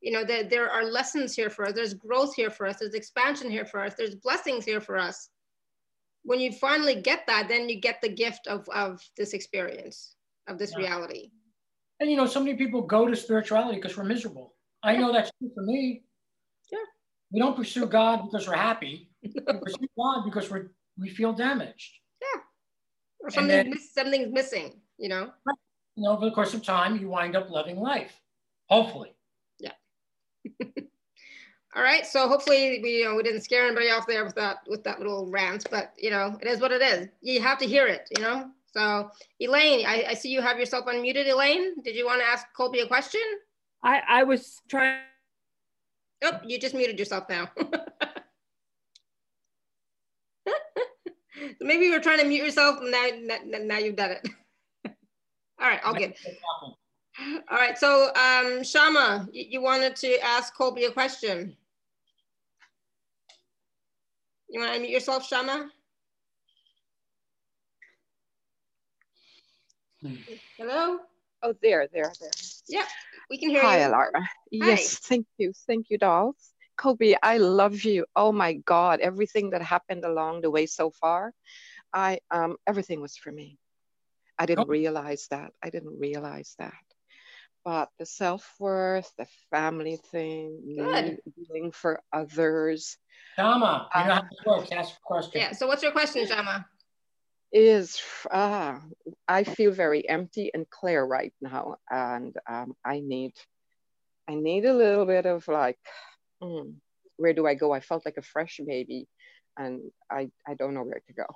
[0.00, 2.92] you know there, there are lessons here for us there's growth here for us there's
[2.92, 5.30] expansion here for us there's blessings here for us
[6.24, 10.16] when you finally get that, then you get the gift of, of this experience,
[10.48, 10.78] of this yeah.
[10.78, 11.30] reality.
[12.00, 14.54] And you know, so many people go to spirituality because we're miserable.
[14.82, 15.00] I yeah.
[15.00, 16.02] know that's true for me.
[16.72, 16.78] Yeah.
[17.30, 19.10] We don't pursue God because we're happy.
[19.22, 21.92] we pursue God because we're we feel damaged.
[23.24, 23.28] Yeah.
[23.28, 25.30] Or something then, miss, something's missing, you know?
[25.96, 28.20] You know, over the course of time, you wind up loving life.
[28.68, 29.14] Hopefully.
[29.58, 29.72] Yeah.
[31.76, 32.06] All right.
[32.06, 34.98] So hopefully we you know we didn't scare anybody off there with that with that
[34.98, 37.08] little rant, but you know it is what it is.
[37.20, 38.50] You have to hear it, you know.
[38.66, 39.10] So
[39.40, 41.28] Elaine, I, I see you have yourself unmuted.
[41.28, 43.20] Elaine, did you want to ask Colby a question?
[43.82, 45.00] I I was trying.
[46.22, 47.50] Oh, you just muted yourself now.
[47.56, 47.64] so
[51.60, 54.28] maybe you were trying to mute yourself, and now now, now you've done it.
[55.60, 56.16] All right, I'll get.
[57.50, 61.56] All right, so um, Shama, you, you wanted to ask Colby a question.
[64.48, 65.68] You want to unmute yourself, Shama?
[70.58, 70.98] Hello?
[71.42, 72.30] Oh, there, there, there.
[72.68, 72.84] Yeah,
[73.30, 73.84] we can hear Hi, you.
[73.84, 74.26] Hi, Alara.
[74.50, 75.52] Yes, thank you.
[75.66, 76.53] Thank you, dolls.
[76.76, 78.06] Colby, I love you.
[78.14, 81.32] Oh my God, everything that happened along the way so far,
[81.92, 83.58] I um everything was for me.
[84.38, 84.72] I didn't oh.
[84.72, 85.52] realize that.
[85.62, 86.74] I didn't realize that.
[87.64, 91.18] But the self-worth, the family thing, Good.
[91.48, 92.98] doing for others,
[93.36, 94.72] Shama, you know how to work.
[94.72, 95.40] Ask a question.
[95.40, 95.52] Yeah.
[95.52, 96.66] So what's your question, Shama?
[97.52, 98.78] Is uh,
[99.28, 103.32] I feel very empty and clear right now, and um, I need
[104.28, 105.78] I need a little bit of like,
[106.44, 106.74] mm,
[107.16, 107.72] where do I go?
[107.72, 109.08] I felt like a fresh baby,
[109.56, 109.80] and
[110.10, 111.26] I I don't know where to go.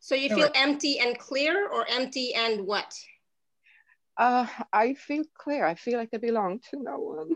[0.00, 2.92] So you feel empty and clear, or empty and what?
[4.18, 5.64] Uh, I feel clear.
[5.64, 7.30] I feel like I belong to no one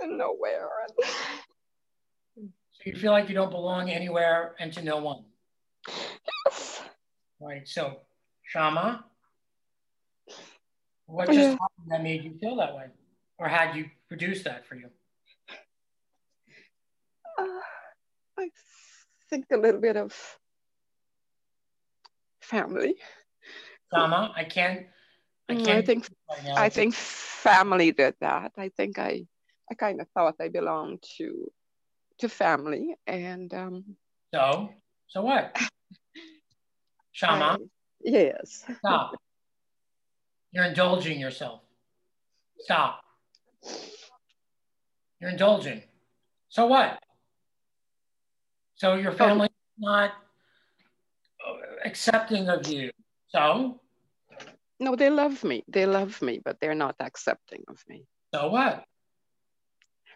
[0.00, 0.68] and nowhere.
[2.36, 5.24] So you feel like you don't belong anywhere and to no one.
[6.46, 6.82] Yes.
[7.40, 7.68] Right.
[7.68, 7.98] So
[8.44, 9.04] Shama?
[11.06, 11.50] What just Yeah.
[11.50, 12.86] happened that made you feel that way?
[13.38, 14.90] Or had you produced that for you?
[17.38, 17.44] Uh,
[18.38, 18.50] I
[19.30, 20.14] think a little bit of
[22.40, 22.94] family.
[23.92, 24.86] Shama, I can't,
[25.48, 25.78] I Mm, can't.
[25.78, 26.56] I think right.
[26.56, 28.52] I think family did that.
[28.56, 29.26] I think I
[29.70, 31.50] I kind of thought I belonged to
[32.18, 33.96] to family and um
[34.34, 34.70] So,
[35.08, 35.56] so what?
[37.12, 37.68] Shama, I-
[38.00, 38.64] yes.
[38.78, 39.14] stop.
[40.52, 41.60] You're indulging yourself.
[42.60, 43.00] Stop.
[45.20, 45.82] You're indulging.
[46.48, 46.98] So what?
[48.78, 49.16] So your oh.
[49.16, 50.12] family not
[51.84, 52.90] accepting of you.
[53.28, 53.80] So,
[54.80, 55.64] No, they love me.
[55.68, 58.06] They love me, but they're not accepting of me.
[58.34, 58.84] so what?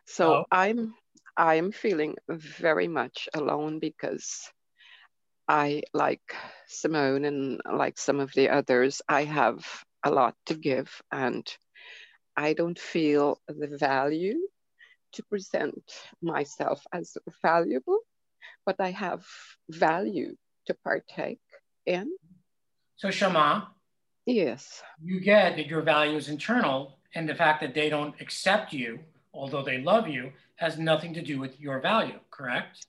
[0.06, 0.44] So Oh.
[0.50, 0.94] I'm
[1.36, 4.50] I'm feeling very much alone because
[5.48, 6.22] I like
[6.66, 9.66] Simone and like some of the others, I have
[10.04, 11.44] a lot to give and
[12.36, 14.38] I don't feel the value
[15.12, 15.82] to present
[16.20, 18.00] myself as valuable,
[18.66, 19.24] but I have
[19.68, 20.36] value
[20.66, 21.40] to partake
[21.86, 22.10] in.
[22.96, 23.72] So Shama,
[24.26, 24.82] Yes.
[25.02, 29.00] you get that your value is internal and the fact that they don't accept you,
[29.34, 32.86] although they love you, has nothing to do with your value, correct?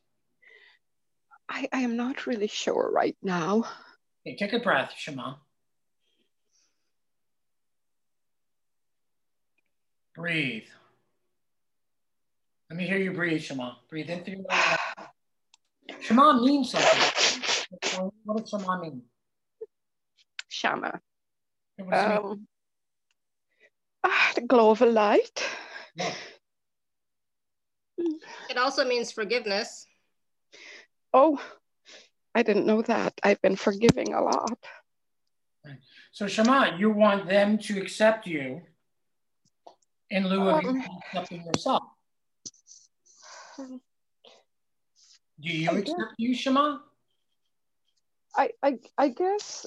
[1.49, 3.65] I, I am not really sure right now.
[4.25, 5.35] Okay, take a breath, Shema.
[10.15, 10.63] Breathe.
[12.69, 13.73] Let me hear you breathe, Shema.
[13.89, 14.77] Breathe in through your nose.
[16.03, 18.11] Shema means something.
[18.23, 19.01] What does Shema mean?
[20.49, 20.99] Shama.
[21.77, 22.17] What does it mean?
[22.17, 22.47] Um,
[24.03, 25.43] ah, the glow of a light.
[25.95, 26.13] Yeah.
[28.49, 29.87] It also means forgiveness.
[31.13, 31.39] Oh,
[32.35, 33.13] I didn't know that.
[33.23, 34.57] I've been forgiving a lot.
[36.11, 38.61] So Shema, you want them to accept you
[40.09, 40.83] in lieu of Um.
[41.07, 41.83] accepting yourself.
[45.43, 46.77] Do you I accept you, Shema?
[48.35, 49.65] I, I, I guess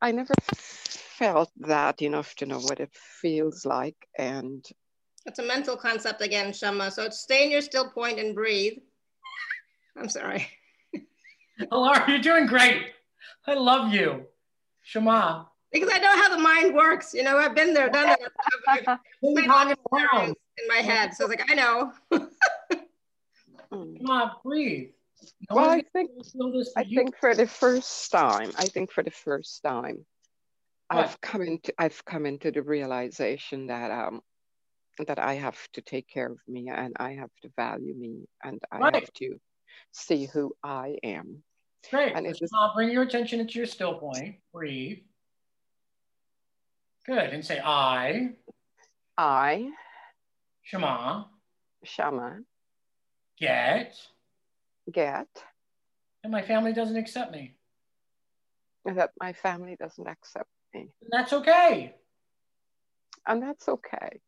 [0.00, 3.96] I never felt that enough to know what it feels like.
[4.16, 4.64] And
[5.26, 6.90] It's a mental concept again, Shama.
[6.90, 8.78] So stay in your still point and breathe.
[9.96, 10.46] I'm sorry.
[11.70, 12.86] Oh, Laura, you're doing great.
[13.46, 14.22] I love you.
[14.80, 15.44] Shema.
[15.70, 17.12] Because I know how the mind works.
[17.12, 18.18] You know, I've been there, done it.
[18.66, 20.08] I've, I've Ping played all pong the around.
[20.10, 21.12] scenarios in my head.
[21.12, 21.92] So it's like, I know.
[24.00, 24.90] Shema, breathe.
[25.50, 26.96] No well, I think gonna feel this for I you.
[26.98, 30.06] think for the first time, I think for the first time,
[30.90, 31.04] What?
[31.06, 34.22] I've come into I've come into the realization that um
[35.06, 38.60] that I have to take care of me and I have to value me and
[38.72, 38.94] I Right.
[38.94, 39.38] have to
[39.92, 41.42] see who I am.
[41.90, 42.12] Great.
[42.14, 44.40] and So it was- Shema, bring your attention into your still point.
[44.52, 45.04] Breathe.
[47.06, 47.30] Good.
[47.30, 48.36] And say I,
[49.16, 49.70] I,
[50.62, 51.24] Shema,
[51.84, 52.40] Shama,
[53.40, 53.96] get,
[54.92, 55.28] get
[56.22, 57.54] and my family doesn't accept me.
[58.84, 60.90] that my family doesn't accept me.
[61.02, 61.94] And that's okay.
[63.26, 64.20] And that's okay.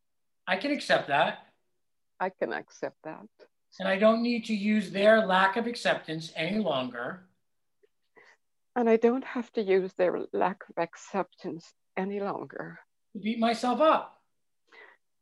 [0.47, 1.47] I can accept that.
[2.21, 3.27] I can accept that.
[3.81, 7.25] And I don't need to use their lack of acceptance any longer
[8.75, 12.81] And I don't have to use their lack of acceptance any longer
[13.13, 14.21] to beat myself up.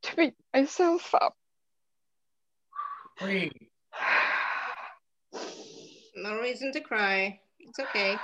[0.02, 1.36] to beat myself up.
[3.18, 3.50] Breathe.
[6.22, 7.40] No reason to cry.
[7.58, 8.14] It's okay.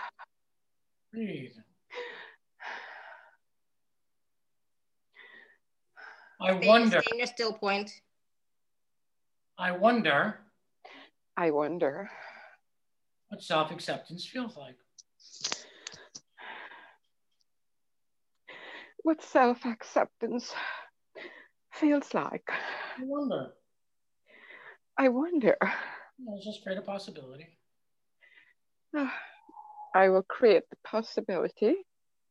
[1.15, 1.53] Breathe.
[6.39, 7.91] I Stay, wonder, stay in your still point.
[9.59, 10.41] I wonder
[11.39, 12.11] I wonder
[13.29, 14.77] what self acceptance feels like.
[18.99, 20.53] what self acceptance
[21.73, 22.51] feels like.
[22.51, 23.53] I wonder.
[24.99, 25.57] I wonder.
[26.29, 27.57] It's just create a possibility.
[29.95, 31.77] I will create the possibility.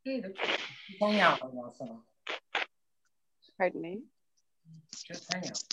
[0.06, 2.02] Hang out right now.
[3.57, 4.03] Pardon me.
[5.07, 5.64] Just hang out.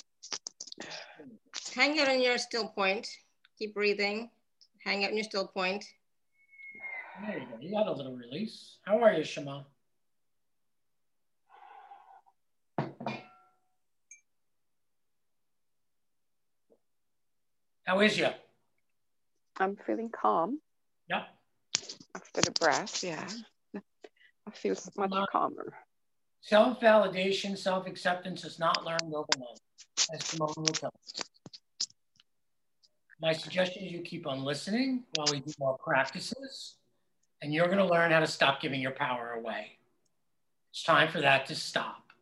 [1.74, 3.09] Hang out in your still point.
[3.59, 4.30] Keep breathing.
[4.84, 5.84] Hang out in your still point.
[7.26, 7.56] There you go.
[7.60, 8.78] You got a little release.
[8.84, 9.62] How are you, Shema?
[17.84, 18.28] How is you?
[19.59, 20.60] I'm feeling calm
[21.09, 21.24] Yeah.
[22.15, 23.03] after the breath.
[23.03, 23.29] Yeah.
[23.74, 25.27] I feel so much Calm.
[25.31, 25.73] calmer.
[26.41, 29.61] Self validation, self acceptance is not learned overnight,
[30.12, 31.23] as Simone will tell us.
[33.20, 36.74] My suggestion is you keep on listening while we do more practices.
[37.41, 39.79] and you're going to learn how to stop giving your power away.
[40.70, 42.12] It's time for that to stop.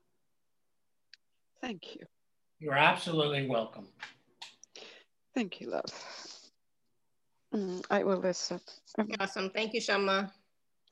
[1.60, 2.06] Thank you.
[2.58, 3.88] You're absolutely welcome.
[5.34, 5.84] Thank you, love.
[7.54, 8.60] Mm, I will listen.
[9.18, 9.50] Awesome.
[9.50, 10.32] Thank you, Shama.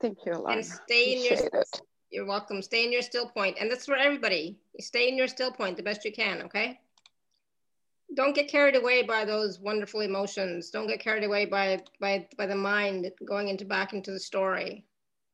[0.01, 0.53] Thank you, Alara.
[0.53, 1.81] And stay in your it.
[2.09, 2.61] you're welcome.
[2.61, 3.57] Stay in your still point.
[3.59, 4.57] And that's for everybody.
[4.79, 6.79] Stay in your still point the best you can, okay?
[8.15, 10.69] Don't get carried away by those wonderful emotions.
[10.71, 14.85] Don't get carried away by by by the mind going into back into the story.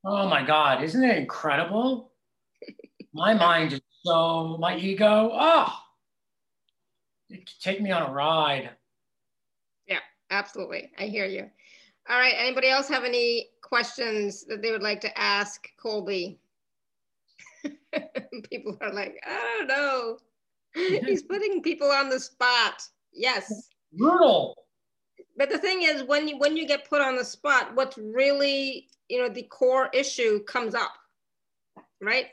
[0.04, 2.12] Oh my God, isn't it incredible?
[3.14, 5.74] my mind is so, my ego, oh,
[7.30, 8.70] it could take me on a ride.
[10.32, 10.92] Absolutely.
[10.98, 11.50] I hear you.
[12.10, 12.36] All right.
[12.38, 16.40] Anybody else have any questions that they would like to ask Colby?
[18.50, 20.18] people are like, I don't know.
[21.06, 22.84] He's putting people on the spot.
[23.14, 23.70] Yes.
[23.94, 24.56] Brutal.
[25.38, 28.88] But the thing is, when you when you get put on the spot, what's really
[29.10, 30.94] you know the core issue comes up,
[32.02, 32.28] right?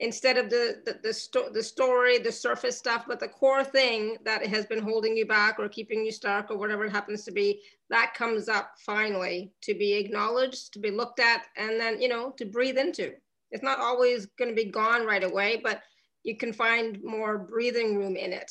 [0.00, 4.16] Instead of the the the, sto- the story, the surface stuff, but the core thing
[4.24, 7.32] that has been holding you back or keeping you stuck or whatever it happens to
[7.32, 12.08] be, that comes up finally to be acknowledged, to be looked at, and then you
[12.08, 13.12] know to breathe into.
[13.52, 15.80] It's not always going to be gone right away, but
[16.24, 18.50] you can find more breathing room in it.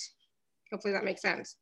[0.71, 1.57] Hopefully that makes sense.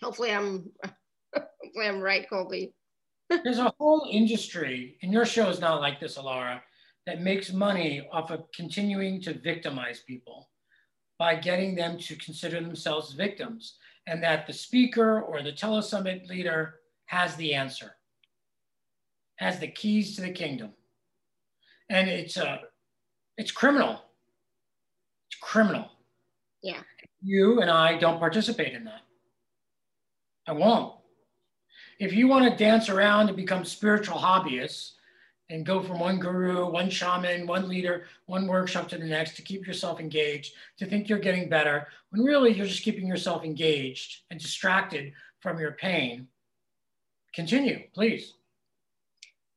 [0.00, 0.70] Hopefully I'm
[1.34, 2.72] hopefully I'm right, Colby.
[3.44, 6.60] There's a whole industry, and your show is not like this, Alara,
[7.06, 10.48] that makes money off of continuing to victimize people
[11.18, 13.76] by getting them to consider themselves victims,
[14.06, 17.96] and that the speaker or the telesummit leader has the answer,
[19.36, 20.70] has the keys to the kingdom.
[21.90, 22.58] And it's uh,
[23.36, 24.00] it's criminal.
[25.30, 25.90] It's criminal.
[26.62, 26.80] Yeah.
[27.22, 29.02] You and I don't participate in that.
[30.46, 30.94] I won't.
[32.00, 34.92] If you want to dance around and become spiritual hobbyists
[35.50, 39.42] and go from one guru, one shaman, one leader, one workshop to the next to
[39.42, 44.22] keep yourself engaged, to think you're getting better, when really you're just keeping yourself engaged
[44.30, 46.26] and distracted from your pain,
[47.34, 48.34] continue, please.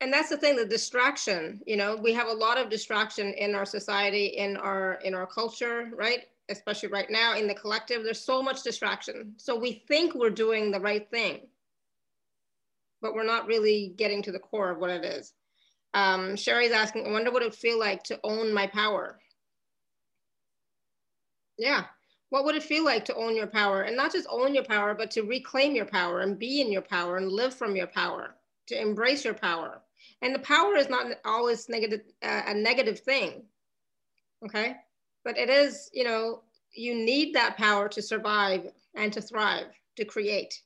[0.02, 3.56] And that's the thing, the distraction, you know, we have a lot of distraction in
[3.56, 6.26] our society, in our in our culture, right?
[6.50, 9.34] Especially right now in the collective, there's so much distraction.
[9.38, 11.48] So we think we're doing the right thing,
[13.02, 15.34] but we're not really getting to the core of what it is.
[15.96, 19.18] Um, Sherry's asking, I wonder what it would feel like to own my power.
[21.58, 21.86] Yeah,
[22.30, 23.84] what would it feel like to own your power?
[23.84, 26.82] And not just own your power, but to reclaim your power and be in your
[26.82, 28.36] power and live from your power,
[28.68, 29.82] to embrace your power.
[30.22, 33.44] And the power is not always negative, uh, a negative thing,
[34.46, 34.76] okay?
[35.24, 36.42] But it is, you know,
[36.74, 40.62] you need that power to survive and to thrive, to create.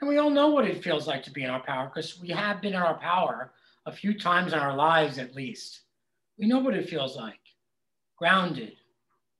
[0.00, 2.28] And we all know what it feels like to be in our power because we
[2.28, 3.50] have been in our power
[3.86, 5.82] a few times in our lives at least.
[6.38, 7.38] We know what it feels like
[8.16, 8.74] grounded,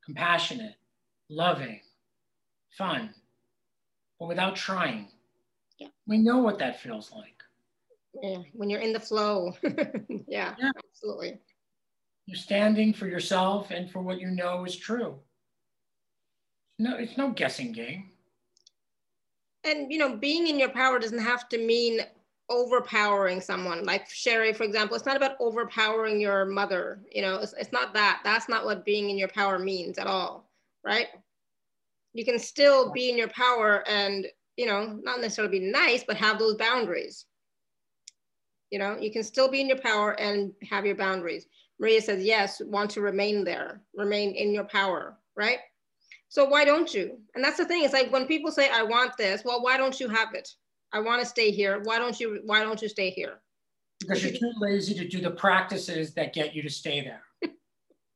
[0.05, 0.75] compassionate,
[1.29, 1.79] loving,
[2.77, 3.13] fun,
[4.19, 5.07] but without trying.
[5.79, 5.87] Yeah.
[6.07, 7.35] We know what that feels like.
[8.21, 9.53] Yeah, when you're in the flow.
[10.27, 10.71] yeah, Yeah.
[10.77, 11.39] absolutely.
[12.25, 15.19] You're standing for yourself and for what you know is true.
[16.79, 18.09] No, it's no guessing game.
[19.63, 22.01] And you know, being in your power doesn't have to mean
[22.51, 23.83] overpowering someone.
[23.83, 27.01] Like Sherry, for example, it's not about overpowering your mother.
[27.11, 28.21] You know, it's, it's not that.
[28.23, 30.51] That's not what being in your power means at all,
[30.83, 31.07] right?
[32.13, 36.17] You can still be in your power and you know, not necessarily be nice, but
[36.17, 37.25] have those boundaries.
[38.69, 41.47] You know, you can still be in your power and have your boundaries.
[41.79, 45.57] Maria says, yes, want to remain there, remain in your power, right?
[46.29, 47.17] So why don't you?
[47.35, 47.83] And that's the thing.
[47.83, 50.49] It's like when people say, I want this, well, why don't you have it?
[50.93, 51.81] I want to stay here.
[51.83, 53.39] Why don't you, why don't you stay here?
[53.99, 57.23] Because you're too lazy to do the practices that get you to stay there.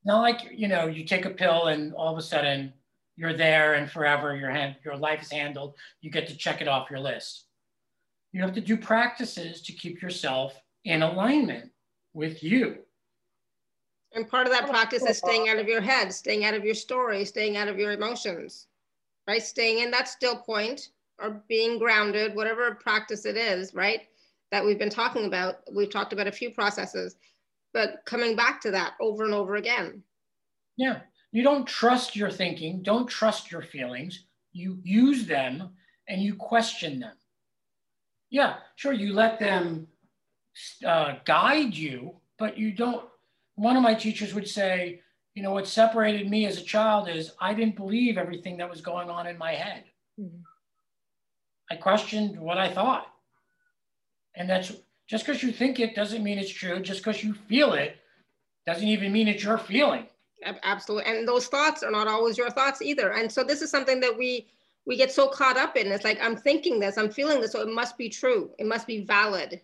[0.06, 2.74] Not like, you know, you take a pill and all of a sudden
[3.16, 5.76] you're there and forever your hand, your life is handled.
[6.02, 7.46] You get to check it off your list.
[8.32, 11.72] You have to do practices to keep yourself in alignment
[12.14, 12.80] with you.
[14.14, 16.64] And part of that oh, practice is staying out of your head, staying out of
[16.66, 18.68] your story, staying out of your emotions,
[19.28, 19.44] right?
[19.44, 20.90] Staying in that still point
[21.20, 24.02] or being grounded, whatever practice it is, right?
[24.52, 25.60] That we've been talking about.
[25.72, 27.16] We've talked about a few processes,
[27.74, 30.04] but coming back to that over and over again.
[30.78, 31.02] Yeah.
[31.32, 34.26] You don't trust your thinking, don't trust your feelings.
[34.54, 35.72] You use them
[36.08, 37.16] and you question them.
[38.30, 39.88] Yeah, sure, you let them
[40.86, 43.06] uh, guide you, but you don't.
[43.56, 45.02] One of my teachers would say,
[45.34, 48.82] you know, what separated me as a child is I didn't believe everything that was
[48.82, 49.84] going on in my head.
[50.20, 50.42] Mhm.
[51.72, 53.08] I questioned what I thought.
[54.36, 54.72] And that's
[55.08, 56.80] Just because you think it doesn't mean it's true.
[56.82, 57.98] Just because you feel it
[58.66, 60.08] doesn't even mean it's your feeling.
[60.64, 61.12] Absolutely.
[61.12, 63.14] And those thoughts are not always your thoughts either.
[63.14, 64.48] And so this is something that we
[64.86, 65.92] we get so caught up in.
[65.92, 68.52] It's like I'm thinking this, I'm feeling this, so it must be true.
[68.60, 69.62] It must be valid.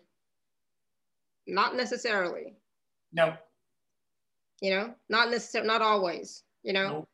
[1.46, 2.54] Not necessarily.
[3.12, 3.34] No.
[4.60, 6.88] You know, not necessarily, not always, you know.
[6.88, 7.08] No.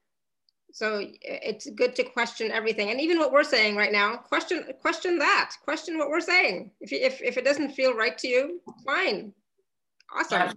[0.70, 2.90] So it's good to question everything.
[2.90, 5.52] And even what we're saying right now, question question that.
[5.64, 6.70] Question what we're saying.
[6.80, 9.32] If if if it doesn't feel right to you, fine.
[10.14, 10.52] Awesome.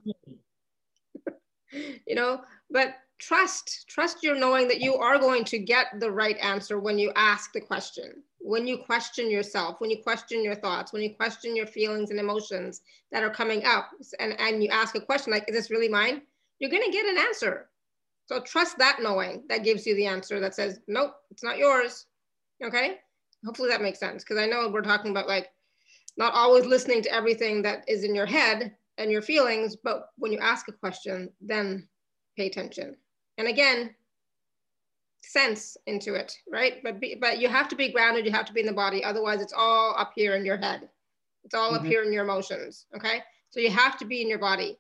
[1.71, 6.38] you know, but trust trust your knowing that you are going to get the right
[6.38, 10.91] answer when you ask the question when you question yourself when you question your thoughts
[10.91, 12.81] when you question your feelings and emotions
[13.11, 16.23] that are coming up and, and you ask a question like is this really mine
[16.57, 17.69] you're going to get an answer
[18.26, 22.06] so trust that knowing that gives you the answer that says nope it's not yours
[22.64, 22.98] okay
[23.45, 25.49] hopefully that makes sense because i know we're talking about like
[26.18, 30.31] not always listening to everything that is in your head and your feelings but when
[30.31, 31.88] you ask a question then
[32.38, 32.95] pay attention.
[33.38, 33.95] And again,
[35.23, 36.81] sense into it, right?
[36.84, 38.26] But be, but you have to be grounded.
[38.26, 39.03] You have to be in the body.
[39.03, 40.89] Otherwise, it's all up here in your head.
[41.43, 41.85] It's all mm-hmm.
[41.85, 42.85] up here in your emotions.
[42.95, 44.77] Okay, so you have to be in your body.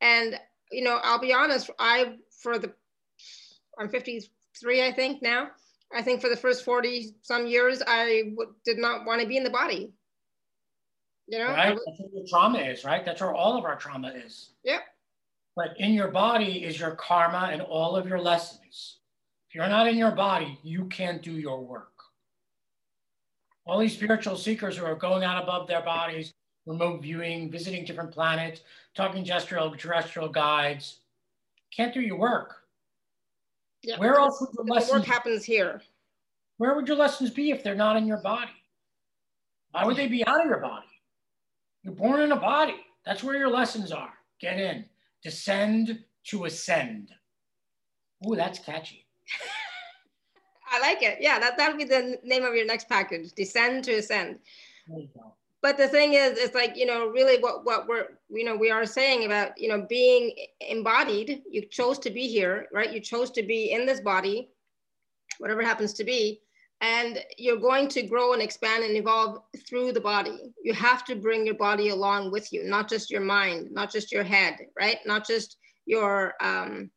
[0.00, 0.38] And
[0.70, 1.70] you know, I'll be honest.
[1.78, 2.72] I for the
[3.78, 5.50] I'm 53, I think now.
[5.94, 9.36] I think for the first 40 some years, I w- did not want to be
[9.36, 9.92] in the body.
[11.28, 11.78] You know, right?
[11.86, 13.04] That's what trauma is, right?
[13.04, 14.50] That's where all of our trauma is.
[14.64, 14.82] Yep.
[15.56, 18.98] But in your body is your karma and all of your lessons.
[19.48, 21.92] If you're not in your body, you can't do your work.
[23.66, 26.34] All these spiritual seekers who are going out above their bodies,
[26.66, 28.60] remote viewing, visiting different planets,
[28.94, 31.00] talking terrestrial, terrestrial guides,
[31.74, 32.63] can't do your work.
[33.84, 34.92] Yeah, Where else would your lessons?
[34.92, 35.82] Work happens here.
[36.56, 38.50] Where would your lessons be if they're not in your body?
[39.72, 40.86] Why would they be out of your body?
[41.82, 42.76] You're born in a body.
[43.04, 44.12] That's where your lessons are.
[44.40, 44.86] Get in
[45.24, 47.10] descend to ascend.
[48.28, 49.06] Ooh, that's catchy.
[50.70, 51.18] I like it.
[51.20, 53.32] Yeah, that that'll be the name of your next package.
[53.32, 54.38] Descend to ascend.
[55.64, 58.70] But the thing is, it's like you know, really, what what we're you know we
[58.70, 61.40] are saying about you know being embodied.
[61.50, 62.92] You chose to be here, right?
[62.92, 64.50] You chose to be in this body,
[65.38, 66.42] whatever happens to be,
[66.82, 70.52] and you're going to grow and expand and evolve through the body.
[70.62, 74.12] You have to bring your body along with you, not just your mind, not just
[74.12, 74.98] your head, right?
[75.06, 76.90] Not just your um,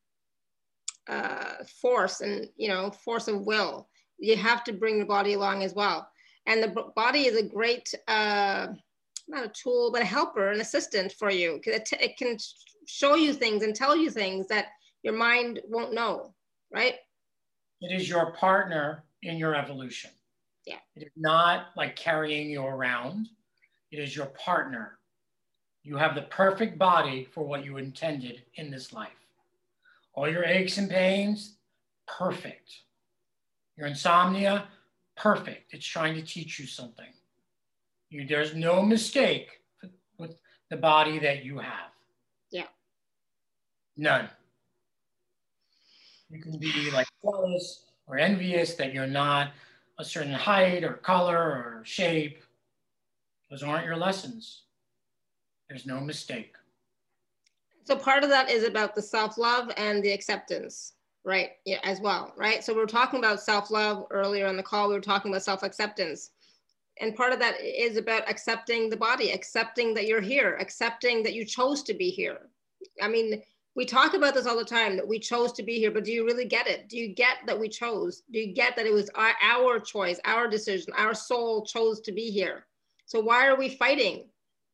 [1.08, 3.88] uh, force and you know force of will.
[4.20, 6.10] You have to bring your body along as well.
[6.48, 8.68] And the body is a great, uh,
[9.28, 11.60] not a tool, but a helper, an assistant for you.
[11.66, 12.38] It, it can
[12.88, 14.68] show you things and tell you things that
[15.04, 16.34] your mind won't know,
[16.74, 16.96] right?
[17.82, 20.10] It is your partner in your evolution.
[20.66, 20.78] Yeah.
[20.96, 23.28] It is not like carrying you around.
[23.92, 25.00] It is your partner.
[25.84, 29.10] You have the perfect body for what you intended in this life.
[30.14, 31.58] All your aches and pains,
[32.08, 32.72] perfect.
[33.78, 34.68] Your insomnia,
[35.18, 35.74] perfect.
[35.74, 37.06] It's trying to teach you something.
[38.10, 39.50] You, there's no mistake
[40.18, 40.36] with
[40.70, 41.92] the body that you have.
[42.52, 42.68] Yeah.
[43.98, 44.30] None.
[46.30, 49.52] You can be like jealous, or envious that you're not
[50.00, 52.44] a certain height or color or shape.
[53.50, 54.64] Those aren't your lessons.
[55.68, 56.56] There's no mistake.
[57.86, 60.94] So part of that is about the self-love and the acceptance,
[61.28, 61.50] right?
[61.66, 62.64] Yeah, as well, right?
[62.64, 64.88] So we are talking about self-love earlier on the call.
[64.88, 66.32] We were talking about self-acceptance.
[67.02, 71.34] And part of that is about accepting the body, accepting that you're here, accepting that
[71.34, 72.50] you chose to be here.
[73.02, 73.42] I mean,
[73.76, 76.14] we talk about this all the time that we chose to be here, but do
[76.14, 76.88] you really get it?
[76.88, 78.24] Do you get that we chose?
[78.32, 82.14] Do you get that it was our, our choice, our decision, our soul chose to
[82.14, 82.68] be here?
[83.06, 84.30] So why are we fighting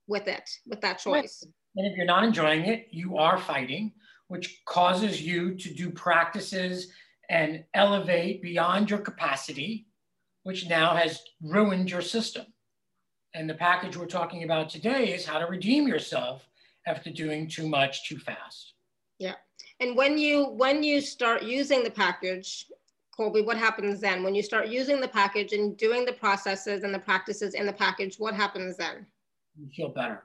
[0.08, 1.44] with it, with that choice?
[1.76, 3.92] And if you're not enjoying it, you are fighting,
[4.34, 6.91] which causes you to do practices
[7.30, 9.85] and elevate beyond your capacity,
[10.41, 12.47] which now has ruined your system.
[13.35, 16.49] And the package we're talking about today is how to redeem yourself
[16.88, 18.73] after doing too much too fast.
[19.19, 19.35] Yeah.
[19.80, 22.65] And when you when you start using the package,
[23.15, 24.23] Colby, what happens then?
[24.23, 27.73] When you start using the package and doing the processes and the practices in the
[27.85, 29.05] package, what happens then?
[29.55, 30.23] You feel better.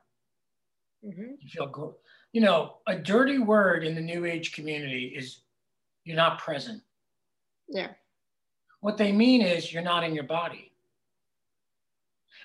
[1.04, 1.32] Mm-hmm.
[1.40, 1.92] You feel good.
[2.32, 5.40] You know, a dirty word in the New Age community is
[6.04, 6.82] you're not present.
[7.68, 7.88] Yeah.
[8.80, 10.72] What they mean is you're not in your body.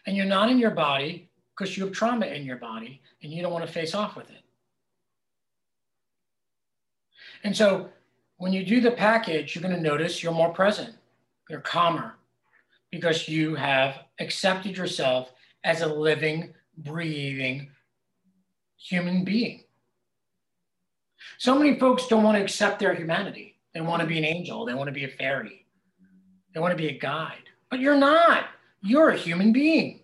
[0.06, 3.42] And you're not in your body because you have trauma in your body and you
[3.42, 4.42] don't want to face off with it.
[7.44, 7.90] And so
[8.38, 10.96] when you do the package, you're going to notice you're more present,
[11.50, 12.16] you're calmer,
[12.92, 15.32] because you have accepted yourself
[15.64, 17.70] as a living, breathing
[18.78, 19.63] human being.
[21.38, 23.60] So many folks don't want to accept their humanity.
[23.74, 25.66] They want to be an angel, they want to be a fairy,
[26.54, 27.50] they want to be a guide.
[27.70, 28.46] But you're not.
[28.82, 30.02] You're a human being.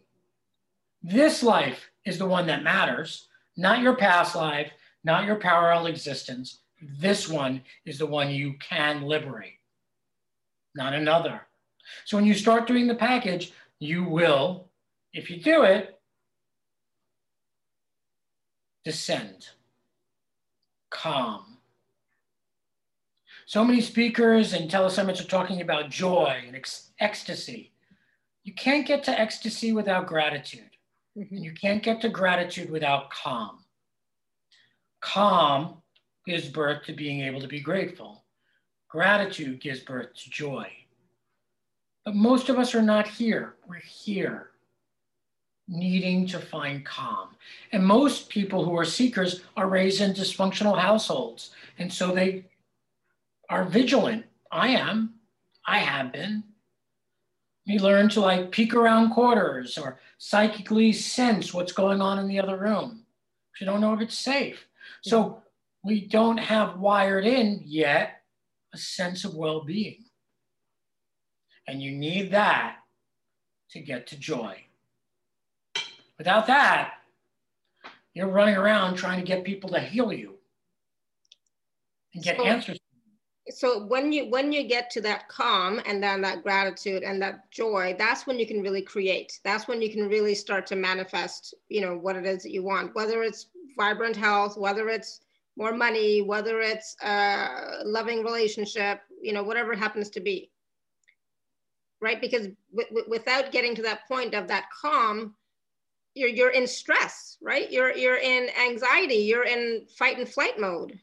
[1.03, 4.71] This life is the one that matters, not your past life,
[5.03, 6.61] not your parallel existence.
[6.81, 9.59] This one is the one you can liberate,
[10.75, 11.41] not another.
[12.05, 14.69] So when you start doing the package, you will,
[15.13, 15.99] if you do it,
[18.83, 19.49] descend,
[20.89, 21.57] calm.
[23.45, 26.67] So many speakers and telesummits are talking about joy and ec-
[26.99, 27.73] ecstasy.
[28.43, 30.69] You can't get to ecstasy without gratitude.
[31.17, 31.35] Mm-hmm.
[31.35, 33.65] And you can't get to gratitude without calm.
[35.01, 35.81] Calm
[36.25, 38.23] gives birth to being able to be grateful.
[38.87, 40.71] Gratitude gives birth to joy.
[42.05, 43.55] But most of us are not here.
[43.67, 44.49] We're here
[45.69, 47.29] needing to find calm.
[47.71, 51.51] And most people who are seekers are raised in dysfunctional households.
[51.77, 52.45] And so they
[53.49, 54.25] are vigilant.
[54.51, 55.13] I am.
[55.65, 56.43] I have been.
[57.67, 62.39] We learn to like peek around quarters or psychically sense what's going on in the
[62.39, 63.05] other room.
[63.61, 64.65] You don't know if it's safe.
[65.03, 65.43] So
[65.83, 68.21] we don't have wired in yet
[68.73, 70.05] a sense of well being.
[71.67, 72.77] And you need that
[73.71, 74.63] to get to joy.
[76.19, 76.95] Without that,
[78.13, 80.35] you're running around trying to get people to heal you
[82.13, 82.77] and get so, answers.
[83.49, 87.49] So when you when you get to that calm and then that gratitude and that
[87.51, 89.39] joy, that's when you can really create.
[89.45, 92.63] That's when you can really start to manifest, you know, what it is that you
[92.63, 93.47] want, whether it's
[93.77, 95.21] vibrant health, whether it's
[95.55, 100.51] more money, whether it's a loving relationship, you know, whatever it happens to be.
[102.01, 102.19] Right?
[102.19, 102.47] Because
[103.07, 105.35] without getting to that point of that calm,
[106.19, 107.71] you're you're in stress, right?
[107.71, 110.99] You're you're in anxiety, you're in fight and flight mode.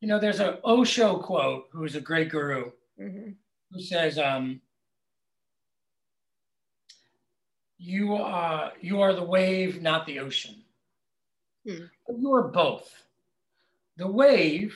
[0.00, 3.30] You know, there's a Osho quote, who's a great guru, mm-hmm.
[3.72, 4.60] who says, um,
[7.78, 10.56] you are you are the wave, not the ocean.
[11.66, 11.84] Hmm.
[12.20, 12.90] You are both.
[13.96, 14.74] The wave,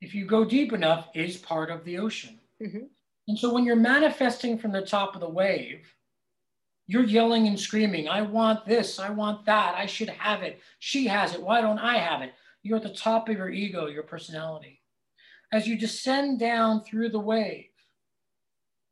[0.00, 2.38] if you go deep enough, is part of the ocean.
[2.60, 2.86] Mm-hmm.
[3.28, 5.86] And so when you're manifesting from the top of the wave,
[6.86, 11.06] you're yelling and screaming, I want this, I want that, I should have it, she
[11.06, 12.32] has it, why don't I have it?
[12.62, 14.80] You're at the top of your ego, your personality.
[15.52, 17.66] As you descend down through the wave,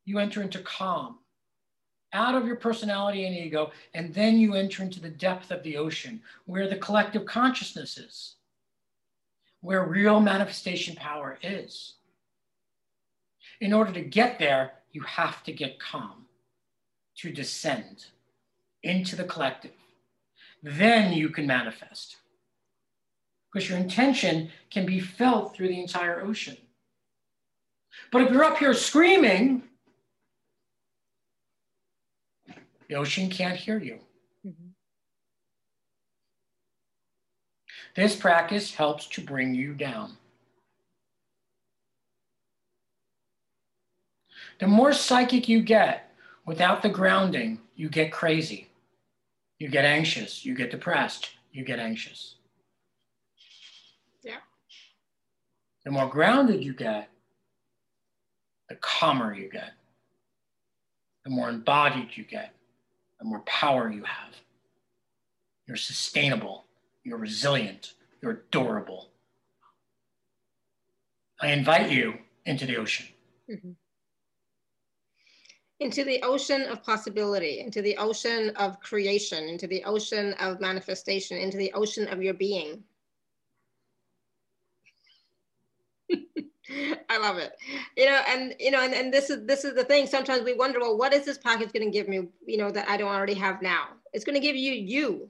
[0.05, 1.19] you enter into calm,
[2.13, 5.77] out of your personality and ego, and then you enter into the depth of the
[5.77, 8.35] ocean where the collective consciousness is
[9.61, 11.93] where real manifestation power is.
[13.61, 16.25] In order to get there, you have to get calm,
[17.21, 18.05] to descend
[18.81, 19.71] into the collective.
[20.63, 22.17] Then you can manifest.
[23.51, 26.57] Because your intention can be felt through the entire ocean.
[28.11, 29.63] But if you're up here screaming,
[32.87, 33.99] the ocean can't hear you.
[37.95, 40.13] This practice helps to bring you down.
[44.59, 46.10] The more psychic you get
[46.45, 48.67] without the grounding, you get crazy.
[49.59, 50.45] You get anxious.
[50.45, 51.31] You get depressed.
[51.51, 52.35] You get anxious.
[54.23, 54.37] Yeah.
[55.85, 57.09] The more grounded you get,
[58.69, 59.73] the calmer you get.
[61.25, 62.53] The more embodied you get,
[63.19, 64.35] the more power you have.
[65.67, 66.65] You're sustainable
[67.03, 67.93] you're resilient.
[68.21, 69.09] You're durable.
[71.39, 73.07] I invite you into the ocean.
[73.49, 73.71] Mm-hmm.
[75.81, 81.37] Into the ocean of possibility, into the ocean of creation, into the ocean of manifestation,
[81.37, 82.83] into the ocean of your being.
[87.09, 87.53] I love it.
[87.97, 90.05] You know, and you know, and, and this is this is the thing.
[90.05, 92.87] Sometimes we wonder, well, what is this package going to give me, you know, that
[92.87, 93.87] I don't already have now?
[94.13, 95.29] It's going to give you you.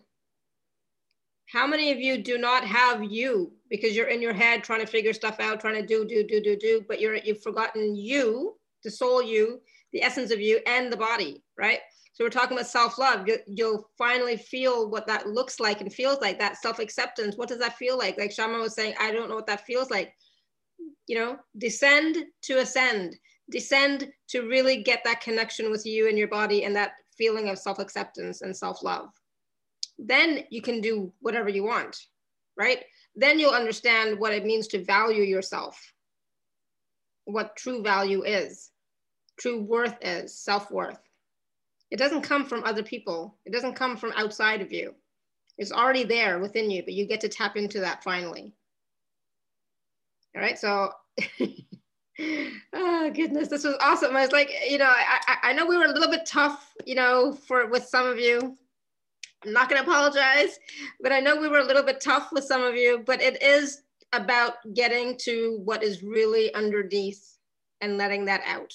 [1.45, 4.85] How many of you do not have you because you're in your head trying to
[4.85, 8.57] figure stuff out, trying to do, do, do, do, do, but you're you've forgotten you,
[8.83, 9.61] the soul you,
[9.93, 11.79] the essence of you, and the body, right?
[12.13, 13.27] So we're talking about self-love.
[13.27, 16.39] You, you'll finally feel what that looks like and feels like.
[16.39, 17.37] That self-acceptance.
[17.37, 18.17] What does that feel like?
[18.17, 20.13] Like Shama was saying, I don't know what that feels like.
[21.07, 23.15] You know, descend to ascend.
[23.49, 27.59] Descend to really get that connection with you and your body and that feeling of
[27.59, 29.09] self-acceptance and self-love
[30.01, 31.97] then you can do whatever you want,
[32.57, 32.83] right?
[33.15, 35.79] Then you'll understand what it means to value yourself,
[37.25, 38.71] what true value is,
[39.41, 40.99] true worth is, self worth.
[41.89, 44.93] It doesn't come from other people, it doesn't come from outside of you.
[45.57, 48.53] It's already there within you, but you get to tap into that finally.
[50.35, 50.91] All right, so
[52.73, 54.15] oh goodness, this was awesome.
[54.15, 56.95] I was like, you know, I, I know we were a little bit tough, you
[56.95, 58.55] know, for with some of you.
[59.45, 60.59] I'm not going to apologize,
[61.01, 63.41] but I know we were a little bit tough with some of you, but it
[63.41, 63.81] is
[64.13, 67.37] about getting to what is really underneath
[67.81, 68.71] and letting that out.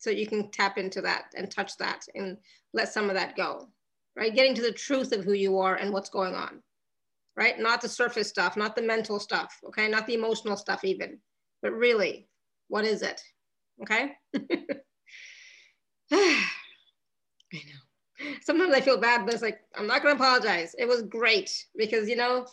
[0.00, 2.36] So you can tap into that and touch that and
[2.72, 3.68] let some of that go,
[4.16, 4.34] right?
[4.34, 6.62] Getting to the truth of who you are and what's going on,
[7.36, 7.58] right?
[7.60, 9.88] Not the surface stuff, not the mental stuff, okay?
[9.88, 11.18] Not the emotional stuff even,
[11.62, 12.28] but really,
[12.68, 13.22] what is it,
[13.82, 14.12] okay?
[16.12, 16.42] I
[17.52, 17.80] know
[18.42, 20.74] sometimes I feel bad, but it's like, I'm not going to apologize.
[20.78, 22.46] It was great because, you know,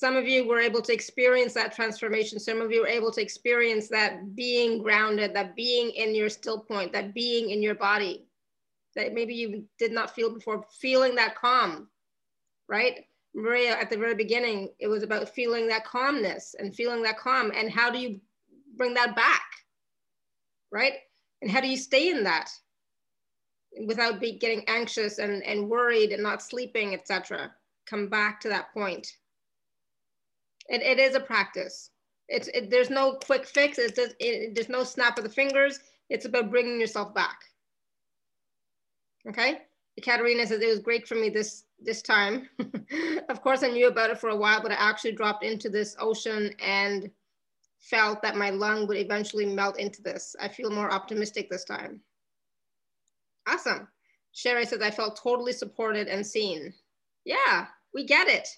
[0.00, 2.40] some of you were able to experience that transformation.
[2.40, 6.58] Some of you were able to experience that being grounded, that being in your still
[6.58, 8.24] point, that being in your body
[8.96, 11.86] that maybe you did not feel before, feeling that calm,
[12.66, 13.04] right?
[13.34, 17.52] Maria, at the very beginning, it was about feeling that calmness and feeling that calm.
[17.54, 18.22] And how do you
[18.78, 19.44] bring that back,
[20.72, 20.94] right?
[21.42, 22.50] And how do you stay in that?
[23.86, 27.52] without be getting anxious and, and worried and not sleeping, etc.
[27.86, 29.06] Come back to that point.
[30.70, 31.90] It, it is a practice.
[32.28, 33.78] It's, it, there's no quick fix.
[33.78, 35.80] It's just, it, there's no snap of the fingers.
[36.08, 37.40] It's about bringing yourself back.
[39.28, 39.58] Okay.
[40.02, 42.48] Katerina says it was great for me this this time.
[43.28, 45.96] of course, I knew about it for a while, but I actually dropped into this
[45.98, 47.10] ocean and
[47.78, 50.36] felt that my lung would eventually melt into this.
[50.40, 52.00] I feel more optimistic this time.
[53.46, 53.88] Awesome.
[54.32, 56.72] Sherry says, I felt totally supported and seen.
[57.24, 58.48] Yeah, we get it.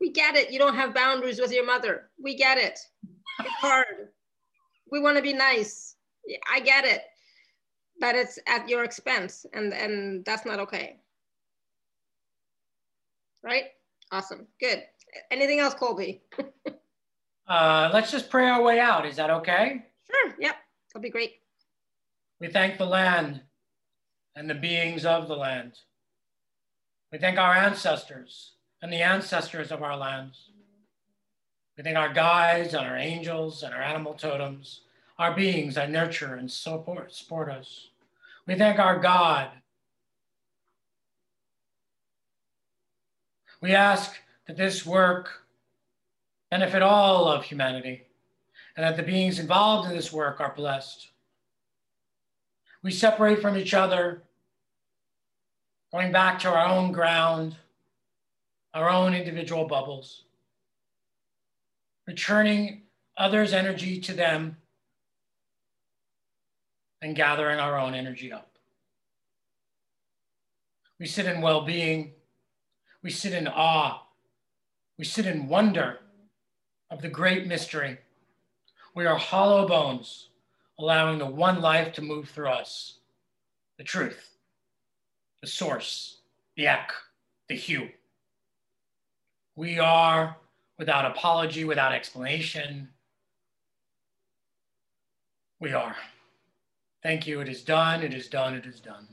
[0.00, 0.50] We get it.
[0.50, 2.10] You don't have boundaries with your mother.
[2.22, 2.78] We get it.
[3.40, 4.08] It's hard.
[4.90, 5.96] We want to be nice.
[6.50, 7.02] I get it.
[8.00, 11.00] But it's at your expense, and, and that's not okay.
[13.42, 13.64] Right?
[14.12, 14.46] Awesome.
[14.60, 14.84] Good.
[15.30, 16.22] Anything else, Colby?
[17.48, 19.06] uh, let's just pray our way out.
[19.06, 19.84] Is that okay?
[20.08, 20.34] Sure.
[20.38, 20.56] Yep.
[20.92, 21.34] That'll be great.
[22.40, 23.42] We thank the land
[24.36, 25.72] and the beings of the land.
[27.10, 30.50] We thank our ancestors and the ancestors of our lands.
[31.76, 34.80] We thank our guides and our angels and our animal totems,
[35.18, 37.88] our beings that nurture and support, support us.
[38.46, 39.50] We thank our God.
[43.60, 45.44] We ask that this work
[46.50, 48.02] benefit all of humanity
[48.76, 51.08] and that the beings involved in this work are blessed.
[52.82, 54.22] We separate from each other
[55.92, 57.56] going back to our own ground,
[58.78, 60.22] our own individual bubbles,
[62.06, 62.82] returning
[63.16, 64.56] others' energy to them,
[67.02, 68.56] and gathering our own energy up.
[71.00, 72.12] We sit in well being,
[73.02, 74.02] we sit in awe,
[74.96, 75.98] we sit in wonder
[76.88, 77.98] of the great mystery.
[78.94, 80.28] We are hollow bones,
[80.78, 82.98] allowing the one life to move through us,
[83.76, 84.30] the truth
[85.40, 86.18] the source,
[86.56, 86.92] the ECK,
[87.48, 87.88] the HU.
[89.58, 90.36] We are
[90.78, 92.90] without apology, without explanation.
[95.58, 95.96] We are.
[97.02, 97.40] Thank you.
[97.40, 98.04] It is done.
[98.04, 98.54] It is done.
[98.54, 99.08] It is done.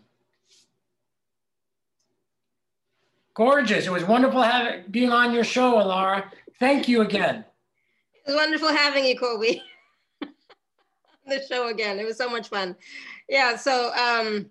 [3.34, 3.88] Gorgeous.
[3.88, 6.26] It was wonderful having being on your show, Alara.
[6.60, 7.44] Thank you again.
[8.14, 9.64] It was wonderful having you, Colby.
[11.26, 11.98] the show again.
[11.98, 12.76] It was so much fun.
[13.28, 13.56] Yeah.
[13.56, 14.46] So um,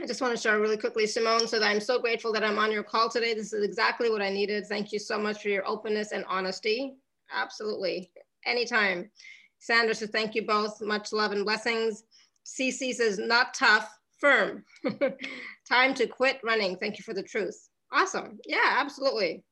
[0.00, 2.70] I just want to share really quickly, Simone said, I'm so grateful that I'm on
[2.70, 3.34] your call today.
[3.34, 4.66] This is exactly what I needed.
[4.66, 6.94] Thank you so much for your openness and honesty.
[7.32, 8.10] Absolutely,
[8.46, 9.10] anytime.
[9.58, 10.80] Sandra says, thank you both.
[10.80, 12.04] Much love and blessings.
[12.46, 14.64] CC says, not tough, firm.
[15.68, 16.76] time to quit running.
[16.76, 17.68] Thank you for the truth.
[17.92, 18.38] Awesome.
[18.46, 19.42] Yeah, absolutely.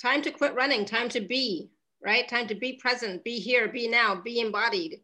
[0.00, 1.70] Time to quit running, time to be,
[2.04, 2.28] right?
[2.28, 5.00] Time to be present, be here, be now, be embodied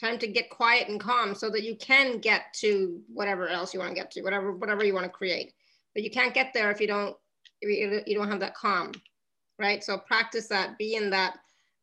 [0.00, 3.80] time to get quiet and calm so that you can get to whatever else you
[3.80, 5.52] want to get to, whatever whatever you want to create.
[5.94, 7.16] But you can't get there if you don't
[7.60, 8.92] if you don't have that calm,
[9.58, 9.84] right?
[9.84, 11.38] So practice that, be in that.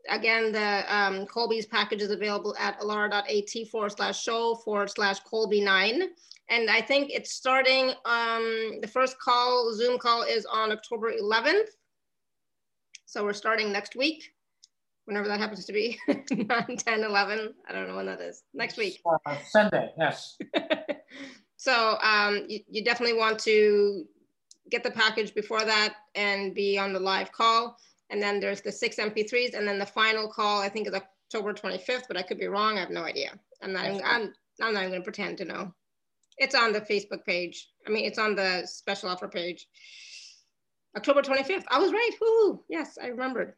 [0.10, 5.62] Again, the um, Colby's package is available at alara.at forward slash show forward slash Colby
[5.62, 6.04] nine.
[6.50, 11.68] And I think it's starting, um, the first call, Zoom call is on October 11th.
[13.06, 14.32] So we're starting next week
[15.08, 18.78] whenever that happens to be 9 10 11 i don't know when that is next
[18.78, 20.38] week uh, sunday yes
[21.58, 24.06] so um, you, you definitely want to
[24.70, 27.78] get the package before that and be on the live call
[28.10, 31.54] and then there's the six mp3s and then the final call i think is october
[31.54, 33.32] 25th but i could be wrong i have no idea
[33.64, 35.74] i'm not I'm, I'm, I'm not even going to pretend to know
[36.38, 39.68] it's on the facebook page i mean it's on the special offer page
[40.96, 41.66] October 25th.
[41.70, 42.10] I was right.
[42.20, 42.64] Woo!
[42.70, 43.54] Yes, I remembered.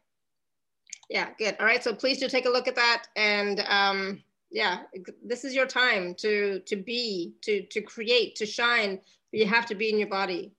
[1.10, 1.56] Yeah, good.
[1.58, 1.82] All right.
[1.82, 3.06] So please do take a look at that.
[3.16, 4.82] And um, yeah,
[5.24, 9.00] this is your time to to be, to to create, to shine.
[9.32, 10.52] You have to be in your body.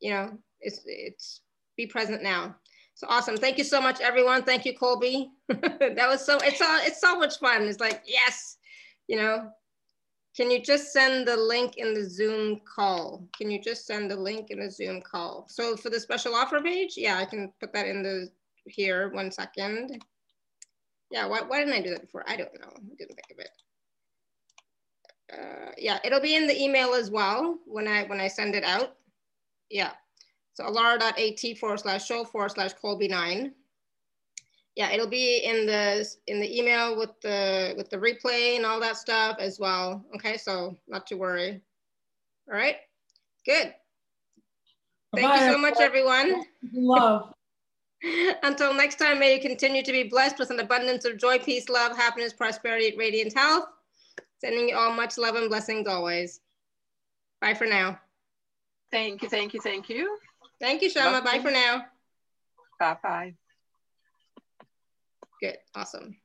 [0.00, 1.40] You know, it's it's
[1.76, 2.54] be present now.
[2.94, 3.36] So awesome.
[3.36, 4.42] Thank you so much, everyone.
[4.42, 5.30] Thank you, Colby.
[5.48, 7.62] that was so it's all it's so much fun.
[7.62, 8.58] It's like, yes,
[9.08, 9.50] you know,
[10.36, 13.26] can you just send the link in the Zoom call?
[13.36, 15.46] Can you just send the link in the Zoom call?
[15.48, 18.28] So for the special offer page, yeah, I can put that in the
[18.66, 20.02] here, one second.
[21.10, 22.24] Yeah, why, why didn't I do that before?
[22.26, 23.50] I don't know, I didn't think of it.
[25.32, 28.64] Uh, yeah, it'll be in the email as well when I when I send it
[28.64, 28.96] out.
[29.70, 29.92] Yeah,
[30.52, 33.52] so alara.at forward slash show forward slash Colby9
[34.76, 38.80] yeah, it'll be in the in the email with the with the replay and all
[38.80, 40.04] that stuff as well.
[40.16, 41.60] Okay, so not to worry.
[42.50, 42.76] All right,
[43.46, 43.74] good.
[45.14, 46.44] Thank Bye, you so much, everyone.
[46.72, 47.32] Love.
[48.42, 51.68] Until next time, may you continue to be blessed with an abundance of joy, peace,
[51.68, 53.66] love, happiness, prosperity, radiant health.
[54.40, 56.40] Sending you all much love and blessings always.
[57.40, 57.98] Bye for now.
[58.90, 60.18] Thank you, thank you, thank you.
[60.60, 61.22] Thank you, Shama.
[61.22, 61.86] Bye for now.
[62.78, 63.34] Bye-bye.
[65.40, 66.16] Good, awesome.